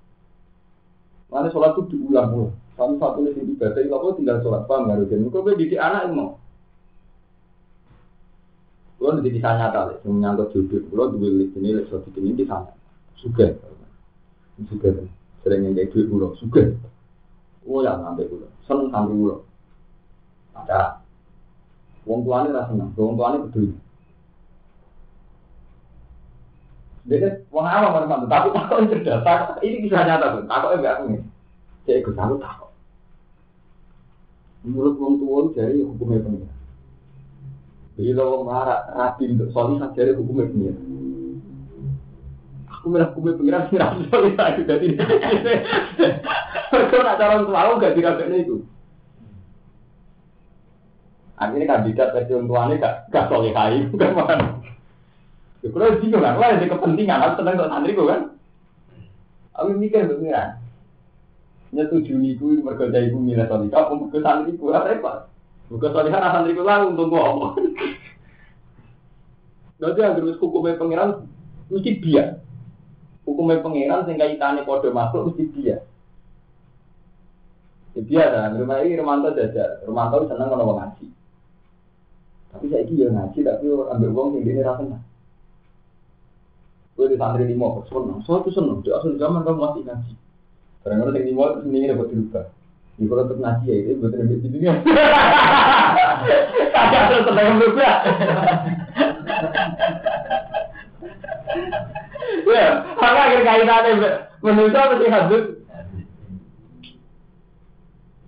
Mana 1.28 1.52
sholat 1.52 1.76
itu 1.76 1.92
diulang-ulang. 1.92 2.56
Satu 2.80 2.96
satu 2.96 3.28
sing 3.28 3.44
ibadah 3.44 3.84
itu 3.84 4.08
tinggal 4.24 4.40
sholat 4.40 4.64
paham 4.64 4.88
nggak 4.88 5.04
Rugen? 5.04 5.28
Kau 5.28 5.44
didik 5.52 5.76
anak 5.76 6.08
mau. 6.16 6.40
Kulo 8.96 9.20
nanti 9.20 9.36
bisa 9.36 9.52
nyata 9.52 9.92
lek, 9.92 10.00
sing 10.00 10.16
nyangkut 10.16 10.48
jodoh. 10.56 10.80
Kulo 10.88 11.12
duwe 11.12 11.28
lek 11.44 11.52
ini 11.60 11.84
suatu 11.92 12.08
ini 12.16 12.40
di 12.40 12.48
sana. 13.18 13.22
Suga, 13.22 13.46
suga 14.70 14.90
sering 15.44 15.60
yang 15.68 15.74
kayak 15.76 15.92
duit 15.92 16.06
kulo, 16.08 16.32
suga. 16.40 16.72
Oh 17.64 17.84
ya 17.84 17.96
ngambil 17.96 18.26
kulo, 18.28 18.46
seneng 18.64 18.88
sambil 18.90 19.14
kulo. 19.14 19.36
Ada 20.54 21.04
Wong 22.04 22.20
tuane 22.20 22.52
ra 22.52 22.68
seneng, 22.68 22.92
wong 22.92 23.16
tuane 23.16 23.40
peduli. 23.48 23.72
Dia 27.04 27.40
wong 27.48 27.64
awam 27.64 27.96
orang 27.96 28.28
tapi 28.28 28.48
takut 28.52 28.88
cerdas. 28.92 29.20
Takut 29.24 29.56
ini 29.64 29.84
bisa 29.88 30.04
nyata 30.04 30.40
tuh. 30.40 30.44
Takut 30.48 30.70
enggak 30.76 30.94
aku 31.00 31.04
nih. 31.12 31.22
Saya 31.84 32.00
ikut 32.00 32.14
takut 32.16 32.38
takut. 32.40 32.72
Menurut 34.64 34.96
wong 34.96 35.14
tua 35.20 35.40
dari 35.52 35.84
hukumnya 35.84 36.24
pengira. 36.24 36.52
Bila 37.96 38.22
wong 38.24 38.42
marah 38.48 38.80
rapi 38.92 39.32
untuk 39.32 39.48
solih 39.52 39.80
dari 39.92 40.12
hukumnya 40.16 40.48
pengira. 40.48 40.80
Aku 42.84 42.92
merah 42.92 43.08
hukumnya 43.08 43.40
pengira 43.40 43.64
sih 43.72 43.80
rapi 43.80 44.04
solih 44.12 44.36
aku 44.36 44.60
jadi. 44.68 44.86
Kau 46.68 47.00
nak 47.00 47.16
calon 47.16 47.48
aku 47.48 47.80
gak 47.80 47.96
dirabeknya 47.96 48.44
itu. 48.44 48.60
Akhirnya 51.40 51.64
kandidat 51.64 52.12
versi 52.12 52.36
tuanya 52.36 52.76
gak 52.76 53.08
gak 53.08 53.32
solih 53.32 53.56
kai, 53.56 53.88
bukan 53.88 54.12
mana. 54.12 54.60
Ya 55.64 55.72
kalau 55.72 55.96
bingung 55.96 56.20
kan, 56.20 56.36
kalau 56.36 56.44
ada 56.44 56.66
kepentingan, 56.68 57.24
aku 57.24 57.32
tenang 57.40 57.56
untuk 57.56 57.70
santri 57.72 57.96
kan. 57.96 58.22
Aku 59.56 59.68
mikir 59.80 60.04
pengiran. 60.04 60.60
Nyetujui 61.72 62.20
niku 62.20 62.52
mergo 62.60 62.84
dari 62.92 63.08
ibu 63.08 63.16
milih 63.16 63.48
solika, 63.48 63.88
apa 63.88 63.96
mergo 63.96 64.18
santri 64.20 64.60
ku 64.60 64.68
ora 64.68 64.84
repot. 64.84 65.24
Mergo 65.72 65.88
solika 65.88 66.20
ra 66.20 66.36
santri 66.36 66.52
ku 66.52 66.68
lah 66.68 66.84
untuk 66.84 67.16
apa. 67.16 67.48
Dadi 69.80 70.00
anggere 70.04 70.36
hukumnya 70.36 70.76
pengiran 70.76 71.24
mesti 71.72 71.96
biar. 71.96 72.44
Hukumnya 73.24 73.64
pengiran 73.64 74.04
sing 74.04 74.20
kaitane 74.20 74.68
padha 74.68 74.92
makhluk 74.92 75.32
mesti 75.32 75.48
biar. 75.48 75.80
Ya 77.94 78.02
biasa, 78.02 78.58
rumah 78.58 78.82
ini 78.82 78.98
Romanto 78.98 79.30
jajar, 79.38 79.78
Romanto 79.86 80.26
seneng 80.26 80.50
kalau 80.50 80.74
ngaji. 80.76 81.06
Tapi 82.50 82.66
saya 82.70 82.86
ya 82.90 83.06
ngaji, 83.06 83.38
tapi 83.46 83.64
ambil 83.70 84.10
uang 84.10 84.28
yang 84.38 84.50
ini 84.50 84.62
rasanya. 84.66 84.98
Gue 86.94 87.10
di 87.10 87.18
santri 87.18 87.46
lima, 87.46 87.82
seneng, 87.86 88.18
soal 88.26 88.42
itu 88.42 88.50
seneng, 88.54 88.82
di 88.82 88.90
asal 88.90 89.14
zaman 89.14 89.46
kamu 89.46 89.62
masih 89.62 89.82
ngaji. 89.86 90.14
Kadang-kadang 90.82 91.16
yang 91.16 91.26
lima 91.30 91.44
terus 91.54 91.66
ini 91.70 91.90
dapat 91.90 92.06
dirubah. 92.10 92.46
Ini 92.94 93.04
kalau 93.10 93.22
untuk 93.26 93.38
ngaji 93.42 93.66
ya, 93.66 93.74
itu 93.74 93.92
betul 93.98 94.18
betul 94.26 94.38
di 94.42 94.48
dunia. 94.54 94.72
Kagak 96.74 97.02
terus 97.10 97.22
seneng 97.30 97.58
berubah. 97.62 97.94
Ya, 102.44 102.84
hanya 103.00 103.20
akhir 103.24 103.40
kaitannya 103.44 104.10
menurut 104.44 104.76
mesti 104.76 105.06
hadut. 105.08 105.44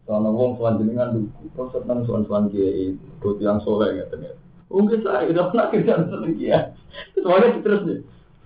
Soalnya 0.06 0.30
wong 0.30 0.54
soal 0.54 0.78
jenengan 0.78 1.12
dulu, 1.18 1.28
terus 1.50 1.70
seneng 1.74 2.06
soal 2.06 2.22
soal 2.30 2.46
kiai, 2.46 2.94
buat 3.18 3.42
yang 3.42 3.58
soleh 3.66 3.98
ya 3.98 4.06
ternyata. 4.06 4.38
Mungkin 4.70 5.02
saya 5.02 5.26
udah 5.26 5.44
pernah 5.50 5.66
kerja 5.74 5.92
seneng 6.06 6.34
kiai. 6.38 6.70
Soalnya 7.18 7.58
terus 7.58 7.82
nih, 7.84 7.98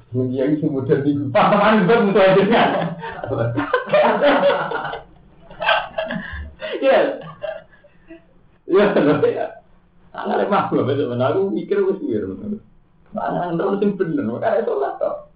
seneng 0.09 0.29
kiai 0.33 0.57
sih 0.57 0.69
mudah 0.73 0.99
di 1.05 1.13
teman 1.31 1.85
gue 1.85 1.99
musuh 2.01 2.25
aja 2.25 2.43
Ya, 6.81 6.97
ya, 8.97 9.15
ya. 9.21 9.47
Anak 10.17 10.37
lemah 10.47 10.65
gue 10.73 10.83
betul 10.83 11.07
benar. 11.13 11.37
Aku 11.37 11.53
mikir 11.53 11.77
gue 11.85 11.95
sih 12.01 12.17
Mana 13.13 13.53
terus 13.59 13.79
sing 13.83 13.99
bener, 13.99 14.25
makanya 14.27 14.65
sholat 14.65 14.95
toh. 14.97 15.30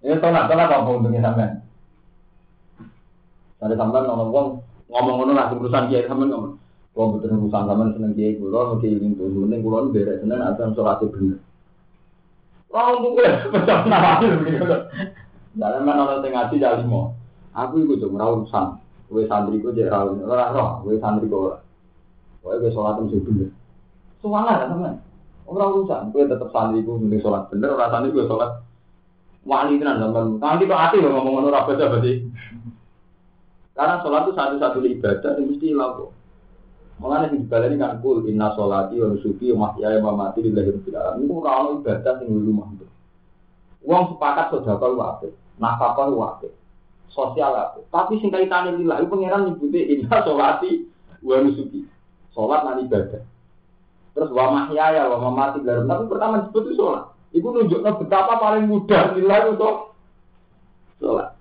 Ini 0.00 0.16
tolak, 0.16 0.48
tolak 0.48 0.66
kalau 0.72 0.84
mau 0.88 0.96
untungnya 0.96 1.20
sampean. 1.20 1.60
Dari 3.60 3.76
sampean 3.76 4.08
ngomong 4.08 4.28
uang, 4.32 4.48
ngomong 4.88 5.14
ngono 5.20 5.32
lah, 5.36 5.52
urusan 5.52 5.92
dia 5.92 6.08
sampean 6.08 6.32
ngomong. 6.32 6.56
Kalau 6.96 7.12
betul 7.14 7.36
urusan 7.36 7.68
sampean 7.68 7.92
seneng 7.92 8.16
dia 8.16 8.32
gulon, 8.40 8.80
mesti 8.80 8.88
ingin 8.96 9.20
tuh 9.20 9.28
mending 9.28 9.60
gulon 9.60 9.92
beres 9.92 10.24
seneng 10.24 10.40
atau 10.40 10.64
yang 10.64 10.72
sholat 10.72 11.04
itu 11.04 11.12
benar. 11.12 11.38
Wah 12.70 12.86
untuk 12.96 13.18
gue, 13.18 13.28
pecah 13.52 13.78
nama 13.84 14.22
itu 14.24 14.36
begitu. 14.40 14.64
Dari 15.58 15.80
mana 15.82 16.06
orang 16.06 16.22
tengah 16.22 16.48
sih 16.48 16.62
jadi? 16.62 16.86
Aku 17.50 17.74
iku 17.82 17.98
dong, 17.98 18.16
rawuh 18.16 18.46
urusan. 18.46 18.78
Kowe 19.10 19.26
santri 19.26 19.58
gue 19.58 19.74
jek 19.74 19.90
rawuh, 19.90 20.22
ora 20.22 20.54
roh, 20.54 20.86
kowe 20.86 20.94
santri 20.96 21.26
gue. 21.28 21.36
ora. 21.36 21.58
Kowe 22.40 22.70
sholat 22.72 23.04
itu 23.04 23.20
sih 23.20 23.20
benar. 23.26 23.50
Suara 24.24 24.64
lah 24.64 24.66
sampean. 24.70 25.09
Orang 25.50 25.82
urusan, 25.82 26.14
gue 26.14 26.30
tetap 26.30 26.54
santri 26.54 26.86
gue 26.86 26.94
mending 26.94 27.18
sholat 27.26 27.50
bener, 27.50 27.74
orang 27.74 27.90
santri 27.90 28.14
gue 28.14 28.22
sholat 28.30 28.62
wali 29.42 29.82
tenan 29.82 29.98
sampean. 29.98 30.38
Nanti 30.38 30.70
kok 30.70 30.78
ati 30.78 31.02
ngomong 31.02 31.26
ngono 31.26 31.50
berarti. 31.50 32.14
Karena 33.74 33.98
sholat 33.98 34.22
itu 34.28 34.32
satu-satu 34.38 34.78
ibadah 34.78 35.30
yang 35.40 35.46
mesti 35.50 35.68
laku. 35.74 36.06
Mengenai 37.00 37.32
di 37.32 37.48
ini 37.48 37.80
kan 37.80 37.96
kul 38.04 38.28
inna 38.28 38.52
sholati 38.52 39.00
wa 39.00 39.08
nusuki 39.08 39.48
wa 39.56 39.72
mahyaya 39.72 40.04
wa 40.04 40.12
mati 40.20 40.44
lillahi 40.44 40.68
rabbil 40.68 40.96
alamin. 41.00 41.24
Itu 41.24 41.32
ora 41.40 41.50
ono 41.64 41.70
ibadah 41.80 42.12
sing 42.20 42.28
rumah 42.28 42.68
itu. 42.76 42.86
Wong 43.88 44.02
sepakat 44.12 44.52
sedekah 44.52 44.88
lu 44.92 45.00
apik, 45.00 45.32
nafkah 45.56 46.12
lu 46.12 46.20
apik, 46.20 46.52
sosial 47.08 47.56
apik. 47.56 47.88
Tapi 47.88 48.20
sing 48.20 48.28
kaitane 48.28 48.76
lillahi 48.76 49.08
pangeran 49.08 49.48
nyebuti 49.48 49.80
inna 49.96 50.20
sholati 50.20 50.70
wa 51.24 51.40
nusuki. 51.40 51.88
Sholat 52.36 52.68
nanti 52.68 52.84
ibadah. 52.84 53.22
Terus 54.10 54.30
wa 54.34 54.46
mahyaya 54.50 55.06
wa 55.06 55.18
mamati 55.30 55.62
lillahi 55.62 55.86
Tapi 55.86 56.04
pertama 56.10 56.42
disebut 56.42 56.62
itu 56.66 56.74
sholat. 56.82 57.04
Iku 57.30 57.46
nunjuknya 57.54 57.94
betapa 57.94 58.42
paling 58.42 58.66
mudah 58.66 59.14
nilai 59.14 59.54
untuk 59.54 59.94
sholat. 60.98 61.38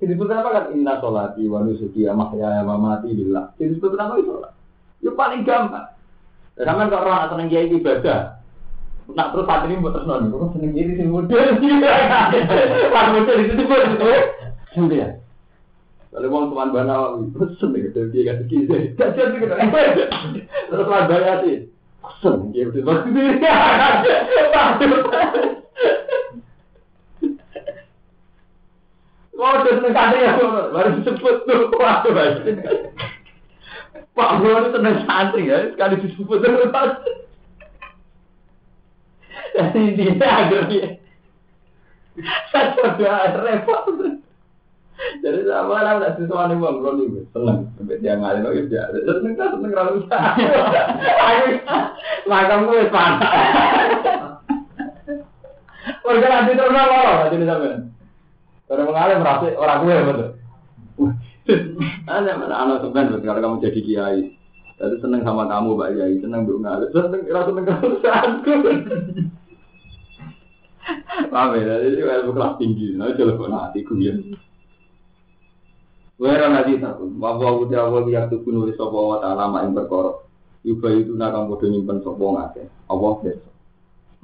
Jadi 0.00 0.12
itu 0.16 0.24
kenapa 0.24 0.48
kan 0.52 0.64
inna 0.72 1.00
sholati 1.00 1.44
wa 1.48 1.64
nusuki 1.64 2.08
ya 2.08 2.16
mahya 2.16 2.64
wa 2.64 2.76
mamati 2.76 3.12
billah. 3.12 3.52
Jadi 3.60 3.76
itu 3.76 3.86
kenapa 3.92 4.16
itu 4.20 4.32
sholat? 4.32 4.52
Itu 5.04 5.12
paling 5.12 5.44
gampang. 5.44 5.92
Dan 6.54 6.64
sama 6.70 6.86
kalau 6.86 7.10
orang 7.10 7.30
seneng 7.34 7.48
kiai 7.50 7.66
ibadah, 7.66 8.38
nak 9.10 9.34
terus 9.34 9.46
saat 9.50 9.66
ini 9.66 9.82
buat 9.82 9.90
terus 9.90 10.06
nol, 10.06 10.54
seneng 10.54 10.70
kiai 10.70 11.02
mudah 11.02 11.40
sih. 11.58 11.72
Pas 12.94 13.06
mudah 13.10 13.34
itu 13.36 13.52
tuh 13.58 13.78
itu. 13.90 14.10
Sudah 14.74 14.96
ya. 14.96 15.08
Kalau 16.14 16.30
mau 16.30 16.46
teman 16.46 16.70
bana, 16.70 17.18
terus 17.34 17.58
seneng 17.58 17.90
itu 17.90 18.06
dia 18.14 18.22
kasih 18.30 18.46
kiai. 18.46 18.94
Kasihan 18.94 19.34
sih 19.34 19.38
kita. 19.42 19.54
Terus 20.70 20.86
teman 20.86 21.10
bana 21.10 21.32
sih. 21.42 21.66
Seneng 22.22 22.54
kiai 22.54 22.70
itu 22.70 22.80
maksudnya. 22.86 23.54
Udah 29.34 29.74
seneng 29.74 29.92
santri 29.92 30.22
ya, 30.22 30.38
baru 30.70 30.88
disebut 31.02 31.36
tuh, 31.44 31.68
waduh, 31.76 32.14
Pak 34.14 34.30
Bro 34.38 34.54
itu 34.54 34.68
seneng 34.78 34.96
santri 35.04 35.50
ya, 35.50 35.74
sekali 35.74 35.94
disebut 35.98 36.38
terus. 36.38 36.70
Jadi 39.58 39.78
intinya 39.82 40.26
akhirnya, 40.30 41.02
saya 42.54 42.72
coba 42.78 43.42
repot. 43.42 44.23
Jadi 44.94 45.50
sama 45.50 45.82
lah, 45.82 45.98
tidak 45.98 46.22
sesuatu 46.22 46.54
nih 46.54 46.62
bang, 46.62 46.76
bro 46.78 46.90
nih, 46.94 47.26
seneng, 47.34 47.66
sampai 47.74 47.98
dia 47.98 48.14
ngalih 48.14 48.46
lagi 48.46 48.70
dia, 48.70 48.86
seneng 48.94 49.34
kan, 49.34 49.58
seneng 49.58 49.72
kalau 49.74 49.98
bisa. 49.98 50.18
Makam 52.30 52.70
gue 52.70 52.86
panas. 52.94 53.22
Warga 56.04 56.28
nanti 56.28 56.56
terus 56.56 56.76
apa, 56.76 57.28
jadi 57.32 57.44
sampai. 57.48 57.80
Orang 58.64 58.88
mengalir 58.88 59.20
merasa 59.20 59.52
orang 59.60 59.84
gue 59.84 59.96
betul. 60.08 60.28
Ada 62.08 62.40
mana 62.40 62.56
anak 62.56 62.80
sebenarnya 62.80 63.20
kalau 63.20 63.40
kamu 63.44 63.64
jadi 63.68 63.80
kiai. 63.84 64.20
Jadi 64.74 64.96
seneng 64.98 65.22
sama 65.22 65.46
kamu 65.46 65.76
Mbak 65.76 65.90
Yai, 66.00 66.18
seneng 66.18 66.48
bu 66.48 66.58
ngalir, 66.58 66.90
seneng 66.90 67.22
rasa 67.30 67.52
seneng 67.52 67.66
santku. 68.02 68.54
Paham 71.32 71.56
ya, 71.56 71.80
jadi 71.80 72.04
ilmu 72.04 72.36
kelas 72.36 72.60
tinggi, 72.60 72.92
nah 72.98 73.08
coba 73.16 73.40
kok 73.40 73.48
nanti 73.48 73.80
ku 73.86 73.96
ya. 73.96 74.12
Wera 76.14 76.46
nanti 76.46 76.78
takut, 76.78 77.10
bahwa 77.18 77.58
udah 77.66 77.90
awal 77.90 78.06
yang 78.06 78.30
tuh 78.30 78.38
nulis 78.46 78.78
sopo 78.78 79.14
wa 79.14 79.18
taala 79.18 79.66
berkorok. 79.74 80.30
Yuba 80.62 80.94
itu 80.94 81.12
nakang 81.18 81.50
bodoh 81.50 81.66
nyimpen 81.66 82.06
sopo 82.06 82.38
ngake, 82.38 82.70
Allah 82.86 83.12
besok. 83.18 83.52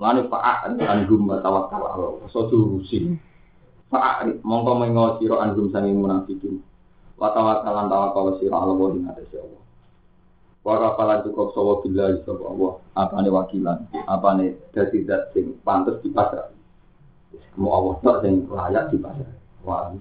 Lalu 0.00 0.22
fa'at 0.30 0.72
anhum 0.78 1.28
wa 1.28 1.42
tawakkal 1.42 1.82
Allah, 1.82 2.24
so 2.30 2.46
durusi. 2.46 3.18
Fa'at 3.90 4.38
mongko 4.46 4.72
mengo 4.78 5.18
siro 5.18 5.42
anhum 5.42 5.68
sanging 5.74 5.98
munafikin. 5.98 6.62
Wa 7.18 7.34
tawakkalan 7.34 7.90
tawakkal 7.90 8.38
siro 8.38 8.54
Allah 8.54 8.76
wa 8.78 8.94
ing 8.94 9.04
atas 9.10 9.28
Allah. 9.34 9.60
Wa 10.64 10.74
kafalan 10.78 11.24
cukup 11.26 11.52
sawa 11.52 11.80
billahi 11.84 12.22
sapa 12.24 12.44
Allah, 12.46 12.72
apane 12.96 13.28
wakilan, 13.28 13.78
apane 14.06 14.60
dadi 14.76 15.04
zat 15.04 15.34
sing 15.34 15.58
pantes 15.66 15.98
dipasrah. 16.06 16.54
Mau 17.58 17.72
Allah 17.74 17.94
tak 18.00 18.16
sing 18.24 18.46
layak 18.46 18.94
dipasrah. 18.94 19.34
Wah, 19.66 19.92